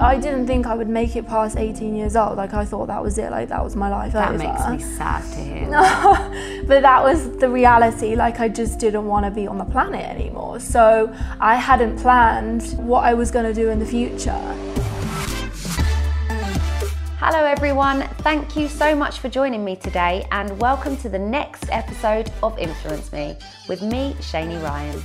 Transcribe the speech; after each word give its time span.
I 0.00 0.18
didn't 0.18 0.46
think 0.46 0.66
I 0.66 0.74
would 0.74 0.88
make 0.88 1.14
it 1.16 1.26
past 1.26 1.56
18 1.56 1.94
years 1.94 2.16
old. 2.16 2.36
Like 2.36 2.52
I 2.52 2.64
thought 2.64 2.86
that 2.86 3.02
was 3.02 3.16
it. 3.18 3.30
Like 3.30 3.48
that 3.48 3.62
was 3.62 3.76
my 3.76 3.88
life 3.88 4.12
That 4.12 4.34
over. 4.34 4.38
makes 4.38 4.68
me 4.68 4.78
sad 4.96 5.22
to 5.34 5.40
hear. 5.40 5.68
No, 5.68 6.62
but 6.66 6.82
that 6.82 7.02
was 7.02 7.36
the 7.38 7.48
reality. 7.48 8.16
Like 8.16 8.40
I 8.40 8.48
just 8.48 8.78
didn't 8.78 9.06
want 9.06 9.24
to 9.24 9.30
be 9.30 9.46
on 9.46 9.58
the 9.58 9.64
planet 9.64 10.04
anymore. 10.04 10.58
So 10.60 11.14
I 11.40 11.56
hadn't 11.56 11.98
planned 11.98 12.72
what 12.78 13.04
I 13.04 13.14
was 13.14 13.30
going 13.30 13.46
to 13.46 13.54
do 13.54 13.70
in 13.70 13.78
the 13.78 13.86
future. 13.86 14.32
Hello, 17.18 17.44
everyone. 17.44 18.02
Thank 18.18 18.56
you 18.56 18.68
so 18.68 18.94
much 18.94 19.18
for 19.20 19.30
joining 19.30 19.64
me 19.64 19.76
today, 19.76 20.26
and 20.30 20.58
welcome 20.60 20.94
to 20.98 21.08
the 21.08 21.18
next 21.18 21.70
episode 21.70 22.30
of 22.42 22.58
Influence 22.58 23.10
Me 23.12 23.36
with 23.66 23.80
me, 23.80 24.14
Shani 24.20 24.62
Ryan. 24.62 25.02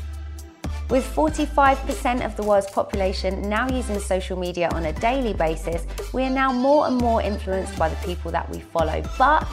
With 0.90 1.06
45% 1.16 2.26
of 2.26 2.36
the 2.36 2.42
world's 2.42 2.66
population 2.72 3.48
now 3.48 3.70
using 3.70 4.00
social 4.00 4.40
media 4.40 4.70
on 4.74 4.86
a 4.86 4.94
daily 4.94 5.34
basis, 5.34 5.86
we 6.14 6.24
are 6.24 6.32
now 6.32 6.52
more 6.52 6.88
and 6.88 6.98
more 6.98 7.22
influenced 7.22 7.78
by 7.78 7.90
the 7.90 7.96
people 7.98 8.32
that 8.32 8.50
we 8.50 8.60
follow. 8.60 9.04
But 9.16 9.48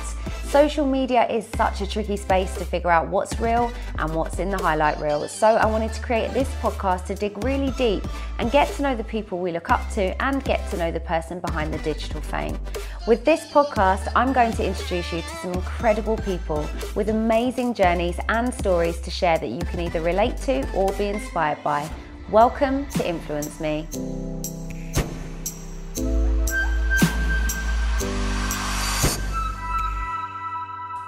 social 0.46 0.86
media 0.86 1.27
is 1.28 1.46
such 1.56 1.80
a 1.80 1.86
tricky 1.86 2.16
space 2.16 2.54
to 2.56 2.64
figure 2.64 2.91
out 2.91 3.09
what's 3.09 3.38
real 3.41 3.70
and 3.98 4.14
what's 4.14 4.38
in 4.38 4.48
the 4.48 4.56
highlight 4.56 4.98
reel. 5.00 5.27
So 5.28 5.48
I 5.48 5.66
wanted 5.66 5.92
to 5.92 6.00
create 6.00 6.32
this 6.32 6.48
podcast 6.62 7.06
to 7.06 7.14
dig 7.14 7.42
really 7.45 7.73
deep 7.73 8.06
and 8.38 8.51
get 8.51 8.68
to 8.74 8.82
know 8.82 8.95
the 8.95 9.04
people 9.04 9.38
we 9.38 9.51
look 9.51 9.70
up 9.70 9.88
to 9.95 10.23
and 10.23 10.42
get 10.45 10.68
to 10.70 10.77
know 10.77 10.90
the 10.90 11.01
person 11.01 11.40
behind 11.40 11.74
the 11.74 11.78
digital 11.78 12.20
fame. 12.20 12.59
With 13.06 13.24
this 13.24 13.46
podcast, 13.46 14.10
I'm 14.14 14.32
going 14.32 14.52
to 14.52 14.64
introduce 14.64 15.12
you 15.12 15.20
to 15.20 15.37
some 15.42 15.52
incredible 15.52 16.16
people 16.18 16.68
with 16.95 17.09
amazing 17.09 17.74
journeys 17.74 18.18
and 18.28 18.54
stories 18.54 19.01
to 19.01 19.10
share 19.10 19.38
that 19.38 19.48
you 19.48 19.60
can 19.60 19.80
either 19.80 20.01
relate 20.01 20.37
to 20.38 20.68
or 20.74 20.92
be 20.92 21.06
inspired 21.06 21.62
by. 21.65 21.88
Welcome 22.30 22.87
to 22.90 23.09
Influence 23.09 23.60
Me. 23.60 23.87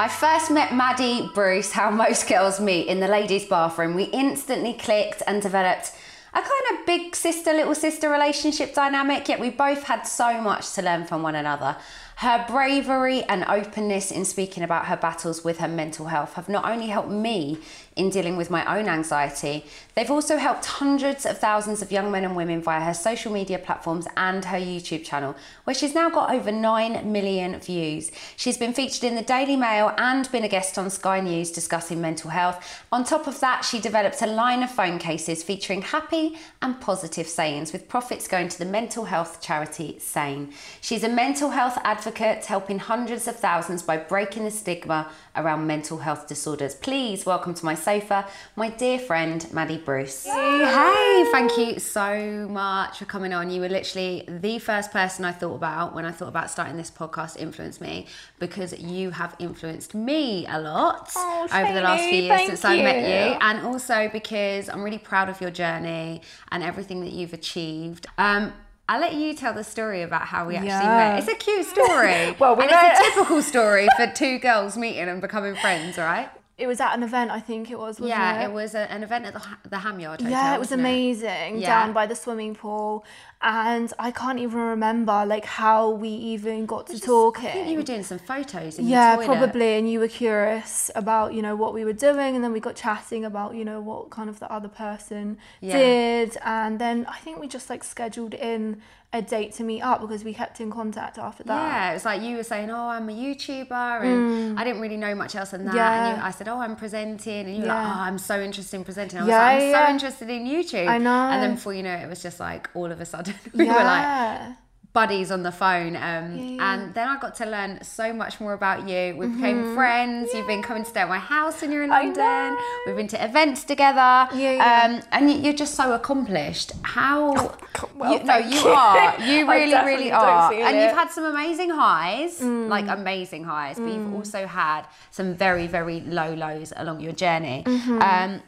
I 0.00 0.06
first 0.06 0.52
met 0.52 0.72
Maddie 0.72 1.28
Bruce, 1.34 1.72
how 1.72 1.90
most 1.90 2.28
girls 2.28 2.60
meet, 2.60 2.86
in 2.86 3.00
the 3.00 3.08
ladies' 3.08 3.46
bathroom. 3.46 3.96
We 3.96 4.04
instantly 4.04 4.74
clicked 4.74 5.24
and 5.26 5.42
developed 5.42 5.90
a 6.32 6.40
kind 6.40 6.78
of 6.78 6.86
big 6.86 7.16
sister, 7.16 7.52
little 7.52 7.74
sister 7.74 8.08
relationship 8.08 8.74
dynamic, 8.74 9.28
yet 9.28 9.40
we 9.40 9.50
both 9.50 9.82
had 9.82 10.02
so 10.02 10.40
much 10.40 10.72
to 10.74 10.82
learn 10.82 11.04
from 11.04 11.24
one 11.24 11.34
another. 11.34 11.76
Her 12.14 12.44
bravery 12.48 13.24
and 13.24 13.44
openness 13.48 14.12
in 14.12 14.24
speaking 14.24 14.62
about 14.62 14.86
her 14.86 14.96
battles 14.96 15.42
with 15.42 15.58
her 15.58 15.66
mental 15.66 16.06
health 16.06 16.34
have 16.34 16.48
not 16.48 16.64
only 16.64 16.86
helped 16.86 17.10
me 17.10 17.58
in 17.98 18.08
dealing 18.10 18.36
with 18.36 18.48
my 18.48 18.78
own 18.78 18.88
anxiety, 18.88 19.64
they've 19.94 20.10
also 20.10 20.36
helped 20.38 20.64
hundreds 20.64 21.26
of 21.26 21.36
thousands 21.36 21.82
of 21.82 21.90
young 21.90 22.10
men 22.10 22.24
and 22.24 22.36
women 22.36 22.62
via 22.62 22.80
her 22.80 22.94
social 22.94 23.32
media 23.32 23.58
platforms 23.58 24.06
and 24.16 24.44
her 24.46 24.56
YouTube 24.56 25.04
channel, 25.04 25.34
where 25.64 25.74
she's 25.74 25.94
now 25.94 26.08
got 26.08 26.30
over 26.30 26.52
9 26.52 27.12
million 27.12 27.58
views. 27.58 28.12
She's 28.36 28.56
been 28.56 28.72
featured 28.72 29.02
in 29.02 29.16
the 29.16 29.22
Daily 29.22 29.56
Mail 29.56 29.92
and 29.98 30.30
been 30.30 30.44
a 30.44 30.48
guest 30.48 30.78
on 30.78 30.90
Sky 30.90 31.20
News 31.20 31.50
discussing 31.50 32.00
mental 32.00 32.30
health. 32.30 32.84
On 32.92 33.02
top 33.02 33.26
of 33.26 33.40
that, 33.40 33.64
she 33.64 33.80
developed 33.80 34.22
a 34.22 34.26
line 34.26 34.62
of 34.62 34.70
phone 34.70 34.98
cases 34.98 35.42
featuring 35.42 35.82
happy 35.82 36.38
and 36.62 36.80
positive 36.80 37.26
sayings, 37.26 37.72
with 37.72 37.88
profits 37.88 38.28
going 38.28 38.48
to 38.48 38.58
the 38.58 38.64
mental 38.64 39.06
health 39.06 39.42
charity 39.42 39.98
SANE. 39.98 40.52
She's 40.80 41.02
a 41.02 41.08
mental 41.08 41.50
health 41.50 41.78
advocate, 41.82 42.44
helping 42.44 42.78
hundreds 42.78 43.26
of 43.26 43.34
thousands 43.34 43.82
by 43.82 43.96
breaking 43.96 44.44
the 44.44 44.52
stigma 44.52 45.10
around 45.34 45.66
mental 45.66 45.98
health 45.98 46.28
disorders. 46.28 46.76
Please 46.76 47.26
welcome 47.26 47.54
to 47.54 47.64
my 47.64 47.74
sofa 47.88 48.26
my 48.54 48.68
dear 48.68 48.98
friend 48.98 49.46
Maddie 49.52 49.78
Bruce. 49.78 50.24
Hey, 50.24 51.24
thank 51.32 51.56
you 51.56 51.78
so 51.78 52.46
much 52.50 52.98
for 52.98 53.06
coming 53.06 53.32
on. 53.32 53.50
You 53.50 53.62
were 53.62 53.68
literally 53.70 54.24
the 54.28 54.58
first 54.58 54.92
person 54.92 55.24
I 55.24 55.32
thought 55.32 55.54
about 55.54 55.94
when 55.94 56.04
I 56.04 56.10
thought 56.12 56.28
about 56.28 56.50
starting 56.50 56.76
this 56.76 56.90
podcast, 56.90 57.38
Influence 57.38 57.80
Me, 57.80 58.06
because 58.38 58.78
you 58.78 59.10
have 59.12 59.34
influenced 59.38 59.94
me 59.94 60.46
a 60.48 60.60
lot 60.60 61.10
Oh, 61.16 61.48
over 61.50 61.72
the 61.72 61.80
last 61.80 62.04
few 62.10 62.20
years 62.22 62.46
since 62.46 62.64
I 62.64 62.76
met 62.82 62.96
you. 62.96 63.32
you, 63.32 63.38
and 63.40 63.64
also 63.66 64.10
because 64.12 64.68
I'm 64.68 64.82
really 64.82 64.98
proud 64.98 65.30
of 65.30 65.40
your 65.40 65.50
journey 65.50 66.20
and 66.52 66.62
everything 66.62 67.00
that 67.00 67.12
you've 67.12 67.32
achieved. 67.32 68.06
Um, 68.18 68.52
I'll 68.90 69.00
let 69.00 69.14
you 69.14 69.34
tell 69.34 69.52
the 69.54 69.64
story 69.64 70.02
about 70.02 70.22
how 70.22 70.46
we 70.46 70.56
actually 70.56 70.68
Yeah. 70.70 70.96
met. 70.96 71.18
It's 71.20 71.28
a 71.28 71.34
cute 71.36 71.66
story. 71.66 72.34
Well, 72.38 72.54
we 72.56 72.64
and 72.64 72.72
it's 72.74 73.00
a 73.00 73.02
typical 73.04 73.42
story 73.42 73.88
for 73.96 74.06
two 74.06 74.38
girls 74.38 74.76
meeting 74.76 75.08
and 75.08 75.20
becoming 75.22 75.56
friends, 75.56 75.96
right? 75.98 76.30
It 76.58 76.66
was 76.66 76.80
at 76.80 76.92
an 76.92 77.04
event, 77.04 77.30
I 77.30 77.38
think 77.38 77.70
it 77.70 77.78
was. 77.78 78.00
Wasn't 78.00 78.08
yeah, 78.08 78.40
it? 78.42 78.46
it 78.46 78.52
was 78.52 78.74
a, 78.74 78.90
an 78.90 79.04
event 79.04 79.26
at 79.26 79.32
the, 79.32 79.42
the 79.68 79.78
Ham 79.78 80.00
Yard 80.00 80.20
Hotel. 80.20 80.32
Yeah, 80.32 80.54
it 80.56 80.58
was 80.58 80.72
amazing 80.72 81.58
Yeah. 81.58 81.68
down 81.68 81.92
by 81.92 82.06
the 82.06 82.16
swimming 82.16 82.56
pool, 82.56 83.04
and 83.40 83.92
I 83.98 84.10
can't 84.10 84.40
even 84.40 84.58
remember 84.58 85.24
like 85.24 85.44
how 85.44 85.90
we 85.90 86.08
even 86.08 86.66
got 86.66 86.88
to 86.88 86.98
talking. 86.98 87.48
I 87.48 87.52
think 87.52 87.68
you 87.68 87.76
were 87.76 87.84
doing 87.84 88.02
some 88.02 88.18
photos 88.18 88.78
yeah, 88.80 89.14
probably, 89.24 89.78
and 89.78 89.88
you 89.88 90.00
were 90.00 90.08
curious 90.08 90.90
about 90.96 91.32
you 91.32 91.42
know 91.42 91.54
what 91.54 91.74
we 91.74 91.84
were 91.84 91.92
doing, 91.92 92.34
and 92.34 92.42
then 92.42 92.52
we 92.52 92.58
got 92.58 92.74
chatting 92.74 93.24
about 93.24 93.54
you 93.54 93.64
know 93.64 93.80
what 93.80 94.10
kind 94.10 94.28
of 94.28 94.40
the 94.40 94.50
other 94.52 94.68
person 94.68 95.38
Yeah. 95.60 95.78
did, 95.78 96.36
and 96.44 96.80
then 96.80 97.06
I 97.06 97.18
think 97.18 97.38
we 97.38 97.46
just 97.46 97.70
like 97.70 97.84
scheduled 97.84 98.34
in 98.34 98.82
a 99.12 99.22
date 99.22 99.52
to 99.54 99.64
meet 99.64 99.80
up 99.80 100.02
because 100.02 100.22
we 100.22 100.34
kept 100.34 100.60
in 100.60 100.70
contact 100.70 101.16
after 101.18 101.42
that. 101.44 101.62
Yeah, 101.72 101.90
it 101.90 101.94
was 101.94 102.04
like 102.04 102.20
you 102.20 102.36
were 102.36 102.42
saying, 102.42 102.70
"Oh, 102.70 102.88
I'm 102.88 103.08
a 103.08 103.12
YouTuber," 103.12 104.02
and 104.02 104.58
I 104.60 104.64
didn't 104.64 104.82
really 104.82 104.98
know 104.98 105.14
much 105.14 105.34
else 105.34 105.50
than 105.52 105.64
that. 105.64 105.72
Mm. 105.72 105.76
Yeah. 105.76 106.08
And 106.08 106.18
you, 106.18 106.24
I 106.24 106.30
said, 106.30 106.46
"Oh, 106.48 106.58
I'm 106.60 106.76
presenting," 106.76 107.46
and 107.46 107.54
you 107.56 107.62
were 107.62 107.68
like, 107.68 107.86
"Oh, 107.86 108.00
I'm 108.00 108.18
so 108.18 108.38
interested 108.40 108.76
in 108.76 108.84
presenting." 108.84 109.18
I 109.18 109.22
was 109.22 109.28
Yeah, 109.30 109.38
like, 109.38 109.62
"I'm 109.62 109.68
yeah. 109.70 109.86
so 109.86 109.90
interested 109.92 110.28
in 110.30 110.46
YouTube." 110.46 110.88
I 110.88 110.98
know. 110.98 111.10
And 111.32 111.42
then 111.42 111.54
before 111.54 111.72
you 111.72 111.82
know 111.82 111.94
it, 111.94 112.02
it 112.02 112.08
was 112.08 112.22
just 112.22 112.38
like 112.38 112.68
all 112.74 112.90
of 112.92 113.00
a 113.00 113.06
sudden 113.06 113.34
we 113.54 113.64
were 113.64 113.72
like 113.72 114.02
Yeah. 114.02 114.52
Buddies 114.92 115.30
on 115.30 115.42
the 115.42 115.52
phone. 115.52 115.94
Um, 115.96 116.36
yeah. 116.36 116.74
And 116.74 116.94
then 116.94 117.06
I 117.08 117.18
got 117.20 117.34
to 117.36 117.46
learn 117.46 117.82
so 117.84 118.12
much 118.12 118.40
more 118.40 118.52
about 118.54 118.88
you. 118.88 119.14
We 119.16 119.26
became 119.28 119.74
friends. 119.74 120.30
You've 120.34 120.46
been 120.46 120.62
coming 120.62 120.82
to 120.82 120.88
stay 120.90 121.00
at 121.00 121.08
my 121.08 121.18
house 121.18 121.60
when 121.62 121.70
you're 121.72 121.84
in 121.84 121.90
Mm-hmm. 121.90 122.18
London. 122.18 122.58
We've 122.86 122.96
been 122.96 123.06
to 123.08 123.24
events 123.24 123.64
together. 123.64 124.28
Yeah, 124.34 124.52
yeah. 124.52 124.82
Um, 124.96 125.02
and 125.12 125.30
you- 125.30 125.38
you're 125.38 125.52
just 125.52 125.74
so 125.74 125.92
accomplished. 125.92 126.72
How? 126.82 127.56
well, 127.94 128.12
you, 128.18 128.24
no, 128.24 128.36
you 128.38 128.58
you. 128.58 128.68
are. 128.68 129.14
You 129.28 129.48
really, 129.50 129.74
really 129.74 130.10
are. 130.10 130.52
And 130.52 130.76
it. 130.76 130.82
you've 130.82 130.96
had 130.96 131.10
some 131.10 131.24
amazing 131.24 131.70
highs, 131.70 132.40
Mm. 132.40 132.68
like 132.68 132.88
amazing 132.88 133.44
highs, 133.44 133.78
but 133.78 133.88
you've 133.92 134.14
also 134.14 134.46
had 134.46 134.82
some 135.10 135.34
very, 135.34 135.66
very 135.66 136.00
low 136.00 136.34
lows 136.34 136.72
along 136.76 137.00
your 137.00 137.12
journey. 137.12 137.62
Mm-hmm. 137.66 138.02
Um, 138.02 138.42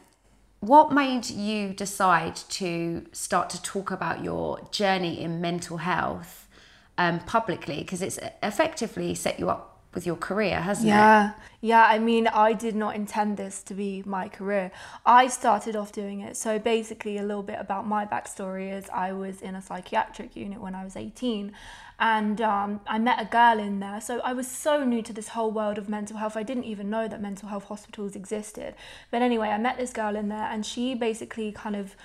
what 0.61 0.91
made 0.91 1.27
you 1.29 1.73
decide 1.73 2.35
to 2.35 3.05
start 3.11 3.49
to 3.49 3.61
talk 3.61 3.89
about 3.89 4.23
your 4.23 4.59
journey 4.71 5.19
in 5.19 5.41
mental 5.41 5.77
health 5.77 6.47
um, 6.99 7.19
publicly? 7.21 7.77
Because 7.77 8.01
it's 8.03 8.19
effectively 8.43 9.15
set 9.15 9.39
you 9.39 9.49
up 9.49 9.71
with 9.93 10.05
your 10.05 10.15
career, 10.15 10.61
hasn't 10.61 10.87
it? 10.87 10.91
Yeah, 10.91 11.31
yeah. 11.61 11.83
I 11.83 11.99
mean, 11.99 12.27
I 12.27 12.53
did 12.53 12.75
not 12.75 12.95
intend 12.95 13.37
this 13.37 13.61
to 13.63 13.73
be 13.73 14.03
my 14.05 14.29
career. 14.29 14.71
I 15.05 15.27
started 15.27 15.75
off 15.75 15.91
doing 15.91 16.21
it. 16.21 16.37
So 16.37 16.59
basically, 16.59 17.17
a 17.17 17.23
little 17.23 17.43
bit 17.43 17.57
about 17.59 17.87
my 17.87 18.05
backstory 18.05 18.71
is 18.71 18.87
I 18.89 19.11
was 19.13 19.41
in 19.41 19.55
a 19.55 19.61
psychiatric 19.61 20.35
unit 20.35 20.61
when 20.61 20.75
I 20.75 20.83
was 20.83 20.95
18, 20.95 21.53
and 22.01 22.41
um, 22.41 22.81
I 22.87 22.97
met 22.97 23.21
a 23.21 23.25
girl 23.25 23.59
in 23.59 23.79
there. 23.79 24.01
So 24.01 24.19
I 24.21 24.33
was 24.33 24.47
so 24.47 24.83
new 24.83 25.03
to 25.03 25.13
this 25.13 25.29
whole 25.29 25.51
world 25.51 25.77
of 25.77 25.87
mental 25.87 26.17
health. 26.17 26.35
I 26.35 26.41
didn't 26.41 26.63
even 26.63 26.89
know 26.89 27.07
that 27.07 27.21
mental 27.21 27.47
health 27.47 27.65
hospitals 27.65 28.15
existed. 28.15 28.73
But 29.11 29.21
anyway, 29.21 29.49
I 29.49 29.59
met 29.59 29.77
this 29.77 29.93
girl 29.93 30.15
in 30.15 30.27
there, 30.27 30.49
and 30.51 30.65
she 30.65 30.95
basically 30.95 31.51
kind 31.51 31.75
of 31.75 31.95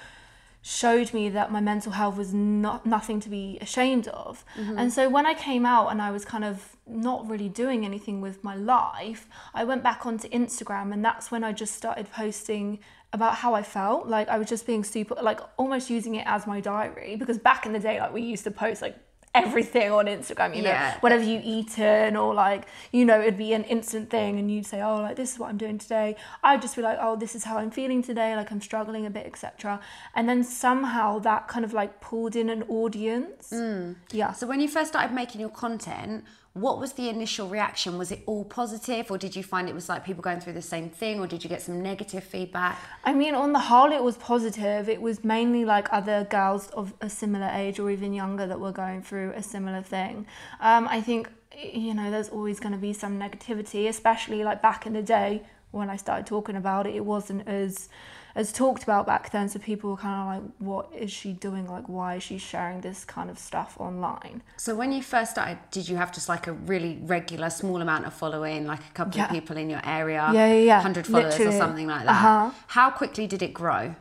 showed 0.61 1.15
me 1.15 1.31
that 1.31 1.51
my 1.51 1.61
mental 1.61 1.93
health 1.93 2.17
was 2.17 2.35
not 2.35 2.85
nothing 2.85 3.21
to 3.21 3.31
be 3.31 3.57
ashamed 3.63 4.09
of. 4.09 4.45
And 4.79 4.93
so 4.93 5.09
when 5.09 5.25
I 5.25 5.33
came 5.33 5.65
out 5.65 5.89
and 5.93 6.03
I 6.03 6.11
was 6.11 6.25
kind 6.25 6.45
of 6.45 6.77
not 6.87 7.27
really 7.31 7.49
doing 7.49 7.85
anything 7.85 8.21
with 8.21 8.43
my 8.43 8.57
life, 8.57 9.29
I 9.55 9.63
went 9.63 9.83
back 9.85 10.05
onto 10.05 10.29
Instagram 10.29 10.93
and 10.93 11.05
that's 11.05 11.31
when 11.31 11.45
I 11.45 11.53
just 11.53 11.77
started 11.77 12.11
posting 12.11 12.81
about 13.13 13.37
how 13.37 13.55
I 13.55 13.63
felt. 13.63 14.09
Like 14.09 14.29
I 14.29 14.39
was 14.39 14.49
just 14.49 14.67
being 14.67 14.83
super 14.83 15.15
like 15.23 15.39
almost 15.57 15.89
using 15.89 16.17
it 16.17 16.27
as 16.27 16.49
my 16.49 16.61
diary 16.61 17.15
because 17.15 17.39
back 17.39 17.65
in 17.65 17.73
the 17.73 17.79
day 17.79 18.01
like 18.01 18.13
we 18.13 18.23
used 18.23 18.43
to 18.43 18.51
post 18.51 18.83
like 18.83 18.97
everything 19.45 19.91
on 19.93 20.07
Instagram, 20.07 20.57
you 20.57 20.63
know, 20.63 20.71
Yeah. 20.71 20.99
whatever 21.01 21.23
you 21.23 21.41
eaten 21.45 22.17
or 22.17 22.35
like, 22.35 22.63
you 22.93 23.05
know, 23.05 23.21
it'd 23.21 23.37
be 23.37 23.53
an 23.53 23.65
instant 23.65 24.11
thing 24.11 24.39
and 24.39 24.51
you'd 24.51 24.67
say, 24.67 24.81
oh, 24.83 24.97
like 24.97 25.17
this 25.17 25.33
is 25.33 25.39
what 25.39 25.49
I'm 25.51 25.57
doing 25.59 25.79
today. 25.79 26.17
I'd 26.43 26.63
just 26.63 26.75
be 26.77 26.83
like, 26.83 26.99
oh, 27.01 27.17
this 27.17 27.35
is 27.35 27.45
how 27.45 27.59
I'm 27.59 27.71
feeling 27.71 28.03
today, 28.03 28.35
like 28.37 28.51
I'm 28.51 28.61
struggling 28.61 29.05
a 29.07 29.11
bit, 29.11 29.27
etc. 29.27 29.81
And 30.15 30.29
then 30.29 30.43
somehow 30.45 31.19
that 31.21 31.49
kind 31.49 31.65
of 31.65 31.73
like 31.73 32.01
pulled 32.01 32.35
in 32.37 32.49
an 32.49 32.63
audience. 32.69 33.51
Mm. 33.53 33.97
Yeah. 34.11 34.33
So 34.33 34.47
when 34.47 34.61
you 34.61 34.69
first 34.69 34.89
started 34.93 35.15
making 35.15 35.41
your 35.41 35.51
content, 35.51 36.25
what 36.57 36.81
was 36.81 36.95
the 36.95 37.11
initial 37.11 37.49
reaction? 37.49 37.99
Was 37.99 38.11
it 38.11 38.23
all 38.25 38.45
positive, 38.45 39.11
or 39.11 39.19
did 39.19 39.37
you 39.37 39.43
find 39.43 39.69
it 39.69 39.75
was 39.75 39.91
like 39.91 40.07
people 40.07 40.23
going 40.23 40.41
through 40.41 40.55
the 40.55 40.63
same 40.63 40.89
thing, 40.89 41.21
or 41.21 41.27
did 41.27 41.45
you 41.45 41.51
get 41.51 41.61
some 41.61 41.83
negative 41.83 42.25
feedback? 42.25 42.79
I 43.05 43.13
mean, 43.13 43.35
on 43.35 43.53
the 43.53 43.59
whole, 43.59 43.93
it 43.93 44.03
was 44.03 44.17
positive. 44.17 44.89
It 44.89 45.03
was 45.03 45.23
mainly 45.23 45.67
like 45.67 45.93
other 45.93 46.25
girls 46.25 46.69
of 46.69 46.95
a 47.03 47.11
similar 47.11 47.51
age 47.53 47.79
or 47.79 47.91
even 47.91 48.15
younger 48.15 48.47
that 48.47 48.59
were 48.59 48.73
going 48.73 49.03
through 49.03 49.33
a 49.37 49.43
similar 49.43 49.83
thing. 49.83 50.27
Um, 50.61 50.89
I 50.89 51.03
think, 51.03 51.29
you 51.55 51.93
know, 51.93 52.11
there's 52.11 52.31
always 52.31 52.59
going 52.59 52.73
to 52.73 52.79
be 52.79 52.95
some 52.95 53.19
negativity, 53.19 53.87
especially 53.87 54.43
like 54.43 54.63
back 54.63 54.87
in 54.87 54.95
the 54.95 55.03
day 55.03 55.43
when 55.73 55.91
I 55.91 55.97
started 55.97 56.27
talking 56.27 56.57
about 56.57 56.87
it. 56.87 56.95
It 56.95 57.05
wasn't 57.05 57.47
as 57.47 57.91
as 58.37 58.53
talked 58.53 58.83
about 58.85 59.07
back 59.07 59.31
then. 59.33 59.49
So 59.49 59.59
people 59.59 59.91
were 59.91 59.97
kind 59.97 60.21
of 60.21 60.27
like, 60.45 60.53
what 60.59 60.93
is 60.95 61.11
she 61.11 61.33
doing? 61.33 61.67
Like, 61.69 61.89
why 61.89 62.17
is 62.17 62.23
she 62.23 62.37
sharing 62.39 62.83
this 62.83 63.05
kind 63.05 63.31
of 63.31 63.39
stuff 63.39 63.75
online? 63.81 64.43
So 64.59 64.77
when 64.77 64.93
you 64.93 65.03
first 65.03 65.33
started, 65.33 65.59
did 65.73 65.89
you 65.89 65.97
have 65.97 66.13
just 66.13 66.29
like 66.29 66.47
a 66.47 66.53
really 66.53 66.99
regular 67.03 67.51
small 67.51 67.81
amount 67.81 68.05
of 68.05 68.13
following, 68.13 68.67
like 68.67 68.81
a 68.81 68.93
couple 68.93 69.17
Yeah. 69.17 69.25
of 69.25 69.31
people 69.31 69.57
in 69.57 69.71
your 69.71 69.81
area, 69.85 70.31
Yeah, 70.33 70.47
yeah, 70.53 70.61
yeah. 70.61 70.77
100 70.77 71.07
followers 71.07 71.33
Literally. 71.39 71.57
or 71.57 71.59
something 71.59 71.87
like 71.89 72.05
that? 72.05 72.11
Uh-huh. 72.11 72.51
How 72.69 72.91
quickly 72.91 73.27
did 73.27 73.43
it 73.43 73.55
grow? 73.55 73.95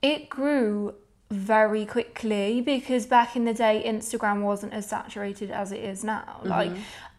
It 0.00 0.28
grew 0.30 0.94
very 1.30 1.84
quickly 1.84 2.60
because 2.60 3.06
back 3.06 3.34
in 3.36 3.44
the 3.44 3.54
day, 3.54 3.82
Instagram 3.84 4.42
wasn't 4.42 4.72
as 4.72 4.86
saturated 4.86 5.50
as 5.50 5.72
it 5.72 5.80
is 5.84 6.02
now. 6.04 6.40
Like, 6.44 6.72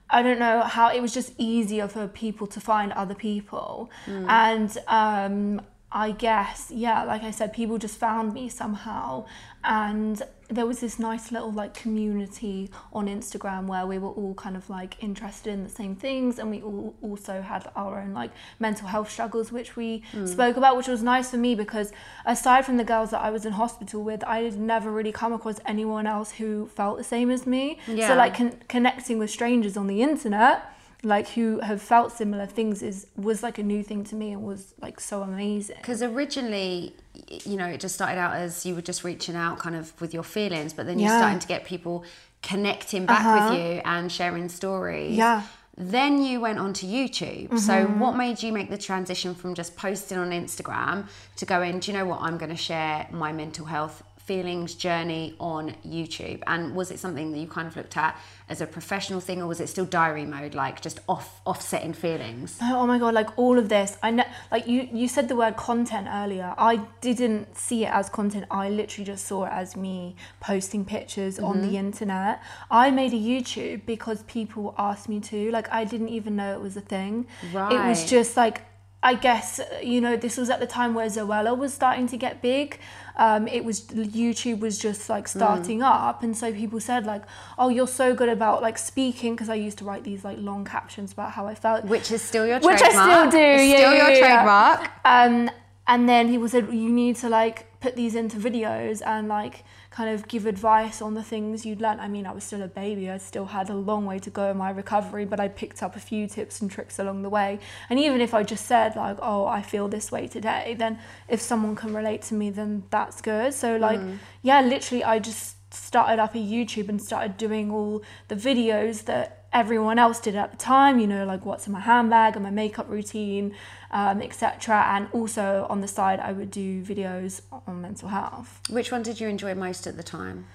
I 0.09 0.21
don't 0.21 0.39
know 0.39 0.61
how 0.63 0.89
it 0.89 1.01
was 1.01 1.13
just 1.13 1.33
easier 1.37 1.87
for 1.87 2.07
people 2.07 2.45
to 2.47 2.59
find 2.59 2.91
other 2.93 3.15
people. 3.15 3.89
And 4.07 4.77
um, 4.87 5.61
I 5.91 6.11
guess, 6.11 6.71
yeah, 6.73 7.03
like 7.03 7.23
I 7.23 7.31
said, 7.31 7.51
people 7.51 7.77
just 7.77 7.97
found 7.97 8.33
me 8.33 8.47
somehow. 8.47 9.25
And 9.63 10.21
there 10.51 10.65
was 10.65 10.79
this 10.79 10.99
nice 10.99 11.31
little 11.31 11.51
like 11.51 11.73
community 11.73 12.69
on 12.91 13.07
Instagram 13.07 13.67
where 13.67 13.87
we 13.87 13.97
were 13.97 14.09
all 14.09 14.33
kind 14.33 14.57
of 14.57 14.69
like 14.69 15.01
interested 15.01 15.53
in 15.53 15.63
the 15.63 15.69
same 15.69 15.95
things 15.95 16.39
and 16.39 16.51
we 16.51 16.61
all 16.61 16.93
also 17.01 17.41
had 17.41 17.71
our 17.75 17.99
own 17.99 18.13
like 18.13 18.31
mental 18.59 18.87
health 18.87 19.09
struggles 19.09 19.51
which 19.51 19.77
we 19.77 20.03
hmm. 20.11 20.25
spoke 20.25 20.57
about 20.57 20.75
which 20.75 20.87
was 20.87 21.01
nice 21.01 21.31
for 21.31 21.37
me 21.37 21.55
because 21.55 21.93
aside 22.25 22.65
from 22.65 22.75
the 22.75 22.83
girls 22.83 23.11
that 23.11 23.21
I 23.21 23.29
was 23.29 23.45
in 23.45 23.53
hospital 23.53 24.03
with 24.03 24.23
I 24.25 24.39
had 24.39 24.59
never 24.59 24.91
really 24.91 25.13
come 25.13 25.31
across 25.31 25.59
anyone 25.65 26.05
else 26.05 26.33
who 26.33 26.67
felt 26.67 26.97
the 26.97 27.03
same 27.05 27.31
as 27.31 27.47
me 27.47 27.79
Yeah. 27.87 28.09
so 28.09 28.15
like 28.15 28.35
con- 28.35 28.59
connecting 28.67 29.19
with 29.19 29.29
strangers 29.29 29.77
on 29.77 29.87
the 29.87 30.01
internet 30.01 30.65
like 31.03 31.27
who 31.29 31.59
have 31.61 31.81
felt 31.81 32.11
similar 32.11 32.45
things 32.45 32.81
is 32.83 33.07
was 33.15 33.41
like 33.41 33.57
a 33.57 33.63
new 33.63 33.81
thing 33.83 34.03
to 34.03 34.15
me 34.15 34.31
and 34.31 34.43
was 34.43 34.73
like 34.81 34.99
so 34.99 35.23
amazing 35.23 35.77
Because 35.77 36.01
originally, 36.03 36.95
you 37.43 37.57
know, 37.57 37.65
it 37.65 37.79
just 37.79 37.95
started 37.95 38.19
out 38.19 38.35
as 38.35 38.65
you 38.65 38.75
were 38.75 38.81
just 38.83 39.03
reaching 39.03 39.35
out 39.35 39.57
kind 39.59 39.75
of 39.75 39.99
with 39.99 40.13
your 40.13 40.23
feelings, 40.23 40.73
but 40.73 40.85
then 40.85 40.99
you're 40.99 41.09
Yeah. 41.09 41.17
starting 41.17 41.39
to 41.39 41.47
get 41.47 41.65
people 41.65 42.03
connecting 42.43 43.05
back 43.05 43.25
Uh-huh. 43.25 43.49
with 43.49 43.59
you 43.59 43.81
and 43.85 44.11
sharing 44.11 44.47
stories. 44.49 45.17
Yeah. 45.17 45.41
Then 45.77 46.21
you 46.23 46.39
went 46.41 46.59
on 46.59 46.73
to 46.73 46.85
YouTube. 46.85 47.57
So, 47.57 47.73
Mm-hmm. 47.85 47.99
what 47.99 48.15
made 48.15 48.43
you 48.43 48.51
make 48.51 48.69
the 48.69 48.77
transition 48.77 49.33
from 49.33 49.55
just 49.55 49.75
posting 49.77 50.17
on 50.17 50.31
Instagram 50.31 51.07
to 51.37 51.45
going, 51.45 51.79
do 51.79 51.91
you 51.91 51.97
know 51.97 52.05
what? 52.05 52.21
I'm 52.21 52.37
going 52.37 52.51
to 52.51 52.57
share 52.57 53.07
my 53.11 53.31
mental 53.31 53.65
health 53.65 54.03
feelings 54.31 54.75
journey 54.75 55.35
on 55.41 55.75
YouTube. 55.85 56.41
And 56.47 56.73
was 56.73 56.89
it 56.89 56.99
something 56.99 57.33
that 57.33 57.37
you 57.37 57.47
kind 57.47 57.67
of 57.67 57.75
looked 57.75 57.97
at 57.97 58.17
as 58.47 58.61
a 58.61 58.65
professional 58.65 59.19
thing, 59.19 59.41
or 59.41 59.47
was 59.47 59.59
it 59.59 59.67
still 59.67 59.83
diary 59.83 60.23
mode, 60.23 60.55
like 60.55 60.79
just 60.79 60.99
off 61.09 61.41
offsetting 61.45 61.91
feelings? 61.91 62.57
Oh, 62.61 62.79
oh 62.79 62.87
my 62.87 62.97
god! 62.97 63.13
Like 63.13 63.37
all 63.37 63.59
of 63.59 63.67
this, 63.67 63.97
I 64.01 64.11
know. 64.11 64.23
Like 64.49 64.67
you, 64.67 64.87
you 64.93 65.09
said 65.09 65.27
the 65.27 65.35
word 65.35 65.57
content 65.57 66.07
earlier. 66.09 66.55
I 66.57 66.77
didn't 67.01 67.57
see 67.57 67.83
it 67.83 67.91
as 67.91 68.09
content. 68.09 68.45
I 68.49 68.69
literally 68.69 69.05
just 69.05 69.27
saw 69.27 69.43
it 69.47 69.51
as 69.51 69.75
me 69.75 70.15
posting 70.39 70.85
pictures 70.85 71.37
on 71.37 71.59
the 71.59 71.67
mm-hmm. 71.67 71.87
internet. 71.87 72.41
I 72.69 72.89
made 72.89 73.11
a 73.11 73.21
YouTube 73.29 73.85
because 73.85 74.23
people 74.23 74.73
asked 74.77 75.09
me 75.09 75.19
to. 75.31 75.51
Like 75.51 75.69
I 75.73 75.83
didn't 75.83 76.09
even 76.19 76.37
know 76.37 76.53
it 76.53 76.61
was 76.61 76.77
a 76.77 76.85
thing. 76.95 77.27
Right. 77.51 77.73
It 77.73 77.89
was 77.89 78.09
just 78.09 78.37
like 78.37 78.61
I 79.03 79.15
guess 79.15 79.59
you 79.81 79.99
know 79.99 80.15
this 80.15 80.37
was 80.37 80.49
at 80.49 80.59
the 80.59 80.67
time 80.67 80.93
where 80.93 81.07
Zoella 81.07 81.57
was 81.57 81.73
starting 81.73 82.07
to 82.07 82.17
get 82.17 82.41
big. 82.41 82.79
Um, 83.25 83.47
it 83.47 83.63
was 83.63 83.81
YouTube 83.85 84.59
was 84.59 84.79
just 84.79 85.07
like 85.07 85.27
starting 85.27 85.81
up, 85.83 86.23
and 86.23 86.35
so 86.35 86.51
people 86.51 86.79
said 86.79 87.05
like, 87.05 87.23
"Oh, 87.59 87.69
you're 87.69 87.93
so 88.01 88.15
good 88.15 88.29
about 88.29 88.63
like 88.63 88.77
speaking," 88.79 89.35
because 89.35 89.49
I 89.55 89.55
used 89.67 89.77
to 89.77 89.85
write 89.85 90.03
these 90.03 90.23
like 90.29 90.37
long 90.39 90.65
captions 90.65 91.13
about 91.13 91.29
how 91.37 91.45
I 91.45 91.53
felt. 91.53 91.85
Which 91.85 92.11
is 92.11 92.21
still 92.23 92.47
your 92.47 92.59
Which 92.59 92.81
I 92.81 92.89
trademark. 92.89 93.09
still 93.11 93.31
do, 93.31 93.37
It's 93.37 93.63
yeah, 93.71 93.77
still 93.77 93.93
yeah, 93.93 94.01
your 94.07 94.11
yeah. 94.17 94.19
trademark. 94.25 94.79
Um, 95.05 95.51
and 95.87 96.09
then 96.09 96.29
he 96.29 96.37
was 96.39 96.51
said 96.51 96.65
you 96.73 96.89
need 96.91 97.15
to 97.17 97.29
like 97.29 97.70
put 97.81 97.95
these 97.95 98.13
into 98.13 98.37
videos 98.37 99.01
and 99.05 99.27
like 99.27 99.65
kind 99.89 100.09
of 100.09 100.27
give 100.27 100.45
advice 100.45 101.01
on 101.01 101.15
the 101.15 101.23
things 101.23 101.65
you'd 101.65 101.81
learn. 101.81 101.99
I 101.99 102.07
mean, 102.07 102.27
I 102.27 102.31
was 102.31 102.43
still 102.43 102.61
a 102.61 102.67
baby. 102.67 103.09
I 103.09 103.17
still 103.17 103.45
had 103.45 103.69
a 103.69 103.73
long 103.73 104.05
way 104.05 104.19
to 104.19 104.29
go 104.29 104.51
in 104.51 104.57
my 104.57 104.69
recovery, 104.69 105.25
but 105.25 105.39
I 105.39 105.47
picked 105.47 105.81
up 105.81 105.95
a 105.95 105.99
few 105.99 106.27
tips 106.27 106.61
and 106.61 106.69
tricks 106.69 106.99
along 106.99 107.23
the 107.23 107.29
way. 107.29 107.59
And 107.89 107.99
even 107.99 108.21
if 108.21 108.33
I 108.33 108.43
just 108.43 108.65
said 108.67 108.95
like, 108.95 109.17
"Oh, 109.21 109.47
I 109.47 109.61
feel 109.63 109.87
this 109.87 110.11
way 110.11 110.27
today," 110.27 110.75
then 110.77 110.99
if 111.27 111.41
someone 111.41 111.75
can 111.75 111.93
relate 111.93 112.21
to 112.23 112.35
me, 112.35 112.51
then 112.51 112.83
that's 112.91 113.19
good. 113.19 113.53
So 113.53 113.77
like, 113.77 113.99
mm. 113.99 114.19
yeah, 114.43 114.61
literally, 114.61 115.03
I 115.03 115.19
just 115.19 115.55
started 115.73 116.19
up 116.19 116.35
a 116.35 116.37
YouTube 116.37 116.87
and 116.87 117.01
started 117.01 117.35
doing 117.37 117.71
all 117.71 118.03
the 118.27 118.35
videos 118.35 119.05
that 119.05 119.40
everyone 119.53 119.99
else 119.99 120.19
did 120.19 120.35
at 120.35 120.51
the 120.51 120.57
time, 120.57 120.99
you 120.99 121.07
know, 121.07 121.25
like 121.25 121.45
what's 121.45 121.67
in 121.67 121.73
my 121.73 121.79
handbag 121.79 122.35
and 122.35 122.43
my 122.43 122.49
makeup 122.49 122.89
routine, 122.89 123.53
um, 123.91 124.21
etc. 124.21 124.85
And 124.87 125.07
also 125.11 125.67
on 125.69 125.81
the 125.81 125.87
side, 125.87 126.19
I 126.19 126.31
would 126.31 126.51
do 126.51 126.81
videos 126.81 127.41
on 127.67 127.81
mental 127.81 128.09
health. 128.09 128.61
Which 128.69 128.91
one 128.91 129.03
did 129.03 129.19
you 129.19 129.27
enjoy 129.27 129.53
most 129.55 129.87
at 129.87 129.97
the 129.97 130.03
time? 130.03 130.47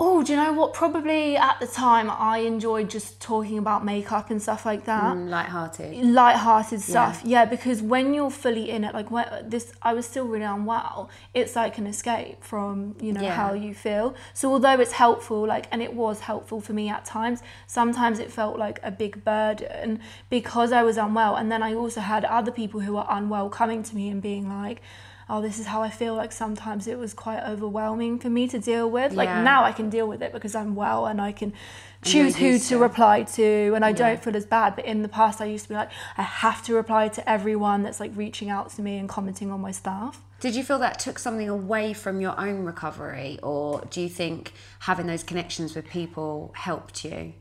Oh, 0.00 0.24
do 0.24 0.32
you 0.32 0.36
know 0.36 0.52
what? 0.52 0.74
Probably 0.74 1.36
at 1.36 1.60
the 1.60 1.68
time, 1.68 2.10
I 2.10 2.38
enjoyed 2.38 2.90
just 2.90 3.20
talking 3.20 3.58
about 3.58 3.84
makeup 3.84 4.28
and 4.28 4.42
stuff 4.42 4.66
like 4.66 4.86
that. 4.86 5.14
Mm, 5.14 5.28
light-hearted. 5.28 6.04
light-hearted 6.04 6.80
stuff 6.80 7.22
yeah. 7.24 7.44
because 7.44 7.80
when 7.80 8.12
you're 8.12 8.30
fully 8.30 8.70
in 8.70 8.82
it 8.82 8.92
like 8.92 9.10
when 9.12 9.26
this 9.48 9.72
i 9.82 9.92
was 9.94 10.04
still 10.06 10.26
really 10.26 10.44
unwell 10.44 11.08
it's 11.32 11.54
like 11.54 11.78
an 11.78 11.86
escape 11.86 12.42
from 12.42 12.96
you 13.00 13.12
know 13.12 13.20
Yeah. 13.22 13.34
how 13.34 13.52
you 13.54 13.72
feel 13.72 14.14
so 14.32 14.50
although 14.52 14.78
it's 14.80 14.92
helpful 14.92 15.46
like 15.46 15.66
and 15.70 15.80
it 15.80 15.94
was 15.94 16.20
helpful 16.20 16.60
for 16.60 16.72
me 16.72 16.88
at 16.88 17.04
times 17.04 17.40
sometimes 17.66 18.18
it 18.18 18.32
felt 18.32 18.58
like 18.58 18.80
a 18.82 18.90
big 18.90 19.24
burden 19.24 20.00
because 20.28 20.72
i 20.72 20.82
was 20.82 20.96
unwell 20.96 21.36
and 21.36 21.50
then 21.52 21.62
i 21.62 21.72
also 21.74 22.00
had 22.00 22.24
other 22.24 22.50
people 22.52 22.80
who 22.80 22.94
were 22.94 23.06
unwell 23.08 23.48
coming 23.48 23.82
to 23.84 23.94
me 23.94 24.08
and 24.08 24.20
being 24.22 24.48
like 24.48 24.82
oh 25.28 25.40
this 25.40 25.58
is 25.58 25.66
how 25.66 25.82
i 25.82 25.90
feel 25.90 26.14
like 26.14 26.32
sometimes 26.32 26.86
it 26.86 26.98
was 26.98 27.14
quite 27.14 27.42
overwhelming 27.42 28.18
for 28.18 28.30
me 28.30 28.46
to 28.48 28.58
deal 28.58 28.90
with 28.90 29.12
like 29.12 29.28
Yeah. 29.28 29.42
now 29.42 29.64
i 29.64 29.72
can 29.72 29.88
deal 29.90 30.06
with 30.06 30.22
it 30.22 30.32
because 30.32 30.54
i'm 30.54 30.74
well 30.74 31.06
and 31.06 31.20
i 31.20 31.32
can 31.32 31.52
choose 32.02 32.36
who 32.36 32.58
to 32.58 32.64
to. 32.68 32.78
reply 32.78 33.22
to 33.22 33.72
and 33.74 33.82
I 33.82 33.92
don't 33.92 34.22
feel 34.22 34.36
as 34.36 34.44
bad 34.44 34.76
but 34.76 34.84
in 34.84 35.00
the 35.00 35.08
past 35.08 35.40
I 35.40 35.46
used 35.46 35.64
to 35.64 35.68
be 35.70 35.74
like 35.74 35.90
I 36.18 36.22
have 36.22 36.62
to 36.64 36.74
reply 36.74 37.08
to 37.08 37.26
everyone 37.26 37.82
that's 37.82 37.98
like 37.98 38.12
reaching 38.14 38.50
out 38.50 38.68
to 38.72 38.82
me 38.82 38.98
and 38.98 39.08
commenting 39.08 39.50
on 39.50 39.60
my 39.62 39.70
stuff 39.70 40.20
Did 40.40 40.54
you 40.54 40.62
feel 40.62 40.78
that 40.80 40.98
took 40.98 41.18
something 41.18 41.48
away 41.48 41.94
from 41.94 42.20
your 42.20 42.38
own 42.38 42.64
recovery, 42.64 43.38
or 43.42 43.86
do 43.88 44.02
you 44.02 44.10
think 44.10 44.52
having 44.80 45.06
those 45.06 45.22
connections 45.22 45.74
with 45.74 45.86
people 45.88 46.52
helped 46.54 47.06
you? 47.06 47.32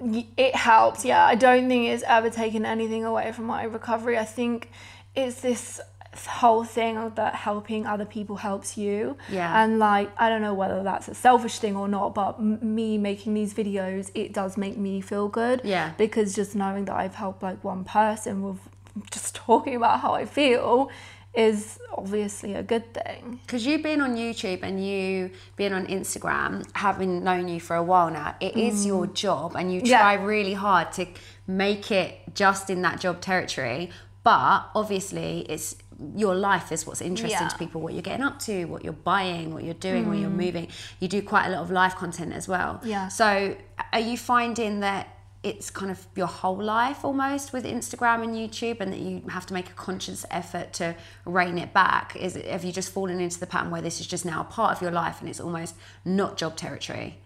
It 0.00 0.54
helped 0.56 1.04
yeah 1.04 1.24
I 1.24 1.34
don't 1.34 1.68
think 1.68 1.88
it's 1.88 2.02
ever 2.06 2.30
taken 2.30 2.64
anything 2.64 3.04
away 3.04 3.30
from 3.32 3.46
my 3.46 3.64
recovery 3.64 4.18
I 4.18 4.24
think 4.24 4.70
it's 5.14 5.40
this 5.40 5.80
whole 6.14 6.62
thing 6.64 6.98
of 6.98 7.14
that 7.14 7.34
helping 7.34 7.86
other 7.86 8.04
people 8.04 8.36
helps 8.36 8.76
you 8.76 9.16
Yeah. 9.30 9.62
and 9.64 9.78
like 9.78 10.10
I 10.18 10.28
don't 10.28 10.42
know 10.42 10.52
whether 10.54 10.82
that's 10.82 11.08
a 11.08 11.14
selfish 11.14 11.58
thing 11.58 11.74
or 11.76 11.88
not 11.88 12.14
but 12.14 12.36
m- 12.38 12.58
me 12.74 12.98
making 12.98 13.32
these 13.34 13.54
videos 13.54 14.10
it 14.14 14.32
does 14.34 14.56
make 14.58 14.76
me 14.76 15.00
feel 15.00 15.28
good 15.28 15.62
Yeah. 15.64 15.92
because 15.96 16.34
just 16.34 16.54
knowing 16.54 16.84
that 16.84 16.96
I've 16.96 17.14
helped 17.14 17.42
like 17.42 17.64
one 17.64 17.84
person 17.84 18.42
with 18.42 18.58
just 19.10 19.34
talking 19.34 19.74
about 19.74 20.00
how 20.00 20.12
I 20.12 20.26
feel 20.26 20.90
is 21.34 21.78
obviously 21.96 22.54
a 22.54 22.62
good 22.62 22.92
thing 22.92 23.40
Because 23.46 23.64
you 23.64 23.82
being 23.82 24.02
on 24.02 24.16
YouTube 24.16 24.62
and 24.62 24.86
you 24.86 25.30
being 25.56 25.72
on 25.72 25.86
Instagram, 25.86 26.62
having 26.74 27.24
known 27.24 27.48
you 27.48 27.58
for 27.58 27.74
a 27.74 27.82
while 27.82 28.10
now, 28.10 28.34
it 28.38 28.54
is 28.54 28.84
your 28.84 29.06
job 29.06 29.56
and 29.56 29.72
you 29.72 29.80
Mm. 29.80 29.86
Yeah. 29.86 29.98
try 30.00 30.14
really 30.14 30.52
hard 30.52 30.92
to 30.92 31.06
make 31.46 31.90
it 31.90 32.18
just 32.34 32.68
in 32.68 32.82
that 32.82 33.00
job 33.00 33.22
territory. 33.22 33.88
But 34.22 34.66
obviously, 34.74 35.46
it's 35.48 35.74
your 36.16 36.34
life 36.34 36.72
is 36.72 36.86
what's 36.86 37.00
interesting 37.00 37.40
Yeah. 37.40 37.48
to 37.48 37.58
people 37.58 37.80
what 37.80 37.92
you're 37.94 38.02
getting 38.02 38.24
up 38.24 38.38
to, 38.40 38.64
what 38.66 38.84
you're 38.84 38.92
buying, 38.92 39.52
what 39.54 39.64
you're 39.64 39.74
doing, 39.74 40.08
where 40.08 40.18
you're 40.18 40.30
moving. 40.30 40.68
You 41.00 41.08
do 41.08 41.22
quite 41.22 41.46
a 41.46 41.50
lot 41.50 41.62
of 41.62 41.70
live 41.70 41.96
content 41.96 42.32
as 42.32 42.46
well. 42.48 42.80
Mm. 42.82 42.86
Yeah. 42.86 43.08
So, 43.08 43.56
are 43.92 44.00
you 44.00 44.16
finding 44.16 44.80
that 44.80 45.08
it's 45.42 45.70
kind 45.70 45.90
of 45.90 46.06
your 46.14 46.28
whole 46.28 46.62
life 46.62 47.04
almost 47.04 47.52
with 47.52 47.64
Instagram 47.64 48.22
and 48.22 48.34
YouTube, 48.34 48.80
and 48.80 48.92
that 48.92 49.00
you 49.00 49.22
have 49.28 49.44
to 49.46 49.54
make 49.54 49.68
a 49.68 49.72
conscious 49.72 50.24
effort 50.30 50.72
to 50.74 50.94
rein 51.24 51.58
it 51.58 51.72
back? 51.72 52.14
Is 52.16 52.36
it, 52.36 52.46
have 52.46 52.64
you 52.64 52.72
just 52.72 52.90
fallen 52.92 53.20
into 53.20 53.40
the 53.40 53.46
pattern 53.46 53.70
where 53.70 53.82
this 53.82 54.00
is 54.00 54.06
just 54.06 54.24
now 54.24 54.40
a 54.40 54.44
part 54.44 54.76
of 54.76 54.82
your 54.82 54.92
life 54.92 55.20
and 55.20 55.28
it's 55.28 55.40
almost 55.40 55.74
not 56.04 56.36
job 56.36 56.56
territory? 56.56 57.18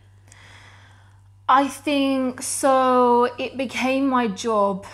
I 1.48 1.68
think 1.68 2.42
so 2.42 3.28
it 3.38 3.56
became 3.56 4.08
my 4.08 4.26
job 4.28 4.86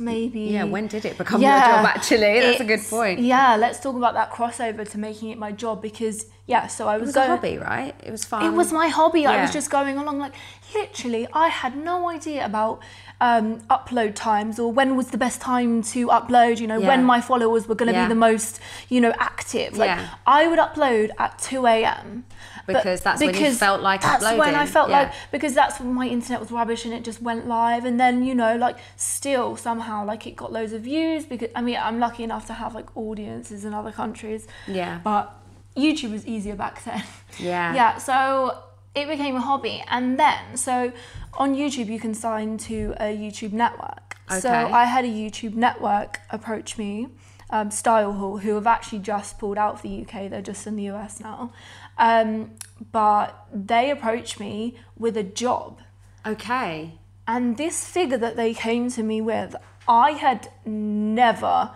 maybe 0.00 0.40
Yeah. 0.40 0.64
When 0.64 0.86
did 0.86 1.04
it 1.04 1.16
become 1.18 1.40
your 1.42 1.50
job? 1.50 1.84
Actually, 1.86 2.40
that's 2.40 2.60
a 2.60 2.64
good 2.64 2.82
point. 2.82 3.20
Yeah, 3.20 3.56
let's 3.56 3.80
talk 3.80 3.96
about 3.96 4.14
that 4.14 4.30
crossover 4.32 4.88
to 4.90 4.98
making 4.98 5.30
it 5.30 5.38
my 5.38 5.52
job 5.52 5.82
because 5.82 6.26
yeah, 6.46 6.66
so 6.66 6.88
I 6.88 6.94
was, 6.96 7.02
It 7.02 7.06
was 7.06 7.14
going 7.14 7.30
a 7.30 7.36
hobby, 7.36 7.58
right? 7.58 7.94
It 8.02 8.10
was 8.10 8.24
fun. 8.24 8.42
It 8.46 8.56
was 8.56 8.72
my 8.72 8.88
hobby. 8.88 9.26
I 9.26 9.42
was 9.42 9.52
just 9.52 9.70
going 9.70 9.98
along 9.98 10.18
like 10.18 10.32
literally 10.74 11.26
I 11.32 11.48
had 11.48 11.76
no 11.76 12.08
idea 12.08 12.44
about 12.44 12.80
um, 13.20 13.60
upload 13.68 14.14
times 14.14 14.58
or 14.58 14.72
when 14.72 14.96
was 14.96 15.08
the 15.08 15.18
best 15.18 15.40
time 15.40 15.82
to 15.82 16.06
upload, 16.08 16.60
you 16.60 16.66
know, 16.66 16.78
Yeah. 16.78 16.88
when 16.88 17.04
my 17.04 17.20
followers 17.20 17.66
were 17.68 17.74
going 17.74 17.92
to 17.92 17.98
Yeah. 17.98 18.04
be 18.06 18.08
the 18.10 18.14
most, 18.28 18.60
you 18.88 19.00
know, 19.00 19.12
active. 19.18 19.76
Like 19.76 19.88
Yeah. 19.88 20.08
I 20.26 20.46
would 20.46 20.58
upload 20.58 21.10
at 21.18 21.38
2 21.38 21.66
a.m. 21.66 22.24
because 22.68 23.00
that's 23.00 23.20
when 23.20 23.34
you 23.34 23.52
felt 23.52 23.80
like 23.82 24.00
uploading. 24.04 24.20
that's 24.20 24.24
uploading. 24.32 24.52
when 24.52 24.54
I 24.54 24.66
felt 24.66 24.88
Yeah. 24.90 24.98
like 25.02 25.12
because 25.32 25.54
that's 25.54 25.80
when 25.80 25.92
my 25.94 26.06
internet 26.06 26.38
was 26.40 26.50
rubbish 26.52 26.84
and 26.84 26.94
it 26.94 27.02
just 27.02 27.20
went 27.20 27.48
live 27.48 27.84
and 27.84 27.98
then 27.98 28.22
you 28.22 28.34
know 28.34 28.56
like 28.56 28.76
still 28.96 29.56
somehow 29.56 30.04
like 30.04 30.26
it 30.26 30.36
got 30.36 30.52
loads 30.52 30.72
of 30.72 30.82
views 30.82 31.24
because 31.26 31.50
I 31.56 31.62
mean 31.62 31.78
I'm 31.82 31.98
lucky 31.98 32.22
enough 32.22 32.46
to 32.46 32.52
have 32.52 32.74
like 32.74 32.96
audiences 32.96 33.64
in 33.64 33.74
other 33.74 33.90
countries 33.92 34.46
Yeah. 34.66 35.00
but 35.02 35.34
YouTube 35.76 36.12
was 36.12 36.26
easier 36.26 36.54
back 36.56 36.84
then 36.88 37.02
Yeah. 37.38 37.74
yeah 37.74 37.98
so 37.98 38.58
it 38.94 39.06
became 39.08 39.36
a 39.36 39.40
hobby 39.40 39.82
and 39.88 40.18
then 40.18 40.56
so 40.56 40.92
on 41.34 41.54
YouTube 41.54 41.86
you 41.86 42.00
can 42.00 42.14
sign 42.14 42.58
to 42.58 42.94
a 43.00 43.16
YouTube 43.16 43.52
network 43.52 44.16
okay. 44.30 44.40
so 44.40 44.50
I 44.50 44.84
had 44.84 45.04
a 45.04 45.08
YouTube 45.08 45.54
network 45.54 46.20
approach 46.30 46.76
me 46.78 47.08
um, 47.50 47.70
StyleHaul, 47.70 48.42
who 48.42 48.54
have 48.54 48.66
actually 48.66 49.00
just 49.00 49.38
pulled 49.38 49.58
out 49.58 49.74
of 49.74 49.82
the 49.82 50.02
UK, 50.02 50.30
they're 50.30 50.42
just 50.42 50.66
in 50.66 50.76
the 50.76 50.88
US 50.90 51.20
now. 51.20 51.52
Um, 51.96 52.52
but 52.92 53.46
they 53.52 53.90
approached 53.90 54.38
me 54.38 54.76
with 54.96 55.16
a 55.16 55.22
job. 55.22 55.80
Okay. 56.26 56.94
And 57.26 57.56
this 57.56 57.84
figure 57.86 58.18
that 58.18 58.36
they 58.36 58.54
came 58.54 58.90
to 58.90 59.02
me 59.02 59.20
with, 59.20 59.54
I 59.86 60.12
had 60.12 60.50
never 60.64 61.72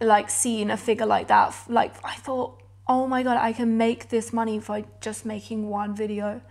like 0.00 0.30
seen 0.30 0.70
a 0.70 0.76
figure 0.76 1.06
like 1.06 1.28
that. 1.28 1.54
Like 1.68 1.94
I 2.04 2.14
thought, 2.16 2.62
oh 2.86 3.06
my 3.06 3.22
god, 3.22 3.38
I 3.38 3.52
can 3.52 3.76
make 3.76 4.08
this 4.10 4.32
money 4.32 4.58
by 4.58 4.84
just 5.00 5.24
making 5.24 5.68
one 5.68 5.94
video. 5.94 6.42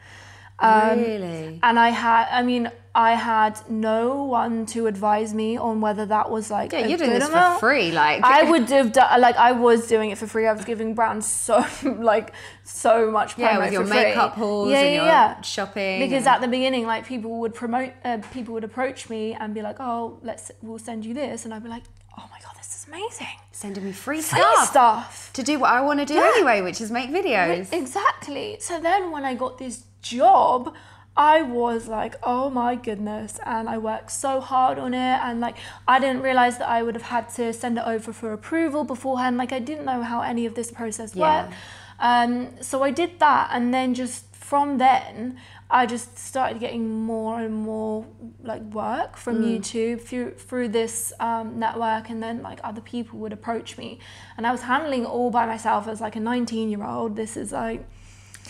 Um, 0.59 0.99
really? 0.99 1.59
And 1.61 1.79
I 1.79 1.89
had, 1.89 2.27
I 2.31 2.41
mean, 2.43 2.71
I 2.95 3.13
had 3.15 3.59
no 3.69 4.23
one 4.25 4.67
to 4.67 4.85
advise 4.85 5.33
me 5.33 5.57
on 5.57 5.81
whether 5.81 6.05
that 6.05 6.29
was 6.29 6.51
like 6.51 6.71
Yeah, 6.73 6.85
you're 6.85 6.97
doing 6.99 7.09
good 7.09 7.21
this 7.23 7.29
amount. 7.29 7.55
for 7.55 7.67
free, 7.71 7.91
like 7.91 8.23
I 8.23 8.43
would 8.51 8.69
have 8.69 8.91
done 8.91 9.19
like 9.19 9.35
I 9.35 9.51
was 9.53 9.87
doing 9.87 10.11
it 10.11 10.17
for 10.19 10.27
free. 10.27 10.45
I 10.47 10.53
was 10.53 10.63
giving 10.63 10.93
brands 10.93 11.25
so 11.25 11.65
like 11.83 12.33
so 12.63 13.09
much 13.09 13.35
Yeah, 13.37 13.57
with 13.57 13.73
your 13.73 13.81
for 13.83 13.87
free. 13.93 14.03
makeup 14.03 14.35
hauls 14.35 14.69
yeah, 14.69 14.77
and 14.81 14.85
yeah, 14.89 14.95
your 14.95 15.05
yeah. 15.05 15.41
shopping 15.41 15.99
Because 16.01 16.27
and- 16.27 16.35
at 16.35 16.41
the 16.41 16.47
beginning, 16.47 16.85
like 16.85 17.07
people 17.07 17.39
would 17.39 17.55
promote, 17.55 17.93
uh, 18.05 18.19
people 18.31 18.53
would 18.53 18.63
approach 18.63 19.09
me 19.09 19.33
and 19.33 19.55
be 19.55 19.63
like, 19.63 19.77
"Oh, 19.79 20.19
let's 20.21 20.51
we'll 20.61 20.77
send 20.77 21.03
you 21.03 21.15
this," 21.15 21.45
and 21.45 21.53
I'd 21.53 21.63
be 21.63 21.69
like, 21.69 21.83
"Oh 22.15 22.25
my 22.31 22.39
god, 22.45 22.53
this 22.59 22.75
is 22.75 22.85
amazing!" 22.87 23.27
sending 23.51 23.85
me 23.85 23.91
free 23.91 24.21
Free 24.21 24.39
stuff 24.39 24.67
stuff. 24.69 25.31
to 25.33 25.41
do 25.41 25.57
what 25.57 25.71
I 25.71 25.81
want 25.81 25.99
to 25.99 26.05
do 26.05 26.19
anyway, 26.19 26.61
which 26.61 26.79
is 26.79 26.91
make 26.91 27.09
videos. 27.09 27.73
Exactly. 27.73 28.57
So 28.59 28.79
then 28.79 29.09
when 29.09 29.23
I 29.25 29.33
got 29.33 29.57
this 29.57 29.83
job, 30.01 30.75
I 31.15 31.43
was 31.43 31.87
like, 31.87 32.15
oh 32.23 32.49
my 32.49 32.75
goodness. 32.75 33.39
And 33.45 33.69
I 33.69 33.77
worked 33.77 34.11
so 34.11 34.41
hard 34.41 34.79
on 34.79 34.93
it. 34.93 35.19
And 35.21 35.39
like, 35.39 35.57
I 35.87 35.99
didn't 35.99 36.23
realize 36.23 36.57
that 36.57 36.67
I 36.67 36.81
would 36.81 36.95
have 36.95 37.03
had 37.03 37.29
to 37.35 37.53
send 37.53 37.77
it 37.77 37.83
over 37.85 38.11
for 38.11 38.33
approval 38.33 38.83
beforehand. 38.83 39.37
Like, 39.37 39.51
I 39.51 39.59
didn't 39.59 39.85
know 39.85 40.01
how 40.01 40.21
any 40.21 40.45
of 40.45 40.55
this 40.55 40.71
process 40.71 41.15
Yeah. 41.15 41.43
worked. 41.43 41.53
Um, 41.99 42.49
so 42.61 42.83
I 42.83 42.89
did 42.91 43.19
that. 43.19 43.49
And 43.51 43.73
then 43.73 43.93
just 43.93 44.25
from 44.35 44.77
then, 44.79 45.37
I 45.69 45.87
just 45.87 46.17
started 46.19 46.59
getting 46.59 47.01
more 47.03 47.39
and 47.39 47.53
more 47.55 48.05
like 48.43 48.61
work 48.61 49.17
from 49.17 49.41
YouTube 49.41 50.01
through 50.01 50.35
through 50.35 50.67
this 50.67 51.11
um, 51.19 51.57
network, 51.57 52.11
and 52.11 52.21
then 52.21 52.43
like 52.43 52.59
other 52.63 52.81
people 52.81 53.17
would 53.19 53.33
approach 53.33 53.75
me, 53.75 53.97
and 54.37 54.45
I 54.45 54.51
was 54.51 54.61
handling 54.61 55.01
it 55.03 55.07
all 55.07 55.31
by 55.31 55.47
myself 55.47 55.87
as 55.87 55.99
like 55.99 56.15
a 56.15 56.19
19 56.19 56.69
year 56.69 56.83
old. 56.83 57.15
This 57.15 57.35
is 57.35 57.51
like 57.51 57.87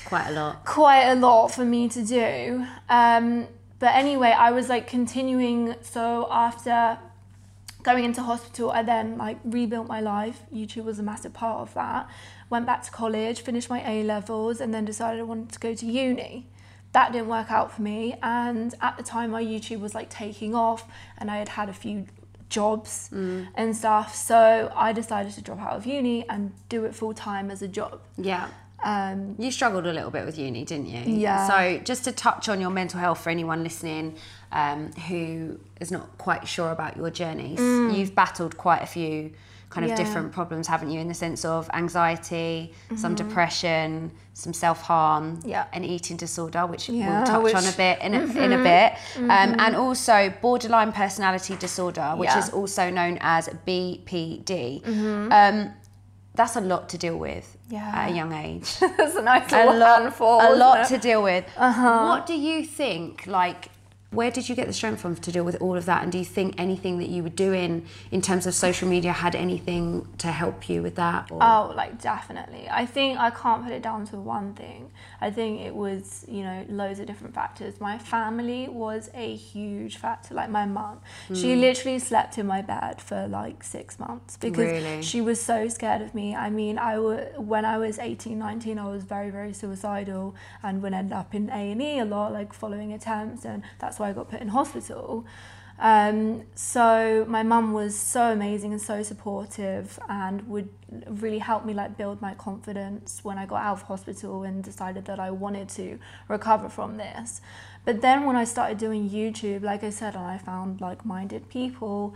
Quite 0.05 0.27
a 0.29 0.31
lot. 0.31 0.65
quite 0.65 1.03
a 1.03 1.15
lot 1.15 1.48
for 1.50 1.65
me 1.65 1.88
to 1.89 2.03
do. 2.03 2.65
Um, 2.89 3.48
but 3.79 3.95
anyway, 3.95 4.31
I 4.31 4.51
was 4.51 4.69
like 4.69 4.88
continuing. 4.88 5.75
So 5.81 6.27
after 6.31 6.98
going 7.83 8.05
into 8.05 8.22
hospital, 8.22 8.72
I 8.72 8.83
then 8.83 9.17
like 9.17 9.38
rebuilt 9.43 9.88
my 9.88 10.00
life. 10.00 10.43
YouTube 10.53 10.86
was 10.86 11.00
a 11.00 11.03
massive 11.03 11.33
part 11.33 11.60
of 11.62 11.74
that. 11.74 12.10
Went 12.50 12.65
back 12.65 12.83
to 12.83 12.91
college, 12.91 13.41
finished 13.41 13.69
my 13.69 13.81
A 13.89 14.03
levels, 14.03 14.62
and 14.62 14.74
then 14.74 14.86
decided 14.86 15.19
I 15.19 15.24
wanted 15.24 15.51
to 15.51 15.60
go 15.60 15.74
to 15.74 15.86
uni. 15.86 16.48
That 16.91 17.12
didn't 17.12 17.27
work 17.27 17.50
out 17.50 17.72
for 17.72 17.81
me. 17.81 18.15
And 18.22 18.74
at 18.79 18.98
the 18.98 19.03
time, 19.03 19.31
my 19.31 19.43
YouTube 19.43 19.79
was 19.79 19.95
like 19.95 20.10
taking 20.10 20.53
off, 20.53 20.86
and 21.17 21.31
I 21.31 21.38
had 21.38 21.50
had 21.50 21.67
a 21.69 21.74
few 21.74 22.05
jobs 22.50 23.10
and 23.12 23.75
stuff. 23.75 24.13
So 24.15 24.72
I 24.75 24.93
decided 24.93 25.33
to 25.33 25.41
drop 25.41 25.60
out 25.60 25.74
of 25.74 25.86
uni 25.88 26.29
and 26.29 26.53
do 26.69 26.86
it 26.86 26.93
full 26.93 27.13
time 27.15 27.50
as 27.50 27.62
a 27.63 27.67
job. 27.67 28.00
Yeah. 28.17 28.48
Um, 28.83 29.35
You 29.39 29.51
struggled 29.51 29.85
a 29.87 29.93
little 29.93 30.11
bit 30.11 30.25
with 30.25 30.37
uni, 30.37 30.65
didn't 30.65 30.87
you? 30.87 31.01
Yeah. 31.05 31.47
So, 31.47 31.79
just 31.83 32.03
to 32.05 32.11
touch 32.11 32.49
on 32.49 32.59
your 32.61 32.69
mental 32.69 32.99
health 32.99 33.21
for 33.23 33.29
anyone 33.29 33.63
listening 33.63 34.15
um, 34.51 34.91
who 35.07 35.59
is 35.79 35.89
not 35.91 36.17
quite 36.17 36.47
sure 36.47 36.71
about 36.71 36.97
your 36.97 37.09
journeys, 37.09 37.59
you've 37.59 38.13
battled 38.13 38.57
quite 38.57 38.81
a 38.81 38.85
few 38.85 39.31
kind 39.69 39.85
of 39.85 39.91
Mm. 39.91 39.97
Yeah. 39.97 40.03
different 40.03 40.31
problems, 40.31 40.67
haven't 40.67 40.91
you? 40.91 40.99
In 40.99 41.07
the 41.07 41.15
sense 41.15 41.43
of 41.43 41.67
anxiety, 41.73 42.73
some 42.95 43.15
Mm-hmm. 43.15 43.27
depression, 43.27 44.11
some 44.35 44.53
self 44.53 44.81
harm, 44.81 45.39
Yeah. 45.43 45.65
an 45.73 45.83
eating 45.83 46.15
disorder, 46.15 46.67
which 46.67 46.89
Yeah, 46.89 47.17
we'll 47.17 47.25
touch 47.25 47.43
which- 47.43 47.55
on 47.55 47.65
a 47.65 47.71
bit 47.71 47.99
in 48.01 48.13
a, 48.13 48.21
in 48.45 48.53
a 48.53 48.61
bit, 48.61 48.93
um, 49.17 49.55
and 49.65 49.75
also 49.75 50.31
borderline 50.41 50.91
personality 50.91 51.55
disorder, 51.55 52.13
which 52.17 52.35
is 52.35 52.49
also 52.51 52.91
known 52.91 53.17
as 53.21 53.49
BPD. 53.65 54.83
That's 56.35 56.55
a 56.55 56.61
lot 56.61 56.89
to 56.89 56.97
deal 56.97 57.17
with 57.17 57.57
Yeah. 57.69 57.91
at 57.93 58.11
a 58.11 58.13
young 58.13 58.33
age 58.33 58.79
That's 58.97 59.15
a 59.15 59.21
nice 59.21 59.51
a 59.53 59.65
lot, 59.77 60.01
handful. 60.01 60.39
a 60.41 60.55
lot 60.55 60.79
it? 60.79 60.87
to 60.95 60.97
deal 60.97 61.21
with. 61.21 61.45
Uh-huh. 61.57 62.07
What 62.07 62.25
do 62.25 62.33
you 62.33 62.65
think? 62.65 63.27
Like, 63.27 63.69
where 64.13 64.32
did 64.32 64.48
you 64.50 64.55
get 64.55 64.67
the 64.67 64.74
strength 64.74 65.01
from 65.01 65.15
to 65.15 65.32
deal 65.32 65.43
with 65.43 65.60
all 65.62 65.75
of 65.75 65.86
that? 65.86 66.03
And 66.03 66.12
do 66.12 66.17
you 66.20 66.25
think 66.25 66.55
anything 66.58 67.00
that 67.00 67.10
you 67.10 67.24
were 67.24 67.29
doing 67.29 67.86
in 68.12 68.22
terms 68.22 68.46
of 68.46 68.53
social 68.53 68.88
media 68.88 69.12
had 69.12 69.36
anything 69.36 70.08
to 70.20 70.27
help 70.27 70.70
you 70.70 70.82
with 70.84 70.96
that? 70.96 71.32
Or? 71.32 71.39
Oh, 71.41 71.74
like 71.75 72.01
definitely. 72.01 72.67
I 72.70 72.86
think 72.86 73.20
I 73.20 73.29
can't 73.32 73.63
put 73.63 73.74
it 73.74 73.82
down 73.82 74.05
to 74.08 74.17
one 74.17 74.53
thing. 74.53 74.91
I 75.20 75.32
think 75.32 75.62
it 75.62 75.74
was, 75.75 76.25
you 76.27 76.43
know, 76.43 76.65
loads 76.70 77.00
of 77.00 77.08
different 77.08 77.34
factors. 77.34 77.79
My 77.79 77.98
family 77.98 78.67
was 78.70 79.10
a 79.13 79.36
huge 79.36 79.98
factor. 79.98 80.34
Like 80.36 80.50
my 80.50 80.65
mum, 80.65 81.00
Hmm. 81.27 81.34
she 81.36 81.55
literally 81.55 82.00
slept 82.00 82.38
in 82.38 82.46
my 82.46 82.62
bed 82.62 83.01
for 83.01 83.27
like 83.27 83.63
six 83.63 83.98
months 84.00 84.38
because 84.38 84.58
Really? 84.72 85.01
she 85.01 85.22
was 85.22 85.41
so 85.41 85.67
scared 85.67 86.01
of 86.01 86.13
me. 86.13 86.36
I 86.36 86.50
mean, 86.50 86.77
I 86.77 86.96
w- 86.96 87.25
when 87.38 87.65
I 87.65 87.77
was 87.77 87.98
18, 88.00 88.38
19, 88.38 88.77
I 88.77 88.88
was 88.88 89.03
very, 89.03 89.29
very 89.29 89.53
suicidal 89.53 90.36
and 90.62 90.82
would 90.84 90.93
end 90.93 91.12
up 91.13 91.34
in 91.34 91.50
A&E 91.50 92.00
a 92.00 92.05
lot, 92.05 92.34
like 92.34 92.53
following 92.53 92.91
attempts. 92.93 93.46
And 93.46 93.63
that's 93.79 94.00
why 94.00 94.02
I 94.03 94.13
got 94.13 94.29
put 94.29 94.41
in 94.41 94.50
hospital. 94.50 95.25
Um, 95.79 96.43
so 96.55 97.25
my 97.27 97.41
mum 97.43 97.74
was 97.74 97.98
so 97.98 98.31
amazing 98.31 98.74
and 98.74 98.81
so 98.81 99.01
supportive 99.01 100.00
and 100.07 100.48
would 100.48 100.69
really 101.07 101.39
help 101.39 101.65
me 101.65 101.74
like 101.74 101.98
build 101.98 102.22
my 102.22 102.36
confidence 102.36 103.22
when 103.24 103.38
I 103.38 103.45
got 103.45 103.63
out 103.63 103.74
of 103.74 103.81
hospital 103.83 104.43
and 104.43 104.63
decided 104.63 105.05
that 105.05 105.19
I 105.19 105.31
wanted 105.31 105.69
to 105.69 106.00
recover 106.27 106.69
from 106.69 106.98
this. 106.98 107.41
But 107.86 108.01
then 108.01 108.25
when 108.25 108.36
I 108.36 108.43
started 108.43 108.77
doing 108.77 109.10
YouTube, 109.10 109.63
like 109.63 109.83
I 109.83 109.89
said, 109.89 110.15
and 110.15 110.24
I 110.24 110.38
found 110.38 110.79
like-minded 110.79 111.50
people, 111.50 112.13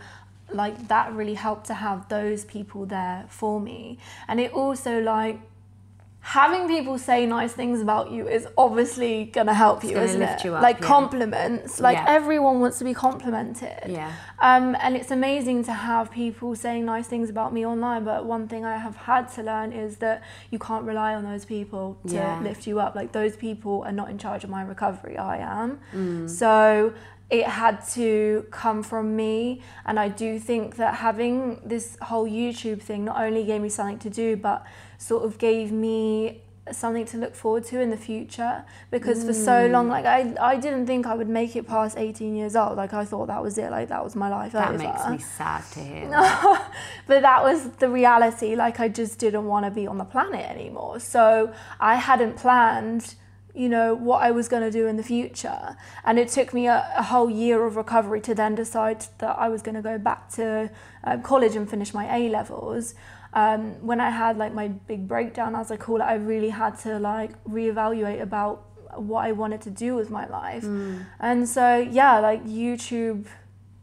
like 0.50 0.88
that 0.88 1.12
really 1.12 1.34
helped 1.34 1.66
to 1.66 1.74
have 1.74 2.08
those 2.08 2.44
people 2.44 2.86
there 2.86 3.26
for 3.28 3.60
me. 3.60 3.98
And 4.28 4.40
it 4.40 4.52
also 4.52 5.00
like 5.00 5.40
having 6.28 6.68
people 6.68 6.98
say 6.98 7.24
nice 7.24 7.54
things 7.54 7.80
about 7.80 8.10
you 8.10 8.28
is 8.28 8.46
obviously 8.58 9.24
gonna 9.32 9.54
help 9.54 9.82
you, 9.82 9.92
gonna 9.94 10.04
isn't 10.04 10.20
lift 10.20 10.40
it? 10.40 10.44
you 10.44 10.54
up, 10.54 10.62
like 10.62 10.78
yeah. 10.78 10.86
compliments. 10.86 11.80
Like 11.80 11.96
Yeah. 11.96 12.04
everyone 12.18 12.60
wants 12.60 12.76
to 12.80 12.84
be 12.84 12.92
complimented. 12.92 13.78
Yeah. 13.86 14.12
Um, 14.38 14.76
and 14.82 14.94
it's 14.94 15.10
amazing 15.10 15.64
to 15.64 15.72
have 15.72 16.10
people 16.10 16.54
saying 16.54 16.84
nice 16.84 17.06
things 17.06 17.30
about 17.30 17.54
me 17.54 17.64
online. 17.64 18.04
But 18.04 18.26
one 18.26 18.46
thing 18.46 18.62
I 18.66 18.76
have 18.76 18.96
had 18.96 19.32
to 19.36 19.42
learn 19.42 19.72
is 19.72 19.96
that 20.04 20.22
you 20.50 20.58
can't 20.58 20.84
rely 20.84 21.14
on 21.14 21.24
those 21.24 21.46
people 21.46 21.96
to 22.08 22.14
Yeah. 22.14 22.40
lift 22.42 22.66
you 22.66 22.78
up. 22.78 22.94
Like 22.94 23.12
those 23.12 23.34
people 23.34 23.82
are 23.86 23.92
not 24.00 24.10
in 24.10 24.18
charge 24.18 24.44
of 24.44 24.50
my 24.50 24.62
recovery. 24.62 25.16
I 25.16 25.38
am. 25.38 25.80
Mm. 25.94 26.28
So 26.28 26.92
it 27.30 27.46
had 27.46 27.86
to 27.94 28.46
come 28.50 28.82
from 28.82 29.14
me. 29.16 29.60
And 29.84 29.98
I 30.00 30.08
do 30.08 30.38
think 30.38 30.76
that 30.76 30.94
having 30.96 31.60
this 31.64 31.96
whole 32.02 32.26
YouTube 32.28 32.80
thing 32.80 33.04
not 33.04 33.20
only 33.20 33.44
gave 33.44 33.60
me 33.60 33.68
something 33.68 33.98
to 34.00 34.10
do, 34.10 34.36
but 34.36 34.64
sort 34.98 35.24
of 35.24 35.36
gave 35.38 35.70
me 35.70 36.42
something 36.70 37.06
to 37.06 37.16
look 37.16 37.34
forward 37.34 37.64
to 37.64 37.80
in 37.80 37.88
the 37.88 37.96
future 37.96 38.62
because 38.90 39.24
for 39.24 39.32
so 39.32 39.52
Mm. 39.66 39.70
long 39.72 39.88
like 39.88 40.04
I, 40.04 40.34
I 40.38 40.56
didn't 40.56 40.84
think 40.86 41.06
I 41.06 41.14
would 41.14 41.26
make 41.28 41.56
it 41.56 41.66
past 41.66 41.96
18 41.96 42.36
years 42.36 42.54
old 42.54 42.76
like 42.76 42.92
I 42.92 43.06
thought 43.06 43.28
that 43.28 43.42
was 43.42 43.56
it 43.56 43.70
like 43.70 43.88
that 43.88 44.04
was 44.04 44.14
my 44.14 44.28
life 44.28 44.52
that 44.52 44.68
over 44.68 44.76
makes 44.76 45.08
me 45.08 45.16
sad 45.16 45.62
to 45.72 45.80
hear. 45.80 46.10
that. 46.10 46.72
but 47.06 47.22
that 47.22 47.42
was 47.42 47.70
the 47.78 47.88
reality 47.88 48.54
like 48.54 48.80
I 48.80 48.88
just 48.90 49.18
didn't 49.18 49.46
want 49.46 49.64
to 49.64 49.70
be 49.70 49.86
on 49.86 49.96
the 49.96 50.04
planet 50.04 50.44
anymore 50.44 51.00
so 51.00 51.54
I 51.80 51.94
hadn't 51.94 52.36
planned 52.36 53.14
you 53.58 53.68
know 53.68 53.94
what 53.94 54.22
I 54.22 54.30
was 54.30 54.48
going 54.48 54.62
to 54.62 54.70
do 54.70 54.86
in 54.86 54.96
the 54.96 55.02
future. 55.02 55.76
And 56.04 56.18
it 56.18 56.28
took 56.28 56.54
me 56.54 56.68
a, 56.68 56.90
a 56.96 57.02
whole 57.02 57.28
year 57.28 57.64
of 57.66 57.76
recovery 57.76 58.20
to 58.22 58.34
then 58.34 58.54
decide 58.54 59.04
that 59.18 59.36
I 59.38 59.48
was 59.48 59.62
going 59.62 59.74
to 59.74 59.82
go 59.82 59.98
back 59.98 60.30
to 60.32 60.70
um, 61.04 61.22
college 61.22 61.56
and 61.56 61.68
finish 61.68 61.92
my 61.92 62.06
A 62.16 62.28
levels. 62.28 62.94
Um, 63.34 63.74
when 63.84 64.00
I 64.00 64.10
had 64.10 64.38
like 64.38 64.54
my 64.54 64.68
big 64.68 65.06
breakdown 65.06 65.54
as 65.54 65.70
I 65.70 65.76
call 65.76 66.00
it 66.00 66.04
I 66.04 66.14
really 66.14 66.48
had 66.48 66.78
to 66.80 66.98
like 66.98 67.32
reevaluate 67.44 68.22
about 68.22 68.64
what 68.96 69.26
I 69.26 69.32
wanted 69.32 69.60
to 69.62 69.70
do 69.70 69.94
with 69.94 70.08
my 70.08 70.26
life. 70.28 70.64
And 71.20 71.46
so 71.46 71.76
yeah 71.76 72.20
like 72.20 72.46
YouTube 72.46 73.26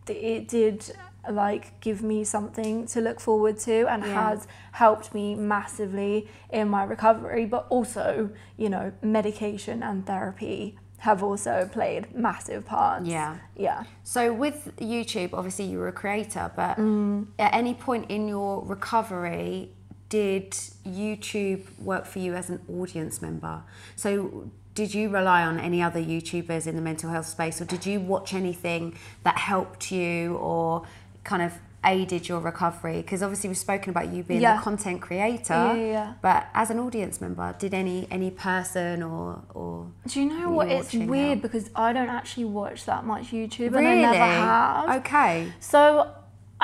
it 0.08 0.48
did 0.48 0.92
like 1.32 1.80
give 1.82 2.02
me 2.04 2.24
something 2.24 2.86
to 2.88 3.02
look 3.02 3.20
forward 3.20 3.58
to 3.60 3.86
and 3.88 4.04
Yeah. 4.04 4.14
has 4.32 4.48
helped 4.74 5.14
me 5.14 5.36
massively 5.36 6.28
in 6.52 6.70
my 6.70 6.84
recovery 6.84 7.46
but 7.46 7.66
also 7.70 8.30
you 8.58 8.70
know 8.70 8.92
medication 9.02 9.82
and 9.84 10.06
therapy 10.06 10.78
have 11.00 11.22
also 11.22 11.70
played 11.72 12.16
massive 12.16 12.66
parts 12.66 13.06
Yeah. 13.08 13.36
yeah 13.56 13.84
So 14.04 14.34
with 14.34 14.72
YouTube, 14.78 15.32
obviously 15.34 15.66
you 15.66 15.78
were 15.78 15.88
a 15.88 15.92
creator, 16.04 16.52
but 16.56 16.78
Mm. 16.78 17.28
at 17.38 17.54
any 17.54 17.74
point 17.74 18.10
in 18.10 18.28
your 18.28 18.64
recovery, 18.66 19.72
did 20.10 20.52
YouTube 20.86 21.62
work 21.80 22.06
for 22.06 22.20
you 22.20 22.34
as 22.34 22.50
an 22.50 22.60
audience 22.70 23.22
member? 23.22 23.64
So 23.96 24.50
did 24.74 24.94
you 24.94 25.10
rely 25.10 25.44
on 25.44 25.60
any 25.60 25.82
other 25.82 26.02
YouTubers 26.02 26.68
in 26.68 26.76
the 26.76 26.82
mental 26.82 27.10
health 27.10 27.28
space, 27.28 27.62
or 27.62 27.66
did 27.66 27.86
you 27.86 28.00
watch 28.00 28.34
anything 28.34 28.94
that 29.24 29.38
helped 29.38 29.92
you 29.92 30.36
or 30.38 30.84
kind 31.26 31.42
of 31.42 31.52
aided 31.88 32.28
your 32.28 32.40
recovery? 32.40 32.98
Because 33.04 33.22
obviously 33.22 33.48
we've 33.50 33.58
spoken 33.70 33.90
about 33.92 34.08
you 34.14 34.24
being 34.24 34.42
Yeah. 34.42 34.60
a 34.60 34.64
content 34.64 35.02
creator, 35.02 35.54
Yeah, 35.54 35.74
yeah, 35.98 36.14
but 36.22 36.48
as 36.56 36.72
an 36.72 36.80
audience 36.80 37.20
member, 37.22 37.54
did 37.60 37.74
any 37.74 38.08
any 38.10 38.32
person 38.32 39.04
or 39.04 39.42
or 39.54 39.92
do 40.08 40.16
you 40.22 40.28
know 40.34 40.50
what 40.58 40.68
it's 40.72 40.94
weird 40.94 41.38
now? 41.38 41.42
because 41.48 41.70
i 41.76 41.94
don't 41.94 42.10
actually 42.20 42.46
watch 42.46 42.80
that 42.92 43.02
much 43.06 43.26
youtube 43.38 43.72
really? 43.74 43.86
and 43.86 44.06
i 44.08 44.12
never 44.12 44.32
have 44.50 44.90
Okay. 45.00 45.36
So 45.60 45.80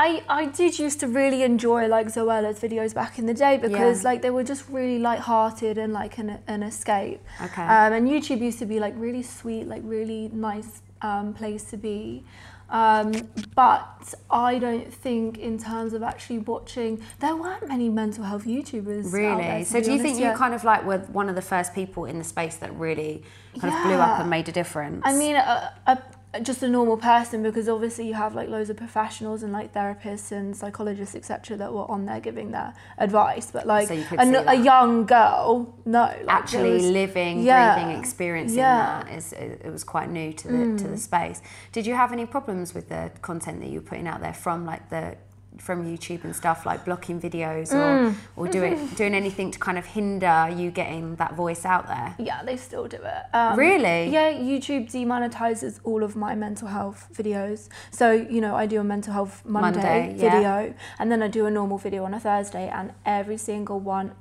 I 0.08 0.24
I 0.42 0.44
did 0.60 0.80
used 0.86 1.00
to 1.04 1.08
really 1.22 1.42
enjoy 1.44 1.82
like 1.96 2.08
Zoella's 2.16 2.60
videos 2.66 2.94
back 3.02 3.14
in 3.20 3.26
the 3.32 3.34
day 3.46 3.54
because 3.68 3.98
like 4.10 4.20
they 4.26 4.30
were 4.38 4.46
just 4.54 4.64
really 4.78 5.00
light-hearted 5.00 5.76
and 5.84 5.92
like 6.02 6.14
an, 6.18 6.30
an 6.48 6.62
escape. 6.64 7.20
Okay. 7.48 7.62
Um, 7.76 7.92
and 7.98 8.04
YouTube 8.14 8.40
used 8.50 8.60
to 8.60 8.66
be 8.74 8.80
like 8.86 8.94
really 9.06 9.22
sweet, 9.40 9.66
like 9.74 9.82
really 9.98 10.22
nice 10.34 10.72
um, 11.02 11.34
place 11.34 11.64
to 11.72 11.78
be. 11.90 12.24
Um, 12.72 13.12
but 13.54 14.16
I 14.30 14.58
don't 14.58 14.92
think 14.92 15.38
in 15.38 15.58
terms 15.58 15.94
of 15.94 16.04
actually 16.04 16.40
watching, 16.40 17.04
there 17.20 17.36
weren't 17.36 17.68
many 17.68 17.90
mental 17.90 18.24
health 18.24 18.46
YouTubers. 18.46 19.08
out 19.08 19.14
Really? 19.14 19.42
there, 19.44 19.66
so 19.66 19.80
do 19.82 19.88
you 19.88 19.92
honest, 19.92 20.06
think 20.06 20.20
yeah. 20.20 20.32
you 20.32 20.38
kind 20.38 20.54
of 20.54 20.64
like 20.64 20.86
were 20.86 21.00
one 21.00 21.28
of 21.28 21.36
the 21.36 21.42
first 21.42 21.76
people 21.76 22.06
in 22.06 22.18
the 22.18 22.24
space 22.24 22.56
that 22.58 22.74
really 22.76 23.24
kind 23.60 23.74
of 23.74 23.84
blew 23.84 23.96
up 23.96 24.20
and 24.20 24.30
made 24.30 24.48
a 24.48 24.54
difference? 24.54 25.02
I 25.06 25.14
mean, 25.14 25.36
a, 25.36 25.74
a, 25.86 26.02
just 26.44 26.64
a 26.64 26.70
normal 26.70 26.96
person 26.96 27.44
because 27.44 27.68
obviously 27.68 28.08
you 28.08 28.14
have 28.14 28.34
like 28.34 28.48
loads 28.48 28.70
of 28.70 28.78
professionals 28.78 29.44
and 29.44 29.52
like 29.52 29.74
therapists 29.74 30.32
and 30.32 30.56
psychologists 30.56 31.14
etc 31.14 31.58
that 31.58 31.74
were 31.74 31.90
on 31.92 32.06
there 32.06 32.22
giving 32.22 32.52
their 32.52 32.74
advice 32.98 33.52
but 33.52 33.68
like 33.68 33.88
So 33.90 33.94
you 33.96 34.06
a, 34.18 34.44
a 34.48 34.56
young 34.56 35.06
girl 35.06 35.76
no 35.86 36.02
like, 36.04 36.24
actually 36.30 36.74
was- 36.74 36.84
living, 36.86 37.42
Yeah. 37.44 37.76
breathing, 37.76 38.00
experiencing 38.00 38.60
Yeah. 38.60 39.02
Mm. 39.02 39.06
that 39.06 39.14
is 39.18 39.34
it, 39.34 39.62
it 39.66 39.72
was 39.72 39.84
quite 39.84 40.10
new 40.10 40.32
to 40.32 40.48
the 40.48 40.78
to 40.78 40.88
the 40.88 40.98
space. 40.98 41.42
Did 41.74 41.86
you 41.86 41.96
have 41.96 42.14
any 42.14 42.26
problems 42.26 42.74
with 42.74 42.88
the 42.88 43.12
content 43.22 43.60
that 43.62 43.70
you 43.70 43.80
were 43.82 43.86
putting 43.86 44.08
out 44.08 44.22
there 44.22 44.34
from 44.34 44.66
like 44.66 44.90
the 44.90 45.18
from 45.58 45.86
YouTube 45.86 46.24
and 46.24 46.36
stuff 46.36 46.66
like 46.66 46.86
blocking 46.86 47.20
videos 47.20 47.72
or 47.74 47.92
Mm. 47.92 48.16
or 48.36 48.48
doing 48.48 48.88
doing 48.96 49.14
anything 49.14 49.52
to 49.52 49.60
kind 49.60 49.78
of 49.78 49.86
hinder 49.86 50.50
you 50.56 50.72
getting 50.72 51.16
that 51.18 51.36
voice 51.36 51.66
out 51.66 51.88
there? 51.88 52.16
yeah 52.18 52.42
they 52.44 52.56
still 52.58 52.88
do 52.88 52.98
it 52.98 53.24
um, 53.36 53.58
Really? 53.60 54.08
yeah 54.10 54.32
youtube 54.32 54.90
demonetizes 54.92 55.80
all 55.84 56.04
of 56.04 56.16
my 56.16 56.34
mental 56.36 56.68
health 56.70 57.08
videos 57.14 57.68
so 57.92 58.12
you 58.12 58.40
know 58.42 58.56
i 58.56 58.66
do 58.66 58.80
a 58.80 58.84
mental 58.84 59.14
health 59.14 59.44
monday, 59.46 60.08
Monday, 60.08 60.16
yeah. 60.24 60.32
video 60.32 60.74
and 61.00 61.12
then 61.12 61.22
i 61.22 61.28
do 61.28 61.46
a 61.46 61.52
normal 61.52 61.78
video 61.78 62.06
on 62.06 62.14
a 62.14 62.20
thursday 62.20 62.68
and 62.70 62.94
every 63.06 63.38
single 63.38 63.80
one 63.80 64.14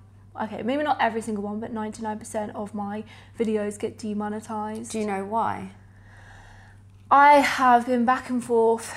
okay 0.43 0.63
maybe 0.63 0.83
not 0.83 0.97
every 1.01 1.23
single 1.23 1.45
one 1.45 1.61
but 1.61 1.73
99% 1.73 2.55
of 2.55 2.75
my 2.75 3.05
videos 3.39 3.79
get 3.79 3.97
demonetized 3.99 4.91
Do 4.93 4.99
you 4.99 5.07
know 5.07 5.25
why? 5.25 5.71
I 7.11 7.35
have 7.41 7.87
been 7.87 8.05
back 8.05 8.31
and 8.31 8.43
forth 8.43 8.95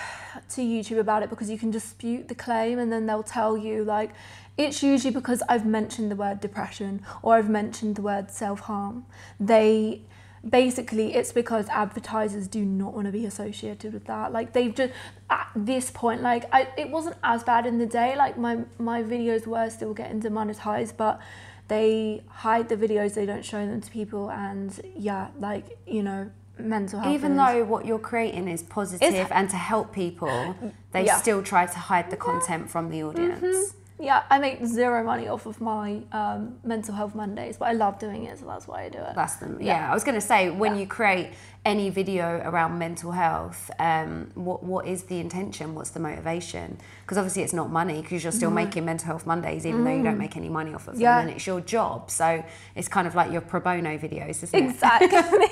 to 0.50 0.62
YouTube 0.62 1.00
about 1.00 1.24
it 1.24 1.30
because 1.30 1.50
you 1.50 1.58
can 1.58 1.72
dispute 1.72 2.28
the 2.28 2.36
claim 2.36 2.80
and 2.80 2.92
then 2.92 3.06
they'll 3.06 3.24
tell 3.24 3.58
you 3.58 3.84
like 3.84 4.12
it's 4.58 4.84
usually 4.84 5.14
because 5.14 5.42
I've 5.50 5.66
mentioned 5.66 6.12
the 6.12 6.16
word 6.16 6.40
depression 6.40 7.02
or 7.22 7.36
I've 7.36 7.50
mentioned 7.50 7.96
the 7.96 8.02
word 8.02 8.30
self-harm. 8.30 9.06
They 9.40 10.02
basically 10.48 11.16
it's 11.16 11.32
because 11.32 11.68
advertisers 11.70 12.48
do 12.48 12.66
not 12.66 12.94
want 12.94 13.06
to 13.08 13.12
be 13.12 13.26
associated 13.26 13.94
with 13.94 14.06
that. 14.06 14.32
Like 14.32 14.54
they've 14.54 14.74
just 14.74 14.94
at 15.30 15.50
this 15.56 15.90
point 15.90 16.22
like 16.22 16.46
I, 16.54 16.68
it 16.78 16.90
wasn't 16.90 17.16
as 17.24 17.44
bad 17.44 17.66
in 17.66 17.80
the 17.80 17.86
day 17.86 18.16
like 18.16 18.38
my 18.38 18.60
my 18.78 19.02
videos 19.02 19.48
were 19.48 19.70
still 19.70 19.94
getting 19.94 20.20
demonetized 20.20 20.98
but 20.98 21.22
they 21.70 22.24
hide 22.28 22.70
the 22.70 22.76
videos 22.76 23.14
they 23.14 23.26
don't 23.26 23.46
show 23.46 23.66
them 23.66 23.80
to 23.82 23.90
people 23.90 24.30
and 24.30 24.82
yeah 24.96 25.30
like 25.40 25.78
you 25.88 26.04
know 26.04 26.30
mental 26.58 27.00
health 27.00 27.14
Even 27.14 27.36
though 27.36 27.64
what 27.64 27.86
you're 27.86 28.00
creating 28.00 28.48
is 28.48 28.64
positive 28.64 29.28
and 29.32 29.50
to 29.50 29.58
help 29.58 29.92
people, 29.94 30.56
they 30.92 31.06
Yeah. 31.06 31.18
still 31.18 31.42
try 31.44 31.66
to 31.66 31.80
hide 31.80 32.10
the 32.12 32.18
content 32.18 32.70
from 32.70 32.90
the 32.90 33.04
audience. 33.04 33.42
Mm-hmm. 33.42 33.78
Yeah, 34.00 34.24
I 34.30 34.40
make 34.40 34.66
zero 34.66 35.04
money 35.04 35.28
off 35.28 35.46
of 35.46 35.62
my 35.62 36.02
um, 36.12 36.56
mental 36.64 36.96
health 36.96 37.14
Mondays, 37.16 37.58
but 37.58 37.66
I 37.66 37.74
love 37.74 38.00
doing 38.00 38.26
it, 38.26 38.40
so 38.40 38.46
that's 38.48 38.68
why 38.68 38.84
I 38.84 38.90
do 38.90 38.98
it. 38.98 39.14
That's 39.16 39.36
them. 39.36 39.60
Yeah. 39.62 39.90
I 39.90 39.94
was 39.94 40.04
going 40.04 40.16
to 40.16 40.22
say 40.22 40.50
when 40.50 40.74
Yeah. 40.76 40.82
you 40.82 40.88
create 40.88 41.30
any 41.64 41.90
video 41.90 42.42
around 42.44 42.78
mental 42.78 43.12
health, 43.12 43.70
um, 43.80 44.30
what 44.34 44.64
what 44.64 44.88
is 44.88 45.04
the 45.04 45.20
intention? 45.20 45.76
What's 45.76 45.92
the 45.92 46.00
motivation? 46.00 46.78
Because 47.04 47.18
obviously 47.18 47.44
it's 47.44 47.54
not 47.54 47.70
money 47.70 48.02
because 48.02 48.24
you're 48.24 48.34
still 48.34 48.52
making 48.52 48.84
mental 48.84 49.06
health 49.08 49.26
Mondays, 49.28 49.66
even 49.66 49.84
though 49.84 49.96
you 49.96 50.04
don't 50.04 50.18
make 50.18 50.36
any 50.36 50.50
money 50.50 50.74
off 50.74 50.88
of 50.88 50.98
them, 50.98 51.04
Mm. 51.04 51.22
And 51.22 51.30
it's 51.30 51.46
your 51.48 51.62
job. 51.62 52.10
So 52.10 52.44
it's 52.76 52.88
kind 52.88 53.08
of 53.08 53.14
like 53.16 53.32
your 53.32 53.42
pro 53.42 53.60
bono 53.60 53.98
videos, 53.98 54.44
isn't 54.44 54.54
it? 54.56 54.70
Exactly, 54.70 55.08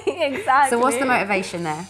exactly. 0.07 0.69
So 0.71 0.79
what's 0.79 0.97
the 0.97 1.05
motivation 1.05 1.63
there? 1.63 1.85